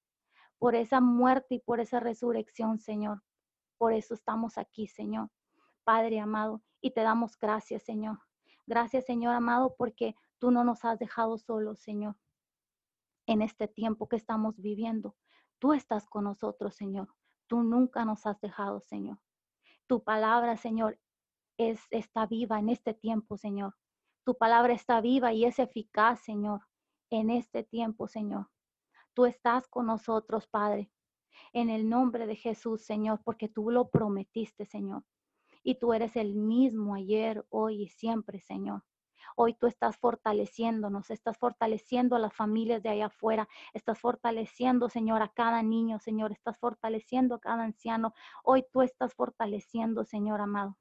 por 0.63 0.77
esa 0.77 1.01
muerte 1.01 1.57
y 1.57 1.59
por 1.59 1.81
esa 1.81 1.99
resurrección, 1.99 2.79
Señor. 2.79 3.21
Por 3.79 3.93
eso 3.93 4.15
estamos 4.15 4.59
aquí, 4.59 4.87
Señor. 4.87 5.29
Padre 5.83 6.21
amado, 6.21 6.63
y 6.81 6.93
te 6.93 7.01
damos 7.01 7.37
gracias, 7.37 7.83
Señor. 7.83 8.21
Gracias, 8.65 9.05
Señor 9.05 9.35
amado, 9.35 9.75
porque 9.77 10.15
tú 10.39 10.53
no 10.53 10.63
nos 10.63 10.85
has 10.85 11.01
dejado 11.01 11.37
solos, 11.37 11.81
Señor, 11.81 12.15
en 13.27 13.43
este 13.43 13.67
tiempo 13.67 14.09
que 14.09 14.15
estamos 14.15 14.57
viviendo. 14.61 15.17
Tú 15.59 15.73
estás 15.73 16.07
con 16.07 16.23
nosotros, 16.23 16.77
Señor. 16.77 17.09
Tú 17.49 17.65
nunca 17.65 18.05
nos 18.05 18.25
has 18.25 18.41
dejado, 18.41 18.81
Señor. 18.83 19.19
Tu 19.89 20.05
palabra, 20.05 20.57
Señor, 20.57 20.97
es, 21.57 21.81
está 21.91 22.25
viva 22.27 22.61
en 22.61 22.69
este 22.69 22.95
tiempo, 22.95 23.37
Señor. 23.37 23.75
Tu 24.25 24.39
palabra 24.39 24.75
está 24.75 25.01
viva 25.01 25.33
y 25.33 25.45
es 25.45 25.59
eficaz, 25.59 26.21
Señor, 26.21 26.61
en 27.11 27.31
este 27.31 27.65
tiempo, 27.65 28.07
Señor. 28.07 28.53
Tú 29.15 29.27
estás 29.27 29.69
con 29.69 29.87
nosotros, 29.87 30.47
Padre, 30.47 30.91
en 31.53 31.71
el 31.71 31.89
nombre 31.89 32.27
de 32.27 32.37
Jesús, 32.37 32.83
Señor, 32.83 33.21
porque 33.25 33.49
tú 33.49 33.71
lo 33.71 33.91
prometiste, 33.91 34.65
Señor. 34.65 35.05
Y 35.63 35.77
tú 35.77 35.93
eres 35.93 36.17
el 36.17 36.35
mismo 36.35 36.95
ayer, 36.95 37.45
hoy 37.51 37.83
y 37.83 37.89
siempre, 37.89 38.41
Señor. 38.41 38.85
Hoy 39.37 39.55
tú 39.55 39.67
estás 39.67 39.97
fortaleciéndonos, 39.97 41.11
estás 41.11 41.39
fortaleciendo 41.39 42.17
a 42.17 42.19
las 42.19 42.35
familias 42.35 42.83
de 42.83 42.91
allá 42.91 43.07
afuera, 43.07 43.49
estás 43.73 43.99
fortaleciendo, 43.99 44.89
Señor, 44.89 45.23
a 45.23 45.29
cada 45.29 45.63
niño, 45.63 45.99
Señor, 45.99 46.33
estás 46.33 46.59
fortaleciendo 46.59 47.37
a 47.37 47.41
cada 47.41 47.65
anciano. 47.65 48.15
Hoy 48.45 48.65
tú 48.73 48.83
estás 48.83 49.15
fortaleciendo, 49.15 50.05
Señor 50.05 50.41
amado. 50.41 50.77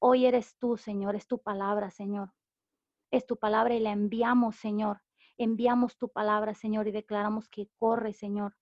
Hoy 0.00 0.26
eres 0.26 0.56
tú, 0.58 0.76
Señor, 0.76 1.16
es 1.16 1.26
tu 1.26 1.38
palabra, 1.38 1.90
Señor. 1.90 2.32
Es 3.10 3.26
tu 3.26 3.36
palabra 3.36 3.74
y 3.74 3.80
la 3.80 3.92
enviamos, 3.92 4.56
Señor. 4.56 5.02
Enviamos 5.38 5.96
tu 5.96 6.08
palabra, 6.08 6.54
Señor, 6.54 6.88
y 6.88 6.92
declaramos 6.92 7.48
que 7.48 7.68
corre, 7.78 8.12
Señor. 8.12 8.56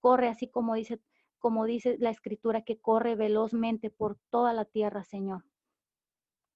Corre 0.00 0.28
así 0.28 0.50
como 0.50 0.74
dice, 0.74 1.00
como 1.38 1.64
dice 1.64 1.96
la 1.98 2.10
escritura, 2.10 2.62
que 2.62 2.80
corre 2.80 3.14
velozmente 3.14 3.90
por 3.90 4.18
toda 4.30 4.52
la 4.52 4.64
tierra, 4.64 5.04
Señor. 5.04 5.44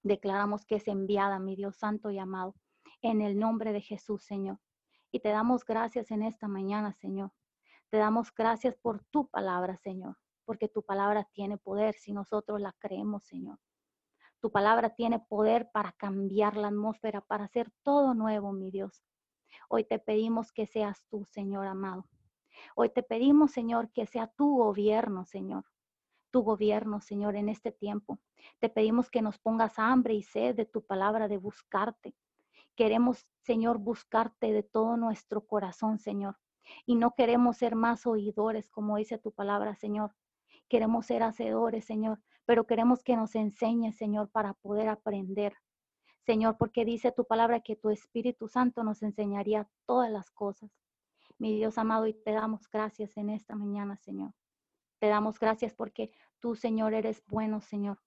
Declaramos 0.03 0.65
que 0.65 0.75
es 0.75 0.87
enviada, 0.87 1.39
mi 1.39 1.55
Dios 1.55 1.77
santo 1.77 2.09
y 2.11 2.19
amado, 2.19 2.55
en 3.01 3.21
el 3.21 3.37
nombre 3.37 3.71
de 3.71 3.81
Jesús, 3.81 4.23
Señor. 4.23 4.59
Y 5.11 5.19
te 5.19 5.29
damos 5.29 5.65
gracias 5.65 6.11
en 6.11 6.23
esta 6.23 6.47
mañana, 6.47 6.93
Señor. 6.93 7.31
Te 7.89 7.97
damos 7.97 8.33
gracias 8.33 8.75
por 8.77 9.03
tu 9.05 9.27
palabra, 9.27 9.75
Señor, 9.77 10.17
porque 10.45 10.69
tu 10.69 10.83
palabra 10.83 11.27
tiene 11.33 11.57
poder 11.57 11.95
si 11.95 12.13
nosotros 12.13 12.59
la 12.61 12.73
creemos, 12.79 13.25
Señor. 13.25 13.59
Tu 14.39 14.51
palabra 14.51 14.95
tiene 14.95 15.19
poder 15.19 15.69
para 15.71 15.91
cambiar 15.91 16.57
la 16.57 16.69
atmósfera, 16.69 17.21
para 17.21 17.43
hacer 17.43 17.71
todo 17.83 18.13
nuevo, 18.13 18.53
mi 18.53 18.71
Dios. 18.71 19.03
Hoy 19.69 19.83
te 19.83 19.99
pedimos 19.99 20.51
que 20.51 20.65
seas 20.65 21.03
tú, 21.09 21.25
Señor 21.25 21.67
amado. 21.67 22.07
Hoy 22.75 22.89
te 22.89 23.03
pedimos, 23.03 23.51
Señor, 23.51 23.91
que 23.91 24.05
sea 24.05 24.27
tu 24.27 24.57
gobierno, 24.57 25.25
Señor 25.25 25.65
tu 26.31 26.41
gobierno, 26.41 27.01
Señor, 27.01 27.35
en 27.35 27.49
este 27.49 27.71
tiempo. 27.71 28.19
Te 28.59 28.69
pedimos 28.69 29.11
que 29.11 29.21
nos 29.21 29.37
pongas 29.37 29.77
hambre 29.77 30.15
y 30.15 30.23
sed 30.23 30.55
de 30.55 30.65
tu 30.65 30.81
palabra, 30.83 31.27
de 31.27 31.37
buscarte. 31.37 32.15
Queremos, 32.75 33.27
Señor, 33.41 33.77
buscarte 33.77 34.51
de 34.51 34.63
todo 34.63 34.97
nuestro 34.97 35.45
corazón, 35.45 35.99
Señor. 35.99 36.37
Y 36.85 36.95
no 36.95 37.11
queremos 37.11 37.57
ser 37.57 37.75
más 37.75 38.07
oidores, 38.07 38.69
como 38.69 38.97
dice 38.97 39.17
tu 39.17 39.31
palabra, 39.31 39.75
Señor. 39.75 40.15
Queremos 40.69 41.05
ser 41.05 41.21
hacedores, 41.21 41.85
Señor, 41.85 42.21
pero 42.45 42.65
queremos 42.65 43.03
que 43.03 43.17
nos 43.17 43.35
enseñes, 43.35 43.97
Señor, 43.97 44.29
para 44.29 44.53
poder 44.53 44.87
aprender. 44.87 45.53
Señor, 46.25 46.57
porque 46.57 46.85
dice 46.85 47.11
tu 47.11 47.25
palabra 47.25 47.61
que 47.61 47.75
tu 47.75 47.89
Espíritu 47.89 48.47
Santo 48.47 48.83
nos 48.83 49.01
enseñaría 49.01 49.67
todas 49.85 50.11
las 50.11 50.29
cosas. 50.29 50.71
Mi 51.39 51.55
Dios 51.55 51.77
amado, 51.77 52.05
y 52.05 52.13
te 52.13 52.31
damos 52.31 52.69
gracias 52.69 53.17
en 53.17 53.29
esta 53.31 53.55
mañana, 53.55 53.97
Señor. 53.97 54.33
Te 54.99 55.07
damos 55.07 55.39
gracias 55.39 55.73
porque 55.73 56.11
tú, 56.39 56.55
Señor, 56.55 56.93
eres 56.93 57.23
bueno, 57.25 57.61
Señor. 57.61 57.99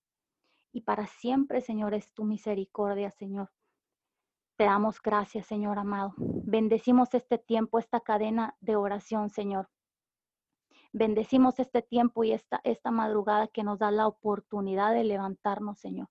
Y 0.72 0.82
para 0.82 1.06
siempre, 1.06 1.60
Señor, 1.60 1.94
es 1.94 2.12
tu 2.14 2.24
misericordia, 2.24 3.10
Señor. 3.10 3.50
Te 4.56 4.64
damos 4.64 5.02
gracias, 5.02 5.46
Señor 5.46 5.80
amado. 5.80 6.14
Bendecimos 6.16 7.12
este 7.14 7.38
tiempo, 7.38 7.80
esta 7.80 8.00
cadena 8.00 8.56
de 8.60 8.76
oración, 8.76 9.30
Señor. 9.30 9.68
Bendecimos 10.92 11.58
este 11.58 11.82
tiempo 11.82 12.22
y 12.22 12.30
esta, 12.30 12.60
esta 12.62 12.92
madrugada 12.92 13.48
que 13.48 13.64
nos 13.64 13.80
da 13.80 13.90
la 13.90 14.06
oportunidad 14.06 14.94
de 14.94 15.02
levantarnos, 15.02 15.80
Señor. 15.80 16.08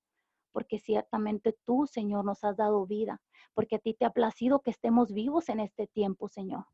Porque 0.54 0.80
ciertamente 0.80 1.58
tú, 1.66 1.86
Señor, 1.88 2.24
nos 2.24 2.46
has 2.46 2.56
dado 2.56 2.86
vida. 2.86 3.22
Porque 3.54 3.76
a 3.76 3.80
ti 3.80 3.94
te 3.94 4.06
ha 4.06 4.12
placido 4.12 4.62
que 4.62 4.72
estemos 4.72 5.12
vivos 5.12 5.50
en 5.50 5.60
este 5.60 5.88
tiempo, 5.88 6.30
Señor. 6.30 6.66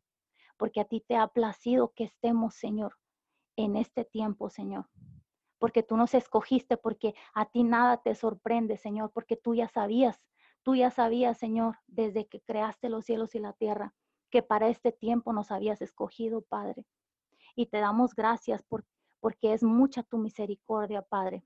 Porque 0.57 0.81
a 0.81 0.85
ti 0.85 1.01
te 1.01 1.15
ha 1.15 1.27
placido 1.27 1.93
que 1.95 2.03
estemos, 2.03 2.53
Señor, 2.53 2.97
en 3.55 3.77
este 3.77 4.05
tiempo, 4.05 4.49
Señor. 4.49 4.89
Porque 5.57 5.81
tú 5.81 5.97
nos 5.97 6.13
escogiste, 6.13 6.77
porque 6.77 7.15
a 7.33 7.45
ti 7.45 7.63
nada 7.63 8.01
te 8.03 8.13
sorprende, 8.13 8.77
Señor, 8.77 9.11
porque 9.13 9.35
tú 9.35 9.55
ya 9.55 9.67
sabías, 9.67 10.21
tú 10.63 10.75
ya 10.75 10.91
sabías, 10.91 11.37
Señor, 11.37 11.77
desde 11.87 12.27
que 12.27 12.41
creaste 12.41 12.89
los 12.89 13.05
cielos 13.05 13.33
y 13.35 13.39
la 13.39 13.53
tierra, 13.53 13.93
que 14.29 14.43
para 14.43 14.69
este 14.69 14.91
tiempo 14.91 15.33
nos 15.33 15.51
habías 15.51 15.81
escogido, 15.81 16.41
Padre. 16.41 16.85
Y 17.55 17.67
te 17.67 17.79
damos 17.79 18.13
gracias 18.13 18.63
por, 18.63 18.85
porque 19.19 19.53
es 19.53 19.63
mucha 19.63 20.03
tu 20.03 20.17
misericordia, 20.17 21.01
Padre. 21.01 21.43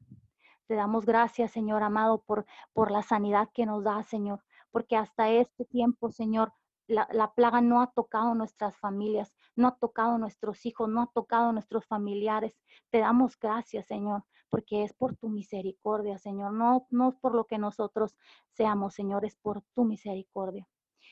Te 0.68 0.76
damos 0.76 1.06
gracias, 1.06 1.52
Señor 1.52 1.84
amado, 1.84 2.24
por, 2.24 2.46
por 2.74 2.92
la 2.92 3.04
sanidad 3.04 3.50
que 3.54 3.66
nos 3.66 3.84
da, 3.84 4.04
Señor, 4.04 4.44
porque 4.72 4.96
hasta 4.96 5.30
este 5.30 5.66
tiempo, 5.66 6.12
Señor, 6.12 6.54
la, 6.88 7.34
plaga 7.34 7.62
no 7.62 7.82
ha 7.82 7.88
tocado 7.88 8.36
nuestras 8.36 8.78
familias, 8.78 9.34
no 9.56 9.68
ha 9.68 9.76
tocado 9.78 10.18
nuestros 10.18 10.66
hijos, 10.66 10.90
no 10.90 11.02
ha 11.02 11.08
tocado 11.08 11.52
nuestros 11.52 11.86
familiares. 11.86 12.58
Te 12.90 13.00
damos 13.00 13.38
gracias, 13.40 13.88
Señor, 13.88 14.24
porque 14.50 14.84
es 14.84 14.94
por 14.94 15.16
tu 15.16 15.30
misericordia, 15.30 16.18
Señor, 16.18 16.54
no, 16.54 16.88
no 16.90 17.10
es 17.10 17.16
por 17.16 17.36
lo 17.36 17.46
que 17.46 17.58
nosotros 17.58 18.16
seamos, 18.52 18.94
Señor, 18.94 19.26
es 19.26 19.36
por 19.36 19.64
tu 19.74 19.86
misericordia. 19.86 20.68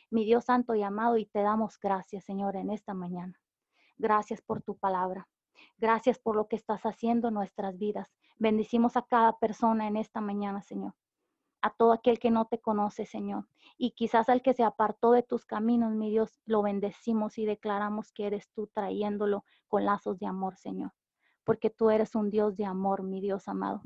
Mi 0.09 0.25
Dios 0.25 0.45
santo 0.45 0.75
y 0.75 0.83
amado, 0.83 1.17
y 1.17 1.25
te 1.25 1.41
damos 1.41 1.79
gracias, 1.79 2.25
Señor, 2.25 2.55
en 2.57 2.71
esta 2.71 2.93
mañana. 2.93 3.39
Gracias 3.97 4.41
por 4.41 4.61
tu 4.61 4.77
palabra. 4.77 5.27
Gracias 5.77 6.19
por 6.19 6.35
lo 6.35 6.47
que 6.47 6.55
estás 6.55 6.81
haciendo 6.83 7.29
en 7.29 7.35
nuestras 7.35 7.77
vidas. 7.77 8.13
Bendecimos 8.41 8.97
a 8.97 9.03
cada 9.03 9.37
persona 9.37 9.87
en 9.87 9.97
esta 9.97 10.19
mañana, 10.19 10.61
Señor 10.61 10.93
a 11.61 11.69
todo 11.69 11.93
aquel 11.93 12.19
que 12.19 12.31
no 12.31 12.45
te 12.45 12.59
conoce, 12.59 13.05
Señor. 13.05 13.47
Y 13.77 13.91
quizás 13.91 14.29
al 14.29 14.41
que 14.41 14.53
se 14.53 14.63
apartó 14.63 15.11
de 15.11 15.23
tus 15.23 15.45
caminos, 15.45 15.93
mi 15.93 16.09
Dios, 16.09 16.41
lo 16.45 16.63
bendecimos 16.63 17.37
y 17.37 17.45
declaramos 17.45 18.11
que 18.11 18.27
eres 18.27 18.49
tú 18.53 18.67
trayéndolo 18.73 19.45
con 19.67 19.85
lazos 19.85 20.19
de 20.19 20.25
amor, 20.25 20.57
Señor. 20.57 20.91
Porque 21.43 21.69
tú 21.69 21.89
eres 21.89 22.15
un 22.15 22.29
Dios 22.31 22.57
de 22.57 22.65
amor, 22.65 23.03
mi 23.03 23.21
Dios 23.21 23.47
amado. 23.47 23.81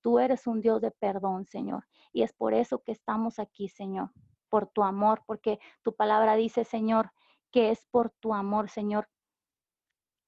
Tú 0.00 0.18
eres 0.18 0.46
un 0.46 0.60
Dios 0.60 0.80
de 0.80 0.90
perdón, 0.90 1.46
Señor. 1.46 1.84
Y 2.12 2.22
es 2.22 2.32
por 2.32 2.54
eso 2.54 2.82
que 2.82 2.92
estamos 2.92 3.38
aquí, 3.38 3.68
Señor. 3.68 4.10
Por 4.48 4.66
tu 4.68 4.82
amor, 4.82 5.22
porque 5.26 5.58
tu 5.82 5.94
palabra 5.94 6.34
dice, 6.36 6.64
Señor, 6.64 7.12
que 7.50 7.70
es 7.70 7.86
por 7.90 8.10
tu 8.20 8.34
amor, 8.34 8.68
Señor. 8.68 9.08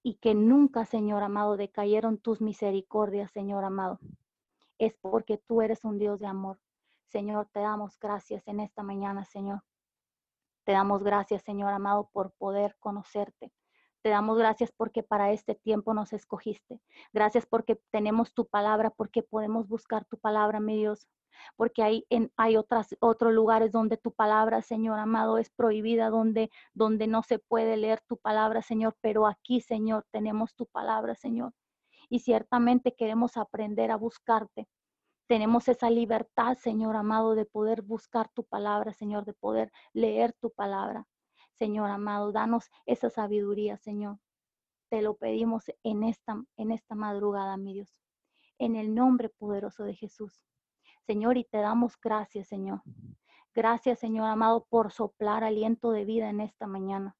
Y 0.06 0.16
que 0.16 0.34
nunca, 0.34 0.84
Señor 0.84 1.22
amado, 1.22 1.56
decayeron 1.56 2.18
tus 2.18 2.40
misericordias, 2.40 3.32
Señor 3.32 3.64
amado. 3.64 3.98
Es 4.78 4.94
porque 5.00 5.38
tú 5.38 5.62
eres 5.62 5.84
un 5.84 5.98
Dios 5.98 6.20
de 6.20 6.26
amor. 6.26 6.60
Señor, 7.08 7.48
te 7.52 7.60
damos 7.60 7.98
gracias 7.98 8.46
en 8.46 8.60
esta 8.60 8.82
mañana, 8.82 9.24
Señor. 9.24 9.62
Te 10.64 10.72
damos 10.72 11.02
gracias, 11.02 11.42
Señor 11.42 11.72
amado, 11.72 12.10
por 12.12 12.32
poder 12.32 12.76
conocerte. 12.80 13.50
Te 14.02 14.10
damos 14.10 14.36
gracias 14.36 14.70
porque 14.72 15.02
para 15.02 15.32
este 15.32 15.54
tiempo 15.54 15.94
nos 15.94 16.12
escogiste. 16.12 16.82
Gracias 17.14 17.46
porque 17.46 17.80
tenemos 17.90 18.34
tu 18.34 18.46
palabra, 18.46 18.90
porque 18.90 19.22
podemos 19.22 19.66
buscar 19.66 20.04
tu 20.04 20.18
palabra, 20.18 20.60
mi 20.60 20.76
Dios. 20.76 21.08
Porque 21.56 21.82
hay, 21.82 22.06
en, 22.10 22.32
hay 22.36 22.56
otras, 22.56 22.94
otros 23.00 23.32
lugares 23.32 23.72
donde 23.72 23.96
tu 23.96 24.12
palabra, 24.12 24.62
Señor 24.62 24.98
amado, 24.98 25.38
es 25.38 25.50
prohibida, 25.50 26.10
donde, 26.10 26.50
donde 26.72 27.06
no 27.06 27.22
se 27.22 27.38
puede 27.38 27.76
leer 27.76 28.00
tu 28.06 28.16
palabra, 28.16 28.62
Señor. 28.62 28.96
Pero 29.00 29.26
aquí, 29.26 29.60
Señor, 29.60 30.06
tenemos 30.10 30.54
tu 30.54 30.66
palabra, 30.66 31.14
Señor. 31.14 31.52
Y 32.08 32.20
ciertamente 32.20 32.94
queremos 32.94 33.36
aprender 33.36 33.90
a 33.90 33.96
buscarte. 33.96 34.68
Tenemos 35.26 35.68
esa 35.68 35.88
libertad, 35.88 36.56
Señor 36.58 36.96
amado, 36.96 37.34
de 37.34 37.46
poder 37.46 37.80
buscar 37.82 38.28
tu 38.28 38.44
palabra, 38.44 38.92
Señor, 38.92 39.24
de 39.24 39.32
poder 39.32 39.72
leer 39.94 40.34
tu 40.34 40.50
palabra. 40.50 41.06
Señor 41.58 41.90
amado, 41.90 42.30
danos 42.30 42.70
esa 42.84 43.08
sabiduría, 43.08 43.78
Señor. 43.78 44.18
Te 44.90 45.00
lo 45.00 45.16
pedimos 45.16 45.64
en 45.82 46.02
esta, 46.02 46.44
en 46.56 46.70
esta 46.72 46.94
madrugada, 46.94 47.56
mi 47.56 47.72
Dios, 47.72 47.96
en 48.58 48.76
el 48.76 48.94
nombre 48.94 49.30
poderoso 49.30 49.84
de 49.84 49.94
Jesús. 49.94 50.44
Señor, 51.06 51.36
y 51.36 51.44
te 51.44 51.58
damos 51.58 52.00
gracias, 52.00 52.48
Señor. 52.48 52.82
Gracias, 53.54 53.98
Señor 53.98 54.28
amado, 54.28 54.64
por 54.68 54.90
soplar 54.90 55.44
aliento 55.44 55.92
de 55.92 56.04
vida 56.04 56.30
en 56.30 56.40
esta 56.40 56.66
mañana. 56.66 57.16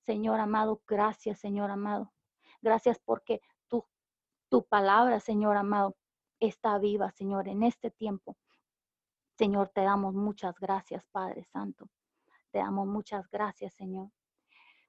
Señor 0.00 0.40
amado, 0.40 0.82
gracias, 0.86 1.38
Señor 1.38 1.70
amado. 1.70 2.12
Gracias 2.62 2.98
porque 2.98 3.40
tu, 3.68 3.86
tu 4.48 4.66
palabra, 4.66 5.20
Señor 5.20 5.56
amado, 5.56 5.96
está 6.40 6.78
viva, 6.78 7.10
Señor, 7.10 7.48
en 7.48 7.62
este 7.62 7.90
tiempo. 7.90 8.36
Señor, 9.36 9.68
te 9.68 9.82
damos 9.82 10.14
muchas 10.14 10.58
gracias, 10.58 11.04
Padre 11.12 11.44
Santo. 11.44 11.88
Te 12.50 12.58
damos 12.58 12.88
muchas 12.88 13.30
gracias, 13.30 13.74
Señor. 13.74 14.10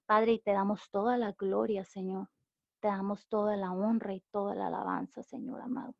Padre, 0.05 0.31
y 0.33 0.39
te 0.39 0.53
damos 0.53 0.89
toda 0.89 1.17
la 1.17 1.33
gloria, 1.33 1.85
Señor. 1.85 2.29
Te 2.79 2.87
damos 2.87 3.27
toda 3.27 3.57
la 3.57 3.71
honra 3.73 4.13
y 4.13 4.21
toda 4.31 4.55
la 4.55 4.67
alabanza, 4.67 5.21
Señor 5.21 5.61
amado. 5.61 5.93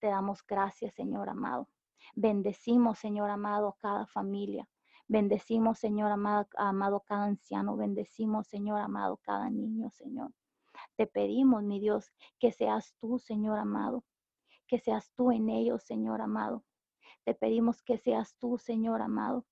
Te 0.00 0.08
damos 0.08 0.44
gracias, 0.46 0.94
Señor 0.94 1.28
amado. 1.28 1.68
Bendecimos, 2.14 2.98
Señor 2.98 3.30
amado, 3.30 3.76
cada 3.80 4.06
familia. 4.06 4.68
Bendecimos, 5.08 5.78
Señor 5.78 6.10
amado, 6.10 6.48
amado, 6.56 7.00
cada 7.00 7.24
anciano. 7.24 7.76
Bendecimos, 7.76 8.46
Señor 8.48 8.80
amado, 8.80 9.18
cada 9.22 9.50
niño, 9.50 9.90
Señor. 9.90 10.32
Te 10.96 11.06
pedimos, 11.06 11.62
mi 11.62 11.80
Dios, 11.80 12.12
que 12.38 12.52
seas 12.52 12.94
tú, 12.98 13.18
Señor 13.18 13.58
amado, 13.58 14.04
que 14.66 14.78
seas 14.78 15.12
tú 15.14 15.32
en 15.32 15.50
ellos, 15.50 15.82
Señor 15.82 16.22
amado. 16.22 16.64
Te 17.24 17.34
pedimos 17.34 17.82
que 17.82 17.98
seas 17.98 18.36
tú, 18.38 18.56
Señor 18.56 19.02
amado, 19.02 19.44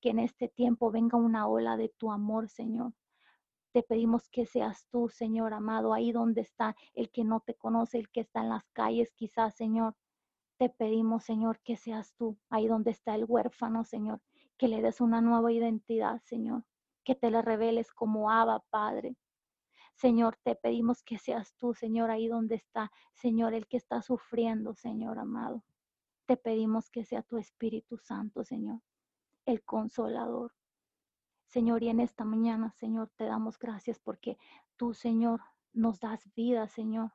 que 0.00 0.10
en 0.10 0.18
este 0.18 0.48
tiempo 0.48 0.90
venga 0.90 1.16
una 1.16 1.46
ola 1.46 1.76
de 1.76 1.90
tu 1.90 2.10
amor, 2.10 2.48
Señor. 2.48 2.92
Te 3.72 3.82
pedimos 3.82 4.28
que 4.28 4.44
seas 4.44 4.86
tú, 4.90 5.08
Señor 5.08 5.54
amado, 5.54 5.94
ahí 5.94 6.12
donde 6.12 6.42
está 6.42 6.76
el 6.92 7.10
que 7.10 7.24
no 7.24 7.40
te 7.40 7.54
conoce, 7.54 7.98
el 7.98 8.10
que 8.10 8.20
está 8.20 8.40
en 8.42 8.50
las 8.50 8.64
calles, 8.72 9.12
quizás, 9.14 9.54
Señor. 9.54 9.96
Te 10.58 10.68
pedimos, 10.68 11.24
Señor, 11.24 11.58
que 11.60 11.76
seas 11.76 12.14
tú, 12.14 12.38
ahí 12.50 12.68
donde 12.68 12.90
está 12.90 13.14
el 13.14 13.24
huérfano, 13.26 13.84
Señor, 13.84 14.20
que 14.58 14.68
le 14.68 14.82
des 14.82 15.00
una 15.00 15.22
nueva 15.22 15.52
identidad, 15.52 16.20
Señor, 16.24 16.64
que 17.02 17.14
te 17.14 17.30
le 17.30 17.40
reveles 17.40 17.92
como 17.92 18.30
Abba, 18.30 18.62
Padre. 18.68 19.16
Señor, 19.94 20.36
te 20.42 20.54
pedimos 20.54 21.02
que 21.02 21.18
seas 21.18 21.54
tú, 21.56 21.74
Señor, 21.74 22.10
ahí 22.10 22.28
donde 22.28 22.56
está, 22.56 22.92
Señor, 23.14 23.54
el 23.54 23.66
que 23.66 23.78
está 23.78 24.02
sufriendo, 24.02 24.74
Señor 24.74 25.18
amado. 25.18 25.64
Te 26.26 26.36
pedimos 26.36 26.90
que 26.90 27.04
sea 27.04 27.22
tu 27.22 27.38
Espíritu 27.38 27.96
Santo, 27.96 28.44
Señor, 28.44 28.80
el 29.46 29.64
consolador. 29.64 30.52
Señor, 31.52 31.82
y 31.82 31.90
en 31.90 32.00
esta 32.00 32.24
mañana, 32.24 32.70
Señor, 32.70 33.10
te 33.14 33.26
damos 33.26 33.58
gracias 33.58 33.98
porque 33.98 34.38
tú, 34.78 34.94
Señor, 34.94 35.42
nos 35.74 36.00
das 36.00 36.32
vida, 36.34 36.66
Señor. 36.66 37.12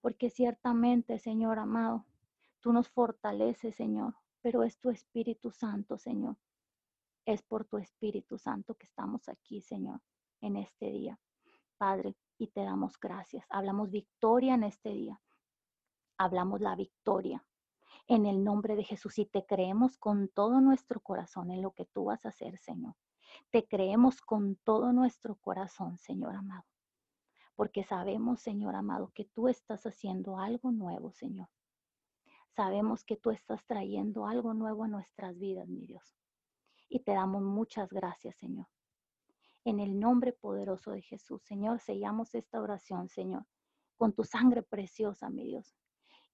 Porque 0.00 0.30
ciertamente, 0.30 1.18
Señor 1.18 1.58
amado, 1.58 2.06
tú 2.60 2.72
nos 2.72 2.88
fortaleces, 2.88 3.74
Señor, 3.74 4.14
pero 4.40 4.62
es 4.62 4.78
tu 4.78 4.90
Espíritu 4.90 5.50
Santo, 5.50 5.98
Señor. 5.98 6.36
Es 7.26 7.42
por 7.42 7.64
tu 7.64 7.76
Espíritu 7.76 8.38
Santo 8.38 8.76
que 8.76 8.86
estamos 8.86 9.28
aquí, 9.28 9.60
Señor, 9.60 10.00
en 10.40 10.54
este 10.58 10.92
día. 10.92 11.18
Padre, 11.76 12.14
y 12.38 12.46
te 12.52 12.62
damos 12.62 13.00
gracias. 13.00 13.46
Hablamos 13.50 13.90
victoria 13.90 14.54
en 14.54 14.62
este 14.62 14.90
día. 14.90 15.20
Hablamos 16.18 16.60
la 16.60 16.76
victoria 16.76 17.44
en 18.06 18.26
el 18.26 18.44
nombre 18.44 18.76
de 18.76 18.84
Jesús 18.84 19.18
y 19.18 19.26
te 19.26 19.44
creemos 19.44 19.98
con 19.98 20.28
todo 20.28 20.60
nuestro 20.60 21.00
corazón 21.00 21.50
en 21.50 21.62
lo 21.62 21.72
que 21.72 21.84
tú 21.86 22.04
vas 22.04 22.24
a 22.24 22.28
hacer, 22.28 22.58
Señor. 22.58 22.94
Te 23.50 23.66
creemos 23.66 24.20
con 24.20 24.56
todo 24.56 24.92
nuestro 24.92 25.36
corazón, 25.36 25.98
Señor 25.98 26.34
amado. 26.34 26.64
Porque 27.54 27.84
sabemos, 27.84 28.40
Señor 28.40 28.74
amado, 28.74 29.12
que 29.14 29.24
tú 29.24 29.48
estás 29.48 29.84
haciendo 29.86 30.38
algo 30.38 30.72
nuevo, 30.72 31.12
Señor. 31.12 31.48
Sabemos 32.54 33.04
que 33.04 33.16
tú 33.16 33.30
estás 33.30 33.64
trayendo 33.66 34.26
algo 34.26 34.52
nuevo 34.54 34.84
a 34.84 34.88
nuestras 34.88 35.38
vidas, 35.38 35.68
mi 35.68 35.86
Dios. 35.86 36.16
Y 36.88 37.00
te 37.00 37.12
damos 37.12 37.42
muchas 37.42 37.90
gracias, 37.90 38.36
Señor. 38.36 38.66
En 39.64 39.80
el 39.80 39.98
nombre 39.98 40.32
poderoso 40.32 40.90
de 40.90 41.02
Jesús, 41.02 41.42
Señor, 41.44 41.80
sellamos 41.80 42.34
esta 42.34 42.60
oración, 42.60 43.08
Señor, 43.08 43.46
con 43.96 44.12
tu 44.12 44.24
sangre 44.24 44.62
preciosa, 44.62 45.30
mi 45.30 45.44
Dios. 45.44 45.74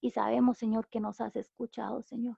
Y 0.01 0.11
sabemos, 0.11 0.57
Señor, 0.57 0.89
que 0.89 0.99
nos 0.99 1.21
has 1.21 1.35
escuchado, 1.35 2.01
Señor, 2.01 2.37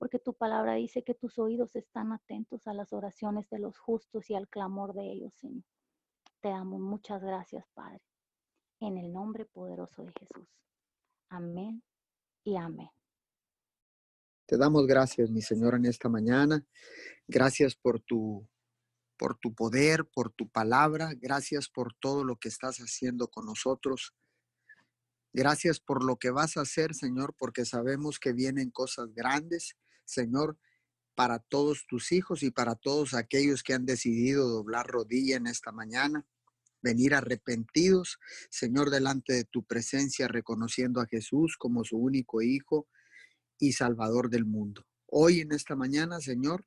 porque 0.00 0.18
tu 0.18 0.32
palabra 0.32 0.76
dice 0.76 1.04
que 1.04 1.12
tus 1.12 1.38
oídos 1.38 1.76
están 1.76 2.10
atentos 2.12 2.66
a 2.66 2.72
las 2.72 2.90
oraciones 2.94 3.50
de 3.50 3.58
los 3.58 3.78
justos 3.78 4.30
y 4.30 4.34
al 4.34 4.48
clamor 4.48 4.94
de 4.94 5.12
ellos, 5.12 5.34
Señor. 5.34 5.62
Te 6.40 6.48
damos 6.48 6.80
muchas 6.80 7.20
gracias, 7.20 7.66
Padre, 7.74 8.00
en 8.80 8.96
el 8.96 9.12
nombre 9.12 9.44
poderoso 9.44 10.02
de 10.02 10.12
Jesús. 10.18 10.48
Amén 11.28 11.82
y 12.44 12.56
amén. 12.56 12.88
Te 14.46 14.56
damos 14.56 14.86
gracias, 14.86 15.30
mi 15.30 15.42
Señor, 15.42 15.74
en 15.74 15.84
esta 15.84 16.08
mañana. 16.08 16.64
Gracias 17.28 17.76
por 17.76 18.00
tu 18.00 18.48
por 19.18 19.36
tu 19.36 19.54
poder, 19.54 20.06
por 20.06 20.32
tu 20.32 20.48
palabra. 20.48 21.10
Gracias 21.14 21.68
por 21.68 21.92
todo 22.00 22.24
lo 22.24 22.36
que 22.36 22.48
estás 22.48 22.78
haciendo 22.78 23.28
con 23.28 23.44
nosotros. 23.44 24.14
Gracias 25.34 25.78
por 25.78 26.02
lo 26.02 26.16
que 26.16 26.30
vas 26.30 26.56
a 26.56 26.62
hacer, 26.62 26.94
Señor, 26.94 27.34
porque 27.36 27.66
sabemos 27.66 28.18
que 28.18 28.32
vienen 28.32 28.70
cosas 28.70 29.12
grandes, 29.14 29.76
Señor, 30.10 30.58
para 31.14 31.38
todos 31.38 31.86
tus 31.86 32.12
hijos 32.12 32.42
y 32.42 32.50
para 32.50 32.74
todos 32.74 33.14
aquellos 33.14 33.62
que 33.62 33.74
han 33.74 33.86
decidido 33.86 34.48
doblar 34.48 34.86
rodilla 34.86 35.36
en 35.36 35.46
esta 35.46 35.72
mañana, 35.72 36.26
venir 36.82 37.14
arrepentidos, 37.14 38.18
Señor, 38.50 38.90
delante 38.90 39.34
de 39.34 39.44
tu 39.44 39.64
presencia, 39.64 40.28
reconociendo 40.28 41.00
a 41.00 41.06
Jesús 41.06 41.56
como 41.58 41.84
su 41.84 41.98
único 41.98 42.42
Hijo 42.42 42.88
y 43.58 43.72
Salvador 43.72 44.30
del 44.30 44.46
mundo. 44.46 44.86
Hoy 45.06 45.40
en 45.40 45.52
esta 45.52 45.76
mañana, 45.76 46.20
Señor, 46.20 46.66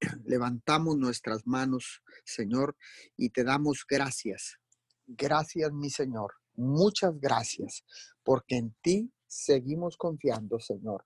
levantamos 0.24 0.96
nuestras 0.96 1.46
manos, 1.46 2.02
Señor, 2.24 2.76
y 3.16 3.30
te 3.30 3.44
damos 3.44 3.86
gracias. 3.88 4.58
Gracias, 5.06 5.72
mi 5.72 5.90
Señor. 5.90 6.34
Muchas 6.56 7.18
gracias, 7.18 7.84
porque 8.22 8.56
en 8.56 8.76
ti 8.80 9.12
seguimos 9.26 9.96
confiando, 9.96 10.60
Señor, 10.60 11.04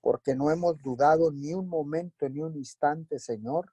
porque 0.00 0.34
no 0.34 0.50
hemos 0.50 0.78
dudado 0.78 1.30
ni 1.30 1.52
un 1.52 1.68
momento, 1.68 2.28
ni 2.28 2.40
un 2.40 2.56
instante, 2.56 3.18
Señor, 3.18 3.72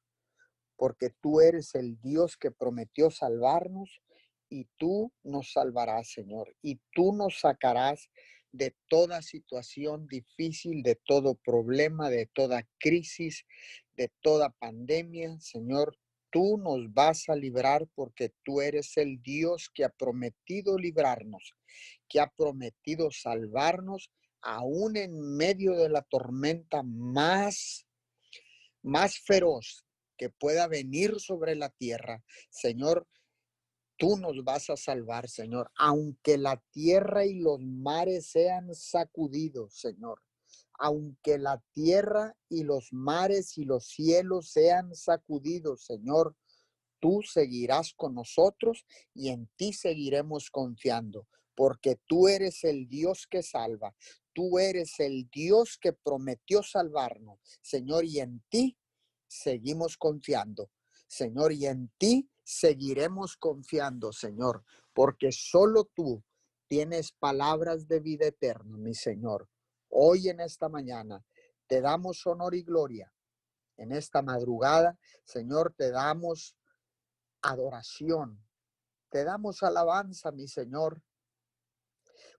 porque 0.76 1.10
tú 1.22 1.42
eres 1.42 1.76
el 1.76 2.00
Dios 2.02 2.38
que 2.38 2.52
prometió 2.52 3.10
salvarnos 3.10 4.02
y 4.50 4.66
tú 4.78 5.12
nos 5.24 5.52
salvarás, 5.52 6.12
Señor, 6.12 6.56
y 6.62 6.80
tú 6.94 7.14
nos 7.14 7.40
sacarás 7.40 8.10
de 8.52 8.76
toda 8.88 9.22
situación 9.22 10.08
difícil, 10.08 10.84
de 10.84 10.96
todo 10.96 11.36
problema, 11.36 12.10
de 12.10 12.28
toda 12.28 12.68
crisis, 12.80 13.46
de 13.96 14.12
toda 14.22 14.50
pandemia. 14.50 15.40
Señor, 15.40 15.98
tú 16.32 16.58
nos 16.58 16.94
vas 16.94 17.30
a 17.30 17.36
librar 17.36 17.88
porque 17.94 18.32
tú 18.44 18.62
eres 18.62 18.98
el 18.98 19.22
Dios 19.22 19.70
que 19.74 19.84
ha 19.84 19.90
prometido 19.90 20.78
librarnos, 20.78 21.56
que 22.08 22.20
ha 22.20 22.28
prometido 22.28 23.12
salvarnos 23.12 24.12
aún 24.42 24.98
en 24.98 25.20
medio 25.36 25.76
de 25.76 25.90
la 25.90 26.02
tormenta 26.02 26.84
más 26.84 27.88
más 28.88 29.20
feroz 29.20 29.86
que 30.18 30.30
pueda 30.30 30.68
venir 30.68 31.20
sobre 31.20 31.56
la 31.56 31.70
tierra. 31.70 32.24
Señor, 32.50 33.08
tú 33.98 34.18
nos 34.18 34.44
vas 34.44 34.70
a 34.70 34.78
salvar, 34.78 35.30
Señor, 35.30 35.72
aunque 35.78 36.38
la 36.38 36.62
tierra 36.72 37.26
y 37.26 37.36
los 37.40 37.60
mares 37.62 38.28
sean 38.32 38.74
sacudidos, 38.74 39.78
Señor. 39.78 40.22
Aunque 40.80 41.40
la 41.40 41.62
tierra 41.74 42.36
y 42.50 42.64
los 42.64 42.94
mares 42.94 43.58
y 43.58 43.66
los 43.66 43.88
cielos 43.88 44.52
sean 44.52 44.94
sacudidos, 44.96 45.86
Señor, 45.86 46.36
tú 47.00 47.22
seguirás 47.24 47.94
con 47.96 48.14
nosotros 48.14 48.86
y 49.14 49.30
en 49.30 49.50
ti 49.56 49.74
seguiremos 49.74 50.52
confiando, 50.52 51.28
porque 51.58 52.00
tú 52.06 52.28
eres 52.28 52.64
el 52.64 52.88
Dios 52.88 53.26
que 53.26 53.42
salva, 53.42 53.96
tú 54.32 54.60
eres 54.60 55.00
el 55.00 55.28
Dios 55.32 55.80
que 55.82 55.92
prometió 55.92 56.62
salvarnos, 56.62 57.40
Señor, 57.64 58.06
y 58.06 58.20
en 58.20 58.44
ti 58.48 58.78
seguimos 59.26 59.98
confiando. 59.98 60.70
Señor, 61.08 61.54
y 61.54 61.66
en 61.66 61.92
ti 61.98 62.30
seguiremos 62.44 63.38
confiando, 63.38 64.14
Señor, 64.14 64.64
porque 64.94 65.32
solo 65.32 65.86
tú 65.86 66.24
tienes 66.68 67.12
palabras 67.12 67.88
de 67.88 68.02
vida 68.02 68.28
eterna, 68.28 68.78
mi 68.78 68.94
Señor. 68.94 69.50
Hoy 69.90 70.30
en 70.30 70.42
esta 70.42 70.70
mañana 70.70 71.26
te 71.66 71.82
damos 71.82 72.24
honor 72.28 72.54
y 72.54 72.62
gloria. 72.62 73.12
En 73.78 73.94
esta 73.94 74.22
madrugada, 74.22 75.00
Señor, 75.24 75.74
te 75.76 75.90
damos 75.90 76.56
adoración. 77.42 78.44
Te 79.10 79.24
damos 79.24 79.64
alabanza, 79.64 80.32
mi 80.32 80.48
Señor, 80.48 81.02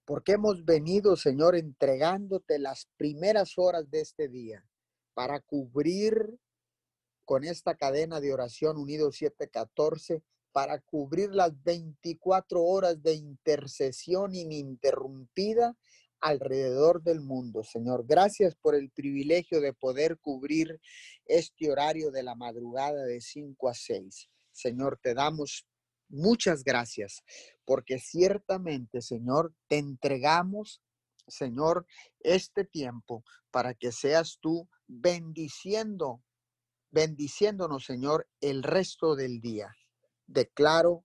porque 0.09 0.33
hemos 0.33 0.65
venido, 0.65 1.17
Señor, 1.17 1.55
entregándote 1.55 2.59
las 2.59 2.89
primeras 2.97 3.59
horas 3.59 3.91
de 3.91 4.01
este 4.01 4.27
día 4.27 4.65
para 5.13 5.39
cubrir 5.39 6.39
con 7.27 7.45
esta 7.45 7.75
cadena 7.75 8.19
de 8.19 8.33
oración 8.33 8.79
unido 8.79 9.13
714 9.13 10.23
para 10.51 10.81
cubrir 10.81 11.35
las 11.35 11.63
24 11.63 12.65
horas 12.65 13.03
de 13.03 13.17
intercesión 13.17 14.35
ininterrumpida 14.35 15.77
alrededor 16.21 17.03
del 17.03 17.21
mundo. 17.21 17.63
Señor, 17.63 18.07
gracias 18.07 18.55
por 18.55 18.75
el 18.75 18.89
privilegio 18.89 19.61
de 19.61 19.75
poder 19.75 20.17
cubrir 20.17 20.81
este 21.27 21.71
horario 21.71 22.11
de 22.11 22.23
la 22.23 22.35
madrugada 22.35 23.05
de 23.05 23.21
5 23.21 23.69
a 23.69 23.75
6. 23.75 24.31
Señor, 24.53 24.99
te 25.03 25.13
damos 25.13 25.67
muchas 26.09 26.65
gracias 26.65 27.23
porque 27.65 27.99
ciertamente, 27.99 29.03
Señor, 29.03 29.55
te 29.69 29.79
entregamos, 29.79 30.83
Señor, 31.27 31.87
este 32.21 32.65
tiempo 32.65 33.25
para 33.51 33.75
que 33.75 33.93
seas 33.93 34.39
tú 34.41 34.69
bendiciendo 34.87 36.23
bendiciéndonos, 36.91 37.85
Señor, 37.85 38.29
el 38.41 38.63
resto 38.63 39.15
del 39.15 39.41
día. 39.41 39.75
Declaro 40.27 41.05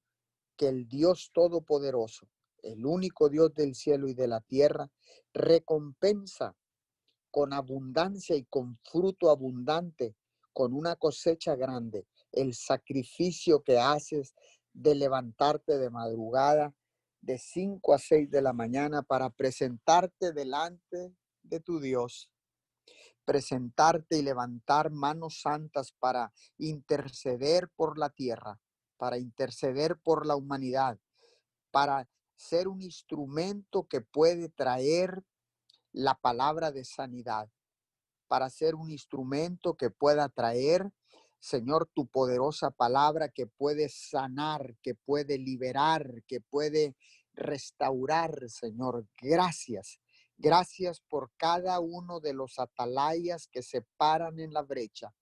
que 0.57 0.67
el 0.67 0.87
Dios 0.87 1.31
Todopoderoso, 1.33 2.27
el 2.61 2.85
único 2.85 3.29
Dios 3.29 3.53
del 3.53 3.75
cielo 3.75 4.07
y 4.07 4.13
de 4.13 4.27
la 4.27 4.41
tierra, 4.41 4.89
recompensa 5.33 6.55
con 7.31 7.53
abundancia 7.53 8.35
y 8.35 8.45
con 8.45 8.77
fruto 8.83 9.29
abundante, 9.29 10.15
con 10.53 10.73
una 10.73 10.95
cosecha 10.95 11.55
grande, 11.55 12.05
el 12.31 12.53
sacrificio 12.53 13.63
que 13.63 13.79
haces 13.79 14.35
de 14.73 14.95
levantarte 14.95 15.77
de 15.77 15.89
madrugada 15.89 16.73
de 17.21 17.37
5 17.37 17.93
a 17.93 17.99
6 17.99 18.29
de 18.29 18.41
la 18.41 18.53
mañana 18.53 19.01
para 19.01 19.29
presentarte 19.29 20.33
delante 20.33 21.15
de 21.43 21.59
tu 21.59 21.79
Dios 21.79 22.29
presentarte 23.23 24.17
y 24.17 24.21
levantar 24.21 24.91
manos 24.91 25.41
santas 25.41 25.93
para 25.99 26.33
interceder 26.57 27.69
por 27.75 27.97
la 27.97 28.09
tierra, 28.09 28.59
para 28.97 29.17
interceder 29.17 29.97
por 29.97 30.25
la 30.25 30.35
humanidad, 30.35 30.99
para 31.71 32.07
ser 32.35 32.67
un 32.67 32.81
instrumento 32.81 33.87
que 33.87 34.01
puede 34.01 34.49
traer 34.49 35.23
la 35.91 36.15
palabra 36.15 36.71
de 36.71 36.83
sanidad, 36.85 37.49
para 38.27 38.49
ser 38.49 38.75
un 38.75 38.89
instrumento 38.91 39.75
que 39.75 39.89
pueda 39.89 40.27
traer, 40.29 40.91
Señor, 41.43 41.89
tu 41.93 42.07
poderosa 42.07 42.71
palabra 42.71 43.27
que 43.27 43.47
puede 43.47 43.89
sanar, 43.89 44.77
que 44.81 44.95
puede 44.95 45.37
liberar, 45.37 46.23
que 46.25 46.39
puede 46.39 46.95
restaurar, 47.33 48.47
Señor. 48.47 49.05
Gracias. 49.21 49.99
Gracias 50.37 51.01
por 51.01 51.31
cada 51.35 51.81
uno 51.81 52.21
de 52.21 52.33
los 52.33 52.59
atalayas 52.59 53.49
que 53.51 53.61
se 53.61 53.81
paran 53.97 54.39
en 54.39 54.53
la 54.53 54.61
brecha. 54.61 55.13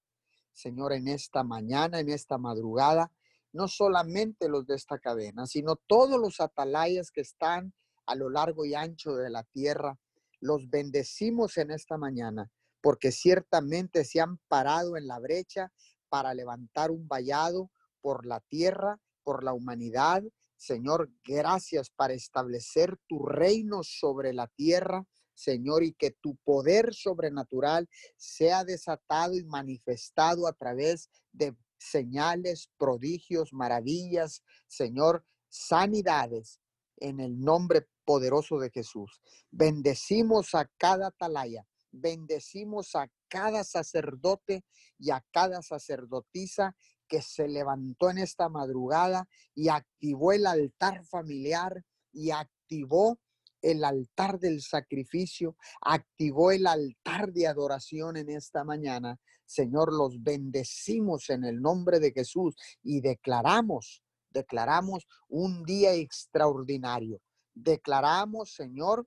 Señor, 0.53 0.93
en 0.93 1.07
esta 1.07 1.43
mañana, 1.43 1.99
en 1.99 2.09
esta 2.09 2.37
madrugada, 2.37 3.11
no 3.51 3.67
solamente 3.67 4.47
los 4.47 4.67
de 4.67 4.75
esta 4.75 4.99
cadena, 4.99 5.47
sino 5.47 5.75
todos 5.75 6.19
los 6.19 6.39
atalayas 6.39 7.09
que 7.09 7.21
están 7.21 7.73
a 8.05 8.13
lo 8.13 8.29
largo 8.29 8.63
y 8.63 8.75
ancho 8.75 9.15
de 9.15 9.31
la 9.31 9.43
tierra, 9.43 9.97
los 10.39 10.69
bendecimos 10.69 11.57
en 11.57 11.71
esta 11.71 11.97
mañana, 11.97 12.51
porque 12.79 13.11
ciertamente 13.11 14.05
se 14.05 14.21
han 14.21 14.37
parado 14.47 14.97
en 14.97 15.07
la 15.07 15.17
brecha 15.17 15.71
para 16.11 16.33
levantar 16.33 16.91
un 16.91 17.07
vallado 17.07 17.71
por 18.01 18.25
la 18.25 18.41
tierra, 18.41 18.99
por 19.23 19.43
la 19.43 19.53
humanidad, 19.53 20.23
Señor, 20.61 21.09
gracias 21.23 21.89
para 21.89 22.13
establecer 22.13 22.95
tu 23.07 23.25
reino 23.25 23.81
sobre 23.81 24.31
la 24.31 24.45
tierra. 24.45 25.03
Señor, 25.33 25.83
y 25.83 25.93
que 25.93 26.11
tu 26.11 26.35
poder 26.43 26.93
sobrenatural 26.93 27.89
sea 28.15 28.63
desatado 28.63 29.33
y 29.35 29.43
manifestado 29.43 30.45
a 30.45 30.53
través 30.53 31.09
de 31.31 31.55
señales, 31.79 32.69
prodigios, 32.77 33.53
maravillas, 33.53 34.43
Señor, 34.67 35.25
sanidades 35.49 36.59
en 36.97 37.19
el 37.19 37.39
nombre 37.39 37.87
poderoso 38.05 38.59
de 38.59 38.69
Jesús. 38.69 39.19
Bendecimos 39.49 40.53
a 40.53 40.69
cada 40.77 41.07
atalaya, 41.07 41.65
bendecimos 41.91 42.95
a 42.95 43.07
cada 43.27 43.63
sacerdote 43.63 44.63
y 44.97 45.11
a 45.11 45.23
cada 45.31 45.61
sacerdotisa 45.61 46.75
que 47.07 47.21
se 47.21 47.47
levantó 47.47 48.09
en 48.09 48.19
esta 48.19 48.49
madrugada 48.49 49.27
y 49.53 49.69
activó 49.69 50.31
el 50.31 50.45
altar 50.45 51.03
familiar 51.05 51.83
y 52.13 52.31
activó 52.31 53.19
el 53.61 53.83
altar 53.83 54.39
del 54.39 54.61
sacrificio, 54.61 55.55
activó 55.81 56.51
el 56.51 56.67
altar 56.67 57.31
de 57.31 57.47
adoración 57.47 58.17
en 58.17 58.29
esta 58.29 58.63
mañana. 58.63 59.19
Señor, 59.45 59.93
los 59.93 60.23
bendecimos 60.23 61.29
en 61.29 61.43
el 61.43 61.61
nombre 61.61 61.99
de 61.99 62.11
Jesús 62.11 62.55
y 62.81 63.01
declaramos, 63.01 64.03
declaramos 64.29 65.05
un 65.27 65.63
día 65.63 65.93
extraordinario. 65.93 67.21
Declaramos, 67.53 68.53
Señor, 68.53 69.05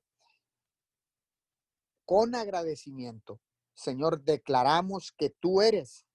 con 2.05 2.35
agradecimiento. 2.35 3.41
Señor, 3.75 4.23
declaramos 4.23 5.13
que 5.13 5.31
tú 5.31 5.61
eres 5.63 6.07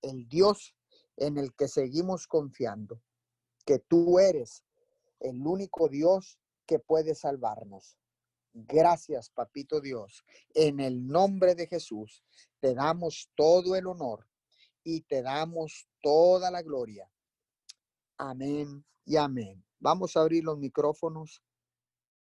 el 0.00 0.28
Dios 0.28 0.74
en 1.16 1.38
el 1.38 1.54
que 1.54 1.68
seguimos 1.68 2.26
confiando, 2.26 3.02
que 3.64 3.78
tú 3.78 4.18
eres 4.18 4.64
el 5.20 5.46
único 5.46 5.88
Dios 5.88 6.38
que 6.66 6.78
puede 6.78 7.14
salvarnos. 7.14 7.98
Gracias, 8.54 9.30
papito 9.30 9.80
Dios. 9.80 10.24
En 10.54 10.80
el 10.80 11.06
nombre 11.06 11.54
de 11.54 11.66
Jesús, 11.66 12.22
te 12.60 12.74
damos 12.74 13.30
todo 13.34 13.76
el 13.76 13.86
honor 13.86 14.26
y 14.84 15.02
te 15.02 15.22
damos 15.22 15.88
toda 16.02 16.50
la 16.50 16.62
gloria. 16.62 17.10
Amén 18.18 18.84
y 19.04 19.16
amén. 19.16 19.64
Vamos 19.78 20.16
a 20.16 20.20
abrir 20.20 20.44
los 20.44 20.58
micrófonos 20.58 21.42